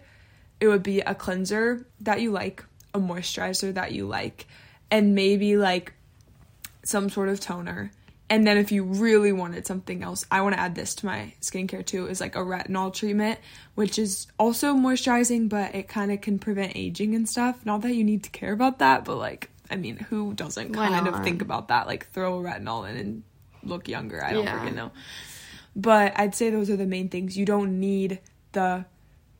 it 0.60 0.68
would 0.68 0.84
be 0.84 1.00
a 1.00 1.16
cleanser 1.16 1.88
that 2.02 2.20
you 2.22 2.32
like, 2.32 2.64
a 2.94 3.00
moisturizer 3.00 3.74
that 3.74 3.94
you 3.94 4.06
like, 4.06 4.46
and 4.92 5.16
maybe 5.16 5.56
like 5.56 5.94
some 6.84 7.10
sort 7.10 7.30
of 7.30 7.40
toner. 7.40 7.92
And 8.32 8.48
then 8.48 8.58
if 8.58 8.72
you 8.72 8.84
really 8.86 9.34
wanted 9.34 9.68
something 9.68 10.02
else, 10.04 10.26
I 10.32 10.40
want 10.40 10.56
to 10.56 10.60
add 10.62 10.74
this 10.74 10.96
to 10.96 11.06
my 11.06 11.34
skincare 11.42 11.86
too, 11.86 12.08
is 12.08 12.22
like 12.22 12.38
a 12.38 12.40
retinol 12.40 12.94
treatment, 12.94 13.40
which 13.76 14.00
is 14.00 14.28
also 14.40 14.74
moisturizing, 14.74 15.50
but 15.50 15.76
it 15.76 15.90
kind 15.90 16.14
of 16.14 16.22
can 16.22 16.40
prevent 16.40 16.72
aging 16.78 17.14
and 17.14 17.28
stuff. 17.28 17.66
Not 17.66 17.82
that 17.82 17.94
you 17.94 18.06
need 18.06 18.24
to 18.24 18.30
care 18.30 18.54
about 18.54 18.80
that, 18.80 19.04
but 19.04 19.18
like, 19.18 19.50
I 19.70 19.76
mean, 19.76 19.98
who 19.98 20.34
doesn't 20.34 20.74
Why 20.74 20.88
kind 20.88 21.06
not? 21.08 21.16
of 21.20 21.24
think 21.26 21.42
about 21.42 21.68
that? 21.68 21.88
Like 21.88 22.08
throw 22.12 22.40
a 22.40 22.42
retinol 22.42 22.90
in 22.90 22.96
and 22.96 23.24
look 23.64 23.90
younger. 23.90 24.24
I 24.24 24.32
don't 24.32 24.46
Yeah. 24.46 24.66
freaking 24.66 24.76
know. 24.76 24.92
But 25.76 26.18
I'd 26.18 26.34
say 26.34 26.50
those 26.52 26.70
are 26.70 26.78
the 26.78 26.86
main 26.86 27.10
things. 27.10 27.38
You 27.38 27.46
don't 27.46 27.82
need 27.82 28.20
the 28.54 28.86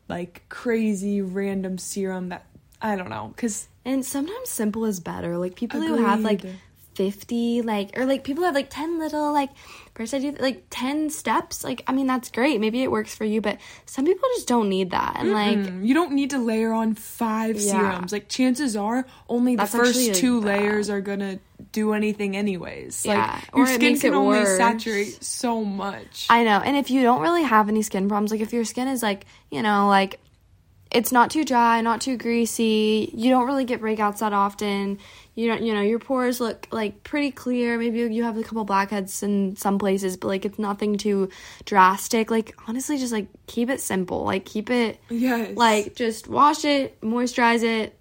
like 0.06 0.42
crazy 0.50 1.22
random 1.22 1.78
serum 1.78 2.28
that 2.28 2.44
I 2.82 2.96
don't 2.96 3.08
know 3.08 3.32
cuz 3.38 3.68
And 3.86 4.04
sometimes 4.04 4.50
simple 4.50 4.84
is 4.84 5.00
better. 5.00 5.38
Like 5.38 5.54
people 5.54 5.80
who 5.80 5.94
have 5.96 6.20
like 6.20 6.40
Agreed. 6.40 6.58
50 6.94 7.62
like 7.62 7.96
or 7.98 8.04
like 8.06 8.24
people 8.24 8.44
have 8.44 8.54
like 8.54 8.70
10 8.70 8.98
little 8.98 9.32
like 9.32 9.50
first 9.94 10.14
I 10.14 10.18
do 10.18 10.32
like 10.38 10.64
10 10.70 11.10
steps. 11.10 11.64
Like 11.64 11.82
I 11.86 11.92
mean 11.92 12.06
that's 12.06 12.30
great. 12.30 12.60
Maybe 12.60 12.82
it 12.82 12.90
works 12.90 13.14
for 13.14 13.24
you, 13.24 13.40
but 13.40 13.58
some 13.86 14.04
people 14.04 14.28
just 14.34 14.48
don't 14.48 14.68
need 14.68 14.90
that. 14.90 15.16
And 15.18 15.32
like 15.32 15.58
Mm, 15.58 15.86
you 15.86 15.94
don't 15.94 16.12
need 16.12 16.30
to 16.30 16.38
layer 16.38 16.72
on 16.72 16.94
5 16.94 17.56
Yeah. 17.56 17.72
serums. 17.92 18.12
Like 18.12 18.28
chances 18.28 18.76
are 18.76 19.06
only 19.28 19.56
the 19.56 19.62
That's 19.62 19.74
actually, 19.74 19.92
first 19.92 20.08
like, 20.08 20.16
two 20.20 20.40
bad. 20.40 20.46
layers 20.46 20.90
are 20.90 21.00
to 21.20 21.38
do 21.72 21.92
anything 21.92 22.36
anyways. 22.36 23.04
Yeah, 23.06 23.32
Like 23.32 23.56
your 23.56 23.66
skin 23.66 23.98
can 23.98 24.14
only 24.14 24.40
worse. 24.40 24.56
saturate 24.56 25.22
so 25.24 25.64
much. 25.64 26.26
I 26.28 26.44
know. 26.44 26.58
And 26.58 26.76
if 26.76 26.90
you 26.90 27.02
don't 27.02 27.22
really 27.22 27.42
have 27.44 27.68
any 27.68 27.82
skin 27.82 28.08
problems, 28.08 28.30
like 28.30 28.40
if 28.40 28.52
your 28.52 28.64
skin 28.64 28.88
is 28.88 29.02
like, 29.02 29.24
you 29.50 29.62
know, 29.62 29.88
like 29.88 30.18
it's 30.92 31.10
not 31.10 31.30
too 31.30 31.44
dry, 31.44 31.80
not 31.80 32.00
too 32.00 32.16
greasy, 32.16 33.10
you 33.14 33.30
don't 33.30 33.46
really 33.46 33.64
get 33.64 33.80
breakouts 33.80 34.18
that 34.18 34.32
often. 34.32 34.98
You 35.34 35.48
don't, 35.48 35.62
you 35.62 35.72
know, 35.72 35.80
your 35.80 35.98
pores 35.98 36.38
look 36.38 36.68
like 36.70 37.02
pretty 37.02 37.30
clear. 37.30 37.78
Maybe 37.78 38.00
you 38.00 38.24
have 38.24 38.36
a 38.36 38.42
couple 38.42 38.64
blackheads 38.64 39.22
in 39.22 39.56
some 39.56 39.78
places, 39.78 40.18
but 40.18 40.28
like 40.28 40.44
it's 40.44 40.58
nothing 40.58 40.98
too 40.98 41.30
drastic. 41.64 42.30
Like 42.30 42.54
honestly, 42.68 42.98
just 42.98 43.12
like 43.12 43.28
keep 43.46 43.70
it 43.70 43.80
simple. 43.80 44.24
Like 44.24 44.44
keep 44.44 44.68
it 44.68 45.00
yes. 45.08 45.56
like 45.56 45.94
just 45.94 46.28
wash 46.28 46.64
it, 46.66 47.00
moisturize 47.00 47.62
it, 47.62 47.98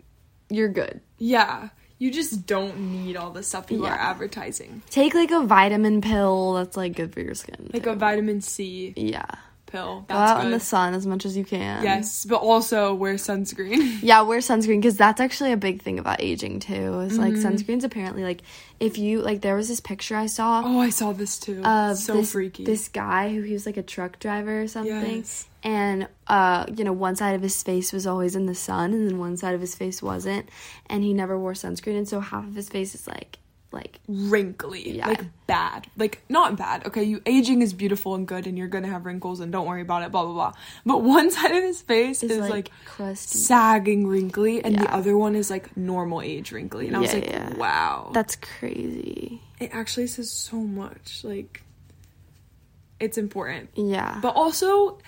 you're 0.49 0.69
good. 0.69 0.99
yeah, 1.17 1.69
you 1.97 2.11
just 2.11 2.47
don't 2.47 2.77
need 2.79 3.15
all 3.15 3.29
the 3.29 3.43
stuff 3.43 3.67
people 3.67 3.85
are 3.85 3.93
advertising. 3.93 4.81
Take 4.89 5.13
like 5.13 5.29
a 5.29 5.43
vitamin 5.43 6.01
pill 6.01 6.53
that's 6.53 6.75
like 6.75 6.95
good 6.95 7.13
for 7.13 7.21
your 7.21 7.35
skin. 7.35 7.69
Like 7.71 7.83
too. 7.83 7.91
a 7.91 7.95
vitamin 7.95 8.41
C 8.41 8.93
yeah. 8.97 9.23
Pill. 9.71 10.05
Go 10.07 10.15
out 10.15 10.37
good. 10.37 10.45
in 10.47 10.51
the 10.51 10.59
sun 10.59 10.93
as 10.93 11.05
much 11.07 11.25
as 11.25 11.35
you 11.37 11.45
can. 11.45 11.83
Yes, 11.83 12.25
but 12.25 12.37
also 12.41 12.93
wear 12.93 13.15
sunscreen. 13.15 13.99
Yeah, 14.03 14.21
wear 14.21 14.39
sunscreen 14.39 14.77
because 14.81 14.97
that's 14.97 15.21
actually 15.21 15.51
a 15.51 15.57
big 15.57 15.81
thing 15.81 15.99
about 15.99 16.21
aging 16.21 16.59
too. 16.59 16.99
Is 17.01 17.17
like 17.17 17.33
Mm-hmm. 17.33 17.47
sunscreen's 17.47 17.83
apparently 17.83 18.23
like 18.23 18.41
if 18.79 18.97
you 18.97 19.21
like 19.21 19.41
there 19.41 19.55
was 19.55 19.67
this 19.67 19.79
picture 19.79 20.15
I 20.15 20.25
saw 20.25 20.61
Oh, 20.65 20.79
I 20.79 20.89
saw 20.89 21.13
this 21.13 21.39
too. 21.39 21.63
of 21.63 21.97
so 21.97 22.13
this, 22.17 22.31
freaky. 22.31 22.63
this 22.65 22.87
guy 22.87 23.33
who 23.33 23.41
he 23.41 23.53
was 23.53 23.65
like 23.65 23.77
a 23.77 23.83
truck 23.83 24.19
driver 24.19 24.61
or 24.63 24.67
something, 24.67 25.17
Yes. 25.17 25.47
and 25.63 26.07
uh 26.27 26.65
you 26.75 26.83
know 26.83 26.93
one 26.93 27.15
side 27.15 27.35
of 27.35 27.41
his 27.41 27.61
face 27.63 27.93
was 27.93 28.05
always 28.07 28.35
in 28.35 28.45
the 28.47 28.55
sun 28.55 28.93
and 28.93 29.07
then 29.09 29.19
one 29.19 29.37
side 29.37 29.53
of 29.55 29.61
his 29.61 29.75
face 29.75 30.01
wasn't, 30.01 30.49
and 30.89 31.03
he 31.03 31.13
never 31.13 31.37
wore 31.39 31.53
sunscreen 31.53 31.97
and 31.97 32.07
so 32.07 32.19
half 32.19 32.43
of 32.45 32.55
his 32.55 32.69
face 32.69 32.93
is 32.95 33.07
like 33.07 33.37
like 33.71 33.99
wrinkly, 34.07 34.97
Yeah. 34.97 35.07
like 35.07 35.23
bad, 35.47 35.87
like 35.97 36.21
not 36.27 36.57
bad. 36.57 36.85
Okay, 36.87 37.03
you 37.03 37.21
aging 37.25 37.61
is 37.61 37.73
beautiful 37.73 38.15
and 38.15 38.27
good, 38.27 38.45
and 38.47 38.57
you're 38.57 38.67
gonna 38.67 38.87
have 38.89 39.05
wrinkles, 39.05 39.39
and 39.39 39.51
don't 39.51 39.65
worry 39.65 39.81
about 39.81 40.03
it. 40.03 40.11
Blah 40.11 40.23
blah 40.25 40.33
blah. 40.33 40.51
But 40.85 41.01
one 41.03 41.31
side 41.31 41.51
of 41.51 41.63
his 41.63 41.81
face 41.81 42.21
is 42.23 42.31
is, 42.31 42.39
like, 42.39 42.49
like, 42.51 42.71
crusty. 42.85 43.37
sagging 43.39 44.07
wrinkly, 44.07 44.63
and 44.63 44.77
the 44.77 44.93
other 44.93 45.17
one 45.17 45.35
is 45.35 45.49
like 45.49 45.75
normal 45.77 46.21
age 46.21 46.51
wrinkly. 46.51 46.87
And 46.87 46.95
I 46.97 46.99
was 46.99 47.13
like, 47.13 47.27
yeah. 47.27 47.55
wow, 47.55 48.11
That's 48.13 48.35
crazy. 48.35 49.41
it 49.59 49.69
actually 49.73 50.07
says 50.07 50.29
so 50.31 50.57
much. 50.57 51.23
Like, 51.23 51.63
it's 52.99 53.17
important. 53.17 53.69
Yeah. 53.75 54.19
But 54.21 54.35
also, 54.35 54.99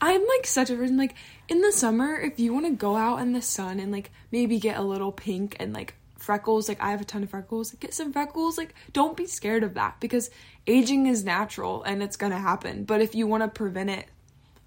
I'm 0.00 0.20
like 0.26 0.46
such 0.46 0.70
a 0.70 0.76
person. 0.76 0.96
Like 0.96 1.14
in 1.48 1.60
the 1.60 1.72
summer, 1.72 2.18
if 2.18 2.38
you 2.38 2.52
want 2.54 2.66
to 2.66 2.72
go 2.72 2.96
out 2.96 3.16
in 3.20 3.32
the 3.32 3.42
sun 3.42 3.80
and 3.80 3.90
like 3.92 4.10
maybe 4.30 4.58
get 4.58 4.78
a 4.78 4.82
little 4.82 5.12
pink 5.12 5.56
and 5.58 5.72
like 5.72 5.94
freckles, 6.20 6.68
like 6.68 6.80
I 6.80 6.92
have 6.92 7.00
a 7.00 7.04
ton 7.04 7.22
of 7.24 7.30
freckles, 7.30 7.72
get 7.72 7.92
some 7.94 8.12
freckles. 8.12 8.56
Like 8.56 8.74
don't 8.92 9.16
be 9.16 9.26
scared 9.26 9.64
of 9.64 9.74
that 9.74 9.98
because 10.00 10.30
aging 10.66 11.06
is 11.06 11.24
natural 11.24 11.82
and 11.82 12.02
it's 12.02 12.16
gonna 12.16 12.38
happen. 12.38 12.84
But 12.84 13.00
if 13.00 13.14
you 13.14 13.26
want 13.26 13.42
to 13.42 13.48
prevent 13.48 13.90
it 13.90 14.06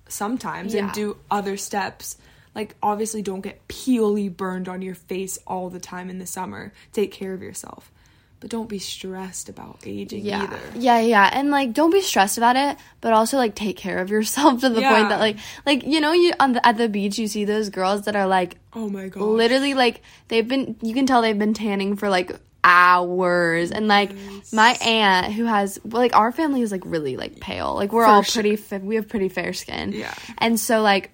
sometimes 0.07 0.73
Yeah. 0.73 0.85
and 0.85 0.91
do 0.93 1.17
other 1.31 1.55
steps, 1.57 2.17
Like, 2.55 2.75
obviously, 2.83 3.23
don't 3.23 3.41
get 3.41 3.67
peely 3.67 4.29
burned 4.29 4.69
on 4.69 4.83
your 4.83 4.93
face 4.93 5.39
all 5.47 5.71
the 5.71 5.79
time 5.79 6.11
in 6.11 6.19
the 6.19 6.27
summer. 6.27 6.71
Take 6.91 7.11
care 7.11 7.33
of 7.33 7.41
yourself. 7.41 7.91
But 8.43 8.49
don't 8.51 8.67
be 8.67 8.77
stressed 8.79 9.47
about 9.47 9.79
aging 9.85 10.25
yeah. 10.25 10.43
either. 10.43 10.59
Yeah, 10.75 10.99
yeah. 10.99 11.29
And 11.31 11.49
like 11.49 11.71
don't 11.71 11.91
be 11.91 12.01
stressed 12.01 12.37
about 12.37 12.57
it, 12.57 12.75
but 12.99 13.13
also 13.13 13.37
like 13.37 13.55
take 13.55 13.77
care 13.77 13.99
of 13.99 14.09
yourself 14.09 14.59
to 14.63 14.69
the 14.69 14.81
Yeah. 14.81 14.93
point 14.93 15.07
that 15.09 15.21
like 15.21 15.37
like 15.65 15.83
you 15.85 16.01
know 16.01 16.11
you 16.11 16.33
on 16.41 16.51
the 16.51 16.67
at 16.67 16.77
the 16.77 16.89
beach 16.89 17.17
you 17.17 17.27
see 17.27 17.45
those 17.45 17.69
girls 17.69 18.03
that 18.03 18.17
are 18.17 18.27
like 18.27 18.57
Oh 18.73 18.89
my 18.89 19.07
god. 19.07 19.21
literally 19.23 19.75
like 19.75 20.01
they've 20.27 20.45
been 20.45 20.75
you 20.81 20.93
can 20.93 21.05
tell 21.05 21.21
they've 21.21 21.39
been 21.39 21.53
tanning 21.53 21.95
for 21.95 22.09
like 22.09 22.33
hours 22.65 23.71
and 23.71 23.87
like 23.87 24.11
my 24.51 24.71
aunt 24.83 25.31
who 25.33 25.45
has 25.45 25.79
like 25.85 26.13
our 26.15 26.31
family 26.33 26.61
is 26.61 26.71
like 26.71 26.81
really 26.85 27.15
like 27.15 27.39
pale 27.39 27.75
like 27.75 27.93
we're 27.93 28.03
For 28.03 28.09
all 28.11 28.23
pretty 28.23 28.57
we 28.81 28.95
have 28.95 29.07
pretty 29.07 29.29
fair 29.29 29.53
skin 29.53 29.93
Yeah. 29.93 30.13
and 30.37 30.59
so 30.59 30.81
like 30.81 31.11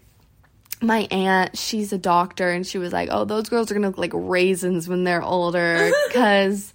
my 0.82 1.08
aunt 1.12 1.58
she's 1.58 1.92
a 1.94 1.98
doctor 1.98 2.50
and 2.50 2.66
she 2.66 2.78
was 2.78 2.94
like 2.94 3.10
oh 3.12 3.26
those 3.26 3.50
girls 3.50 3.70
are 3.70 3.74
gonna 3.76 3.88
look 3.88 3.98
like 3.98 4.12
raisins 4.14 4.88
when 4.88 5.04
they're 5.04 5.22
older 5.24 5.92
because 6.08 6.74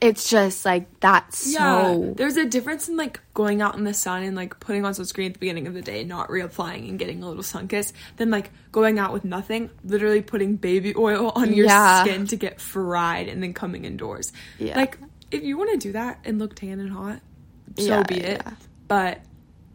it's 0.00 0.30
just 0.30 0.64
like 0.64 0.86
that's 1.00 1.52
Yeah, 1.52 1.58
so 1.94 2.14
there's 2.16 2.36
a 2.36 2.44
difference 2.44 2.88
in 2.88 2.96
like 2.96 3.20
going 3.34 3.60
out 3.60 3.76
in 3.76 3.84
the 3.84 3.92
sun 3.94 4.22
and 4.22 4.36
like 4.36 4.60
putting 4.60 4.84
on 4.84 4.92
sunscreen 4.92 5.26
at 5.26 5.32
the 5.34 5.38
beginning 5.40 5.66
of 5.66 5.74
the 5.74 5.82
day, 5.82 6.04
not 6.04 6.28
reapplying 6.28 6.88
and 6.88 6.98
getting 6.98 7.22
a 7.22 7.28
little 7.28 7.42
sun 7.42 7.66
kiss, 7.68 7.92
than 8.16 8.30
like 8.30 8.50
going 8.72 8.98
out 8.98 9.12
with 9.12 9.24
nothing, 9.24 9.70
literally 9.84 10.22
putting 10.22 10.56
baby 10.56 10.94
oil 10.96 11.32
on 11.34 11.52
your 11.52 11.66
Yeah. 11.66 12.04
skin 12.04 12.26
to 12.28 12.36
get 12.36 12.60
fried 12.60 13.28
and 13.28 13.42
then 13.42 13.52
coming 13.52 13.84
indoors. 13.84 14.32
Yeah. 14.58 14.76
Like 14.76 14.98
if 15.30 15.42
you 15.42 15.56
want 15.58 15.70
to 15.72 15.76
do 15.76 15.92
that 15.92 16.20
and 16.24 16.38
look 16.38 16.54
tan 16.54 16.80
and 16.80 16.90
hot, 16.92 17.20
so 17.76 17.84
Yeah, 17.84 18.02
be 18.04 18.20
it. 18.20 18.42
But 18.88 19.20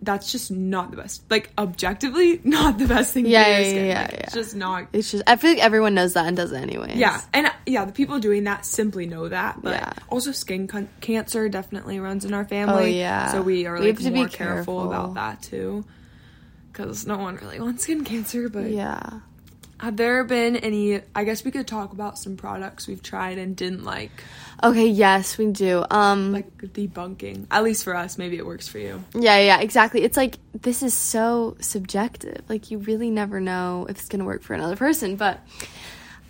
that's 0.02 0.32
just 0.32 0.52
not 0.52 0.92
the 0.92 0.98
best. 0.98 1.24
Like 1.32 1.52
objectively, 1.58 2.40
not 2.44 2.78
the 2.78 2.86
best 2.88 3.14
thing 3.14 3.26
Yeah, 3.26 3.48
yeah, 3.60 3.70
skin. 3.70 3.86
yeah, 3.86 4.02
Like, 4.04 4.12
yeah. 4.12 4.18
It's 4.26 4.34
just 4.34 4.56
not 4.56 4.88
it's 4.94 5.10
just 5.12 5.24
i 5.26 5.36
feel 5.36 5.52
like 5.52 5.64
everyone 5.64 5.96
knows 5.96 6.14
that 6.14 6.28
and 6.28 6.38
does 6.38 6.52
it 6.52 6.58
anyway. 6.58 6.94
yeah, 6.96 7.22
and 7.34 7.52
yeah, 7.66 7.86
the 7.86 7.92
people 7.94 8.20
doing 8.20 8.44
that 8.44 8.66
simply 8.66 9.06
know 9.08 9.28
that. 9.30 9.62
But 9.64 9.74
Yeah. 9.82 9.94
also, 10.10 10.32
skin 10.32 10.68
con- 10.68 10.90
cancer 11.02 11.50
definitely 11.50 12.00
runs 12.00 12.24
in 12.26 12.34
our 12.34 12.46
family. 12.46 12.84
Oh, 12.84 12.86
yeah. 12.86 13.32
so 13.32 13.42
we 13.42 13.66
are 13.66 13.74
We 13.76 13.80
like 13.88 13.96
have 13.96 13.98
to 14.06 14.12
be 14.12 14.16
more 14.20 14.28
careful. 14.28 14.82
careful. 14.82 14.88
about 14.88 15.14
that 15.16 15.42
too, 15.42 15.86
because 16.72 17.08
no 17.08 17.18
one 17.18 17.36
really 17.38 17.60
wants 17.60 17.84
skin 17.84 18.04
cancer. 18.04 18.48
But 18.50 18.70
yeah 18.72 19.22
have 19.86 19.98
there 19.98 20.24
been 20.24 20.56
any? 20.56 21.00
I 21.14 21.24
guess 21.24 21.46
we 21.46 21.52
could 21.52 21.68
talk 21.68 21.94
about 21.94 22.18
some 22.18 22.38
products 22.38 22.88
we've 22.88 23.04
tried 23.04 23.38
and 23.38 23.56
didn't 23.56 23.84
like, 23.84 24.12
okay 24.64 24.88
yes 24.88 25.38
we 25.38 25.52
do 25.52 25.86
um 25.92 26.32
like 26.32 26.58
debunking. 26.58 27.46
At 27.52 27.64
least 27.64 27.84
for 27.84 27.96
us, 27.96 28.18
maybe 28.18 28.38
it 28.38 28.46
works 28.46 28.68
for 28.68 28.80
you. 28.80 29.04
Yeah, 29.14 29.38
yeah, 29.38 29.60
exactly. 29.60 30.04
It's 30.04 30.18
like 30.18 30.38
this 30.54 30.82
is 30.82 30.94
so 30.94 31.56
subjective. 31.60 32.42
Like 32.50 32.72
you 32.72 32.80
really 32.80 33.12
never 33.12 33.40
know 33.40 33.86
if 33.88 33.98
it's 34.00 34.08
going 34.08 34.20
to 34.20 34.26
work 34.26 34.42
for 34.42 34.56
another 34.56 34.76
person, 34.76 35.18
but 35.18 35.40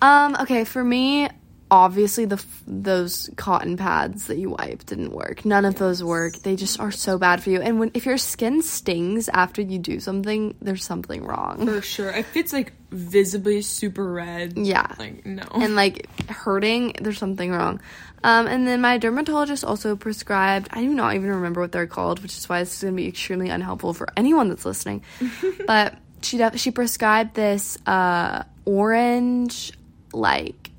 um 0.02 0.36
okay, 0.42 0.66
for 0.66 0.84
me 0.84 1.30
obviously 1.72 2.26
the 2.26 2.36
f- 2.36 2.64
those 2.68 3.30
cotton 3.38 3.76
pads 3.76 4.28
that 4.28 4.38
you 4.38 4.52
wipe 4.52 4.86
didn't 4.86 5.12
work. 5.12 5.46
None 5.46 5.66
of 5.66 5.76
those 5.76 6.04
work. 6.04 6.36
They 6.38 6.56
just 6.56 6.80
are 6.80 6.92
so 6.92 7.18
bad 7.18 7.42
for 7.42 7.50
you. 7.50 7.62
And 7.62 7.80
when 7.80 7.92
if 7.94 8.06
your 8.06 8.18
skin 8.18 8.62
stings 8.62 9.30
after 9.30 9.62
you 9.62 9.80
do 9.80 10.00
something, 10.00 10.56
there's 10.62 10.84
something 10.84 11.24
wrong. 11.24 11.66
For 11.66 11.82
sure, 11.82 12.12
if 12.12 12.36
it's 12.36 12.54
like 12.54 12.74
visibly 12.96 13.62
super 13.62 14.12
red, 14.12 14.58
Yeah. 14.58 14.88
like 14.98 15.26
no, 15.26 15.44
and 15.54 15.76
like 15.76 16.08
hurting, 16.30 16.94
there's 17.02 17.18
something 17.18 17.52
wrong. 17.52 17.80
Um, 18.24 18.48
and 18.48 18.66
then 18.66 18.82
my 18.82 18.98
dermatologist 18.98 19.64
also 19.64 19.96
prescribed, 19.96 20.68
I 20.72 20.82
do 20.82 20.90
not 20.90 21.14
even 21.16 21.30
remember 21.30 21.62
what 21.62 21.72
they're 21.72 21.86
called, 21.86 22.24
which 22.24 22.36
is 22.38 22.50
why 22.50 22.60
this 22.60 22.74
is 22.78 22.82
going 22.84 22.94
to 22.96 22.98
be 22.98 23.08
extremely 23.08 23.50
unhelpful 23.50 23.94
for 23.94 24.08
anyone 24.18 24.50
that's 24.50 24.66
listening. 24.66 25.04
but 25.68 25.96
she 26.24 26.38
def- 26.38 26.58
she 26.58 26.72
prescribed 26.72 27.36
this 27.36 27.78
uh, 27.86 28.42
orange, 28.66 29.74
like, 30.14 30.72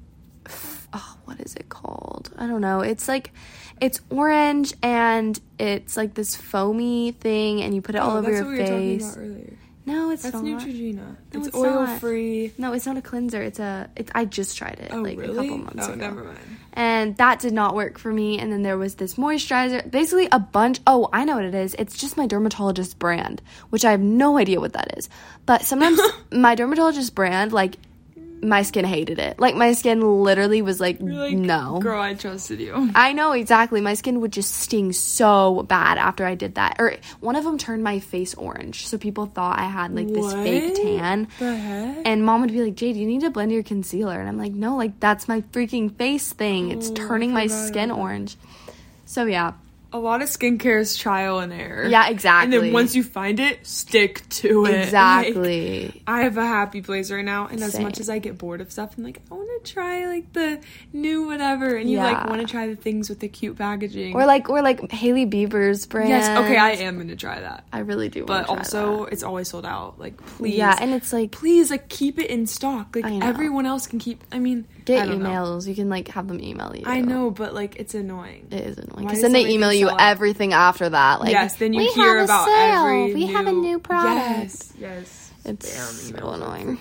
f- 0.47 0.89
oh, 0.93 1.17
what 1.25 1.39
is 1.41 1.55
it 1.55 1.69
called? 1.69 2.31
I 2.37 2.47
don't 2.49 2.61
know. 2.61 2.81
It's 2.81 3.07
like, 3.07 3.33
it's 3.81 4.01
orange 4.11 4.73
and 4.83 5.39
it's 5.59 5.97
like 5.97 6.15
this 6.15 6.35
foamy 6.35 7.13
thing, 7.13 7.63
and 7.63 7.75
you 7.75 7.81
put 7.83 7.95
it 7.95 7.99
all 7.99 8.17
Oh, 8.17 8.19
over 8.19 8.31
that's 8.31 8.41
your 8.41 8.45
what 8.47 8.53
we 8.55 8.59
were 8.59 8.67
talking 8.67 8.99
face. 9.47 9.56
No, 9.87 10.11
it's 10.11 10.25
That's 10.25 10.35
not. 10.35 10.45
Neutrogena. 10.45 10.95
No, 10.97 11.17
it's, 11.33 11.47
it's 11.47 11.57
oil 11.57 11.85
not. 11.85 12.01
free. 12.01 12.53
No, 12.59 12.73
it's 12.73 12.87
not 12.87 12.97
a 12.97 13.03
cleanser. 13.03 13.41
It's 13.41 13.61
a. 13.61 13.89
It's. 13.95 14.11
I 14.15 14.25
just 14.25 14.57
tried 14.59 14.81
it 14.81 14.91
Oh 14.93 15.01
like 15.01 15.17
really? 15.17 15.33
a 15.47 15.51
couple 15.51 15.59
months 15.59 15.87
oh, 15.89 15.93
ago, 15.93 16.01
never 16.01 16.25
mind. 16.25 16.39
and 16.73 17.17
that 17.19 17.39
did 17.39 17.53
not 17.53 17.77
work 17.77 17.97
for 17.99 18.13
me. 18.13 18.39
And 18.41 18.53
then 18.53 18.63
there 18.63 18.77
was 18.77 18.97
this 18.97 19.15
moisturizer, 19.15 19.89
basically 19.89 20.29
a 20.33 20.41
bunch. 20.41 20.81
Oh, 20.89 21.09
I 21.13 21.25
know 21.25 21.37
what 21.37 21.45
it 21.45 21.55
is. 21.55 21.77
It's 21.79 21.97
just 21.97 22.17
my 22.17 22.27
dermatologist 22.27 22.99
brand, 22.99 23.41
which 23.71 23.85
I 23.85 23.93
have 23.93 24.01
no 24.01 24.39
idea 24.39 24.59
what 24.61 24.73
that 24.73 24.99
is. 24.99 25.09
But 25.47 25.63
sometimes 25.63 26.01
my 26.33 26.57
dermatologist 26.57 27.15
brand, 27.15 27.53
like, 27.53 27.77
my 28.43 28.63
skin 28.63 28.85
hated 28.85 29.19
it. 29.19 29.39
Like 29.39 29.55
my 29.55 29.73
skin 29.73 30.01
literally 30.23 30.63
was 30.63 30.81
like, 30.81 30.99
like, 31.01 31.35
no. 31.37 31.81
girl, 31.81 32.01
I 32.01 32.15
trusted 32.15 32.61
you. 32.61 32.91
I 32.95 33.13
know 33.13 33.33
exactly. 33.33 33.81
My 33.81 33.95
skin 33.95 34.21
would 34.21 34.33
just 34.33 34.55
sting 34.55 34.93
so 34.93 35.65
bad 35.69 35.99
after 35.99 36.25
I 36.25 36.35
did 36.35 36.57
that. 36.57 36.77
Or 36.79 36.95
one 37.21 37.37
of 37.37 37.45
them 37.45 37.59
turned 37.59 37.83
my 37.83 37.99
face 37.99 38.35
orange, 38.35 38.87
so 38.87 38.99
people 38.99 39.27
thought 39.27 39.59
I 39.59 39.65
had 39.65 39.95
like 39.95 40.09
this 40.09 40.33
fake 40.33 40.75
tan. 40.75 41.29
The 41.39 41.57
heck? 41.57 41.99
And 42.05 42.25
mom 42.25 42.43
would 42.43 42.53
be 42.53 42.63
like, 42.63 42.75
Jade, 42.75 42.97
you 42.97 43.07
need 43.07 43.23
to 43.23 43.31
blend 43.31 43.53
your 43.53 43.63
concealer. 43.63 44.19
And 44.19 44.29
I'm 44.29 44.39
like, 44.39 44.53
no, 44.53 44.77
like 44.77 45.01
that's 45.01 45.29
my 45.29 45.41
freaking 45.53 45.95
face 45.97 46.33
thing. 46.33 46.71
It's 46.71 46.91
Oh, 46.91 46.95
turning 46.95 47.33
my 47.33 47.47
skin 47.47 47.91
orange. 47.91 48.37
So 49.07 49.25
yeah. 49.25 49.53
A 49.93 49.99
lot 49.99 50.21
of 50.21 50.29
skincare 50.29 50.81
is 50.81 50.97
trial 50.97 51.39
and 51.39 51.53
error. 51.53 51.87
Yeah, 51.87 52.09
exactly. 52.09 52.57
And 52.57 52.67
then 52.67 52.73
once 52.73 52.95
you 52.95 53.03
find 53.03 53.41
it, 53.41 53.67
stick 53.67 54.29
to 54.31 54.67
it. 54.67 54.71
Like, 54.77 54.85
Exactly. 54.85 56.03
I 56.07 56.23
have 56.23 56.37
a 56.37 56.45
happy 56.47 56.83
place 56.83 57.11
right 57.11 57.25
now, 57.25 57.47
and 57.47 57.63
as 57.63 57.73
Same. 57.73 57.83
much 57.83 58.01
as 58.01 58.11
I 58.11 58.19
get 58.19 58.37
bored 58.37 58.61
of 58.61 58.71
stuff, 58.71 58.95
I'm 58.99 59.05
like, 59.05 59.21
I 59.31 59.35
want 59.35 59.65
to 59.65 59.73
try 59.73 60.07
like 60.07 60.33
the 60.33 60.61
new 60.93 61.27
whatever, 61.27 61.77
and 61.77 61.89
you 61.89 61.99
like 61.99 62.27
want 62.29 62.41
to 62.41 62.47
try 62.47 62.67
the 62.67 62.77
things 62.77 63.09
with 63.09 63.21
the 63.21 63.29
cute 63.29 63.57
packaging. 63.57 64.15
or 64.15 64.27
like 64.27 64.51
or 64.51 64.61
like 64.63 64.91
Hailey 64.91 65.25
Bieber's 65.27 65.87
brand. 65.87 66.09
yes, 66.09 66.29
okay, 66.45 66.57
I 66.57 66.71
am 66.73 66.99
gonna 66.99 67.17
try 67.17 67.41
that, 67.41 67.65
I 67.73 67.79
really 67.81 68.09
do 68.09 68.25
but 68.25 68.49
want 68.49 68.65
to 68.65 68.79
also 68.79 69.05
it's 69.05 69.23
always 69.23 69.49
sold 69.49 69.65
out. 69.67 69.99
Like, 69.99 70.17
please, 70.19 70.57
Yeah, 70.57 70.77
and 70.79 70.91
it's 70.93 71.13
like 71.13 71.31
please, 71.31 71.71
like 71.71 71.89
keep 71.89 72.19
it 72.19 72.29
in 72.29 72.47
stock. 72.47 72.95
Like 72.97 73.05
everyone 73.23 73.67
else 73.67 73.87
can 73.87 73.99
keep. 73.99 74.23
I 74.33 74.39
mean, 74.41 74.67
get 74.87 75.07
don't 75.07 75.23
know. 75.23 75.29
emails. 75.29 75.67
You 75.67 75.75
can 75.75 75.89
like 75.89 76.09
have 76.09 76.29
them 76.29 76.41
email 76.41 76.75
you. 76.75 76.83
I 76.87 77.01
know, 77.01 77.31
but 77.31 77.55
like 77.55 77.77
it's 77.77 77.95
annoying. 77.95 78.49
It 78.51 78.61
is 78.61 78.79
annoying 78.79 79.07
because 79.07 79.21
then 79.23 79.33
they 79.33 79.49
email 79.49 79.73
you 79.73 79.91
everything 79.99 80.53
after 80.53 80.89
that. 80.89 81.21
Like, 81.21 81.31
yes, 81.33 81.57
then 81.57 81.73
you 81.73 81.81
we 81.81 81.87
hear 81.93 82.19
have 82.19 82.21
a 82.21 82.25
about 82.25 82.47
sale. 82.47 82.87
every. 82.87 83.15
We 83.15 83.27
have 83.27 83.47
a 83.47 83.53
new 83.53 83.79
product. 83.79 84.17
Yes, 84.19 84.73
yes. 84.79 85.33
It's 85.45 85.75
Damn, 85.77 85.93
so 85.93 86.15
emails 86.15 86.35
annoying. 86.35 86.79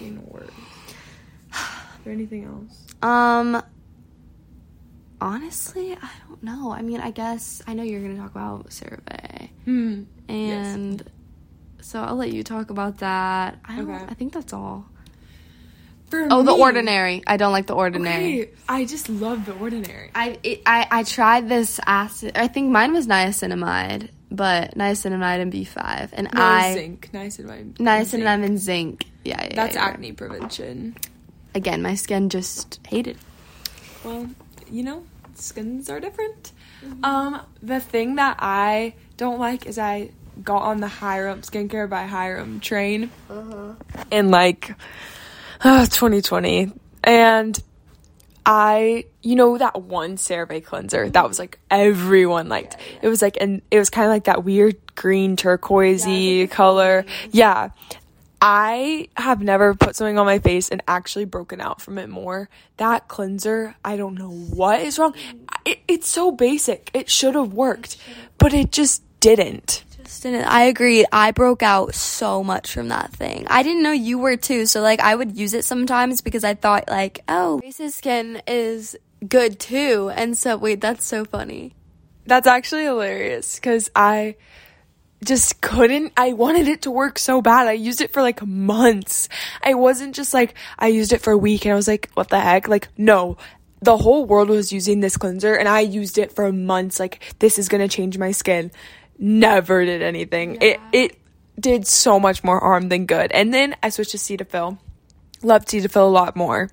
Is 1.54 1.60
there 2.04 2.14
anything 2.14 2.44
else? 2.46 2.86
Um, 3.02 3.62
honestly, 5.22 5.94
I 5.94 6.10
don't 6.28 6.44
know. 6.44 6.72
I 6.72 6.82
mean, 6.82 7.00
I 7.00 7.12
guess 7.12 7.62
I 7.68 7.74
know 7.74 7.84
you're 7.84 8.02
gonna 8.02 8.18
talk 8.18 8.32
about 8.32 8.70
CeraVe, 8.70 9.50
Hmm. 9.66 10.04
and 10.28 11.04
so 11.82 12.02
I'll 12.04 12.16
let 12.16 12.32
you 12.34 12.44
talk 12.44 12.70
about 12.70 13.00
that. 13.00 13.60
I 13.66 13.78
don't. 13.78 13.90
Okay. 13.90 14.06
I 14.08 14.14
think 14.14 14.34
that's 14.34 14.54
all. 14.54 14.86
For 16.28 16.34
Oh, 16.34 16.44
the 16.44 16.52
ordinary. 16.54 17.24
I 17.28 17.38
don't 17.38 17.52
like 17.52 17.68
the 17.68 17.76
ordinary. 17.76 18.42
Okay, 18.44 18.52
I 18.70 18.86
just 18.86 19.10
love 19.10 19.46
the 19.46 19.54
ordinary. 19.54 20.12
I 20.16 20.40
it, 20.44 20.62
I 20.66 20.88
I 20.92 21.04
tried 21.04 21.50
this 21.50 21.80
acid. 21.86 22.38
I 22.38 22.48
think 22.48 22.72
mine 22.72 22.94
was 22.94 23.08
niacinamide, 23.08 24.10
but 24.32 24.76
niacinamide 24.76 25.42
and 25.42 25.52
B5, 25.54 26.10
and 26.14 26.30
No 26.34 26.42
I 26.42 26.74
zinc, 26.74 27.10
niacinamide. 27.14 27.74
niacinamide 27.78 28.46
and 28.46 28.60
zinc. 28.60 29.06
Yeah, 29.24 29.44
yeah. 29.44 29.56
That's 29.56 29.76
yeah. 29.76 29.86
acne 29.86 30.12
prevention. 30.14 30.96
Again, 31.54 31.82
my 31.82 31.96
skin 31.96 32.30
just 32.30 32.80
hated. 32.88 33.18
Well, 34.04 34.28
you 34.70 34.84
know, 34.84 35.04
skins 35.36 35.90
are 35.90 36.00
different. 36.00 36.52
Um, 37.04 37.42
the 37.64 37.80
thing 37.80 38.16
that 38.16 38.38
I 38.40 38.94
don't 39.18 39.40
like 39.40 39.66
is 39.66 39.78
I 39.80 40.12
got 40.44 40.64
on 40.64 40.82
the 40.82 40.88
Hyram 40.88 41.42
skincare 41.50 41.90
by 41.90 42.06
Hyram 42.08 42.62
train 42.62 43.10
and 44.12 44.30
like 44.32 44.76
uh, 45.68 45.84
2020, 45.88 46.72
and 47.04 47.64
I, 48.46 49.06
you 49.24 49.36
know, 49.36 49.58
that 49.58 49.82
one 49.82 50.16
CeraVe 50.16 50.64
cleanser 50.64 51.10
that 51.10 51.28
was 51.28 51.40
like 51.40 51.58
everyone 51.72 52.50
liked. 52.50 52.78
It 53.02 53.08
was 53.08 53.20
like, 53.24 53.38
and 53.42 53.64
it 53.72 53.80
was 53.80 53.90
kind 53.90 54.06
of 54.06 54.12
like 54.12 54.26
that 54.26 54.44
weird 54.44 54.76
green 54.94 55.36
turquoisey 55.36 56.48
color. 56.52 57.06
Yeah. 57.32 57.70
I 58.40 59.08
have 59.18 59.42
never 59.42 59.74
put 59.74 59.96
something 59.96 60.20
on 60.20 60.28
my 60.28 60.38
face 60.38 60.70
and 60.70 60.84
actually 60.88 61.26
broken 61.26 61.60
out 61.60 61.82
from 61.82 61.98
it 61.98 62.10
more. 62.10 62.48
That 62.78 63.08
cleanser, 63.08 63.76
I 63.84 63.98
don't 63.98 64.14
know 64.14 64.30
what 64.30 64.82
is 64.82 65.00
wrong. 65.00 65.16
It, 65.66 65.80
it's 65.88 66.08
so 66.08 66.32
basic. 66.32 66.92
It 66.94 67.10
should 67.10 67.34
have 67.34 67.54
worked, 67.54 67.98
but 68.38 68.54
it 68.54 68.72
just 68.72 69.02
didn't. 69.20 69.84
I 70.48 70.64
agree. 70.64 71.06
I 71.12 71.32
broke 71.32 71.64
out 71.64 71.96
so 71.96 72.44
much 72.44 72.74
from 72.74 72.90
that 72.90 73.12
thing. 73.12 73.48
I 73.50 73.64
didn't 73.64 73.84
know 73.84 73.92
you 73.92 74.18
were 74.18 74.38
too. 74.38 74.66
So 74.66 74.82
like, 74.82 75.00
I 75.00 75.16
would 75.16 75.38
use 75.38 75.54
it 75.54 75.66
sometimes 75.66 76.22
because 76.22 76.44
I 76.44 76.54
thought 76.54 76.88
like, 76.88 77.22
oh, 77.28 77.60
Grace's 77.60 77.96
skin 77.96 78.42
is 78.48 78.96
good 79.28 79.60
too. 79.60 80.12
And 80.16 80.38
so 80.38 80.58
wait, 80.58 80.82
that's 80.82 81.06
so 81.06 81.26
funny. 81.26 81.74
That's 82.26 82.48
actually 82.48 82.84
hilarious 82.84 83.56
because 83.56 83.92
I 83.96 84.36
just 85.24 85.62
couldn't. 85.62 86.14
I 86.18 86.34
wanted 86.34 86.68
it 86.68 86.84
to 86.84 86.92
work 86.92 87.20
so 87.20 87.42
bad. 87.42 87.68
I 87.68 87.74
used 87.74 88.02
it 88.02 88.14
for 88.14 88.22
like 88.22 88.46
months. 88.46 89.30
I 89.64 89.74
wasn't 89.74 90.16
just 90.16 90.34
like, 90.34 90.56
I 90.78 90.88
used 90.88 91.14
it 91.14 91.22
for 91.22 91.34
a 91.34 91.38
week 91.38 91.66
and 91.66 91.74
I 91.74 91.76
was 91.76 91.88
like, 91.88 92.10
what 92.14 92.30
the 92.30 92.40
heck? 92.40 92.68
Like, 92.68 92.88
no. 92.98 93.38
The 93.82 93.98
whole 93.98 94.26
world 94.26 94.50
was 94.50 94.72
using 94.72 95.00
this 95.00 95.18
cleanser 95.18 95.54
and 95.54 95.68
I 95.68 95.82
used 95.82 96.18
it 96.18 96.32
for 96.32 96.52
months. 96.52 97.00
Like, 97.00 97.22
this 97.40 97.60
is 97.60 97.70
gonna 97.70 97.88
change 97.88 98.18
my 98.18 98.32
skin. 98.32 98.72
Never 99.18 99.86
did 99.86 100.02
anything. 100.02 100.58
It, 100.62 100.80
it 100.92 101.18
did 101.60 101.88
so 101.88 102.20
much 102.20 102.44
more 102.44 102.60
harm 102.60 102.90
than 102.90 103.06
good. 103.06 103.32
And 103.32 103.54
then 103.54 103.76
I 103.82 103.90
switched 103.90 104.12
to 104.12 104.18
Cetaphil. 104.18 104.78
Loved 105.42 105.68
Cetaphil 105.68 106.08
a 106.08 106.12
lot 106.12 106.36
more. 106.36 106.70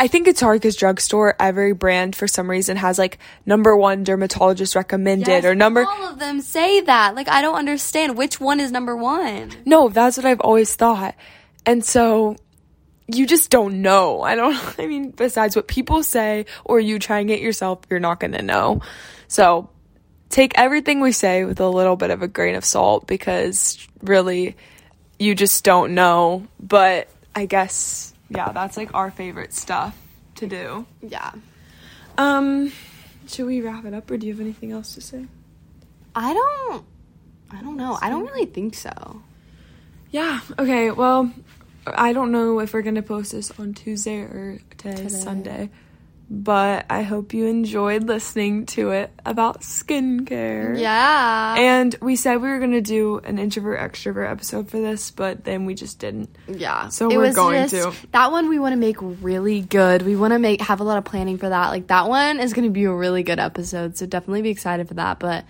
I 0.00 0.06
think 0.06 0.28
it's 0.28 0.40
hard 0.40 0.60
because 0.60 0.76
drugstore, 0.76 1.34
every 1.40 1.72
brand 1.72 2.14
for 2.14 2.28
some 2.28 2.48
reason 2.48 2.76
has 2.76 2.98
like 2.98 3.18
number 3.44 3.76
one 3.76 4.04
dermatologist 4.04 4.76
recommended 4.76 5.26
Yes, 5.28 5.44
or 5.44 5.56
number. 5.56 5.84
All 5.84 6.12
of 6.12 6.20
them 6.20 6.40
say 6.40 6.80
that. 6.82 7.16
Like 7.16 7.28
I 7.28 7.42
don't 7.42 7.56
understand 7.56 8.16
which 8.16 8.40
one 8.40 8.60
is 8.60 8.70
number 8.70 8.96
one. 8.96 9.50
No, 9.64 9.88
that's 9.88 10.16
what 10.16 10.24
I've 10.24 10.40
always 10.40 10.72
thought. 10.76 11.16
And 11.66 11.84
so 11.84 12.36
you 13.08 13.26
just 13.26 13.50
don't 13.50 13.82
know. 13.82 14.22
I 14.22 14.36
don't, 14.36 14.56
I 14.78 14.86
mean, 14.86 15.10
besides 15.10 15.56
what 15.56 15.66
people 15.66 16.04
say 16.04 16.46
or 16.64 16.78
you 16.78 17.00
trying 17.00 17.30
it 17.30 17.40
yourself, 17.40 17.80
you're 17.90 17.98
not 17.98 18.20
going 18.20 18.32
to 18.32 18.42
know. 18.42 18.82
So 19.26 19.70
take 20.30 20.58
everything 20.58 21.00
we 21.00 21.12
say 21.12 21.44
with 21.44 21.60
a 21.60 21.68
little 21.68 21.96
bit 21.96 22.10
of 22.10 22.22
a 22.22 22.28
grain 22.28 22.54
of 22.54 22.64
salt 22.64 23.06
because 23.06 23.86
really 24.02 24.56
you 25.18 25.34
just 25.34 25.64
don't 25.64 25.94
know. 25.94 26.46
But 26.60 27.08
I 27.34 27.46
guess, 27.46 28.12
yeah, 28.28 28.52
that's 28.52 28.76
like 28.76 28.94
our 28.94 29.10
favorite 29.10 29.52
stuff 29.52 29.96
to 30.36 30.46
do. 30.46 30.86
Yeah. 31.02 31.32
Um, 32.16 32.72
should 33.26 33.46
we 33.46 33.60
wrap 33.60 33.84
it 33.84 33.94
up 33.94 34.10
or 34.10 34.16
do 34.16 34.26
you 34.26 34.32
have 34.32 34.40
anything 34.40 34.72
else 34.72 34.94
to 34.94 35.00
say? 35.00 35.26
I 36.14 36.32
don't. 36.32 36.84
I 37.50 37.62
don't 37.62 37.76
know. 37.76 37.98
I 38.00 38.10
don't 38.10 38.26
really 38.26 38.46
think 38.46 38.74
so. 38.74 39.22
Yeah. 40.10 40.40
Okay. 40.58 40.90
Well, 40.90 41.32
I 41.86 42.12
don't 42.12 42.32
know 42.32 42.60
if 42.60 42.74
we're 42.74 42.82
gonna 42.82 43.02
post 43.02 43.32
this 43.32 43.50
on 43.58 43.74
Tuesday 43.74 44.18
or 44.18 44.58
today, 44.76 44.96
Today. 44.96 45.08
Sunday, 45.08 45.70
but 46.30 46.84
I 46.90 47.02
hope 47.02 47.32
you 47.32 47.46
enjoyed 47.46 48.04
listening 48.04 48.66
to 48.66 48.90
it 48.90 49.10
about 49.24 49.62
skincare. 49.62 50.78
Yeah. 50.78 51.54
And 51.56 51.94
we 52.02 52.16
said 52.16 52.42
we 52.42 52.48
were 52.48 52.58
gonna 52.58 52.80
do 52.80 53.18
an 53.18 53.38
introvert 53.38 53.80
extrovert 53.80 54.30
episode 54.30 54.68
for 54.70 54.78
this, 54.78 55.10
but 55.10 55.44
then 55.44 55.64
we 55.64 55.74
just 55.74 55.98
didn't. 55.98 56.28
yeah. 56.46 56.88
So 56.88 57.08
we're 57.08 57.32
going 57.32 57.68
to. 57.70 57.92
That 58.12 58.30
one 58.30 58.48
we 58.48 58.58
want 58.58 58.72
to 58.72 58.78
make 58.78 58.96
really 59.00 59.60
good. 59.60 60.02
We 60.02 60.16
want 60.16 60.32
to 60.32 60.38
make 60.38 60.60
have 60.60 60.80
a 60.80 60.84
lot 60.84 60.98
of 60.98 61.04
planning 61.04 61.38
for 61.38 61.48
that. 61.48 61.68
Like 61.68 61.86
that 61.86 62.08
one 62.08 62.40
is 62.40 62.52
going 62.52 62.66
to 62.66 62.72
be 62.72 62.84
a 62.84 62.92
really 62.92 63.22
good 63.22 63.38
episode. 63.38 63.96
So 63.96 64.06
definitely 64.06 64.42
be 64.42 64.50
excited 64.50 64.88
for 64.88 64.94
that. 64.94 65.18
But. 65.18 65.44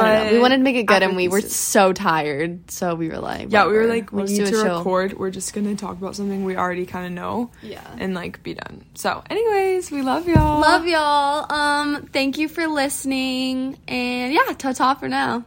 I 0.00 0.32
we 0.32 0.38
wanted 0.38 0.58
to 0.58 0.62
make 0.62 0.76
it 0.76 0.84
good, 0.84 1.02
and 1.02 1.16
we 1.16 1.28
were 1.28 1.40
so 1.40 1.92
tired, 1.92 2.70
so 2.70 2.94
we 2.94 3.08
were 3.08 3.18
like, 3.18 3.52
Yeah, 3.52 3.66
we 3.66 3.74
were 3.74 3.86
like, 3.86 4.12
we 4.12 4.24
need 4.24 4.46
to 4.46 4.50
chill. 4.50 4.78
record. 4.78 5.18
We're 5.18 5.30
just 5.30 5.52
gonna 5.54 5.76
talk 5.76 5.98
about 5.98 6.16
something 6.16 6.44
we 6.44 6.56
already 6.56 6.86
kind 6.86 7.06
of 7.06 7.12
know. 7.12 7.50
Yeah. 7.62 7.86
And 7.98 8.14
like 8.14 8.42
be 8.42 8.54
done. 8.54 8.84
So, 8.94 9.22
anyways, 9.28 9.90
we 9.90 10.02
love 10.02 10.28
y'all. 10.28 10.60
Love 10.60 10.86
y'all. 10.86 11.52
Um, 11.52 12.06
thank 12.12 12.38
you 12.38 12.48
for 12.48 12.66
listening, 12.66 13.78
and 13.86 14.32
yeah, 14.32 14.52
ta 14.56 14.72
ta 14.72 14.94
for 14.94 15.08
now. 15.08 15.44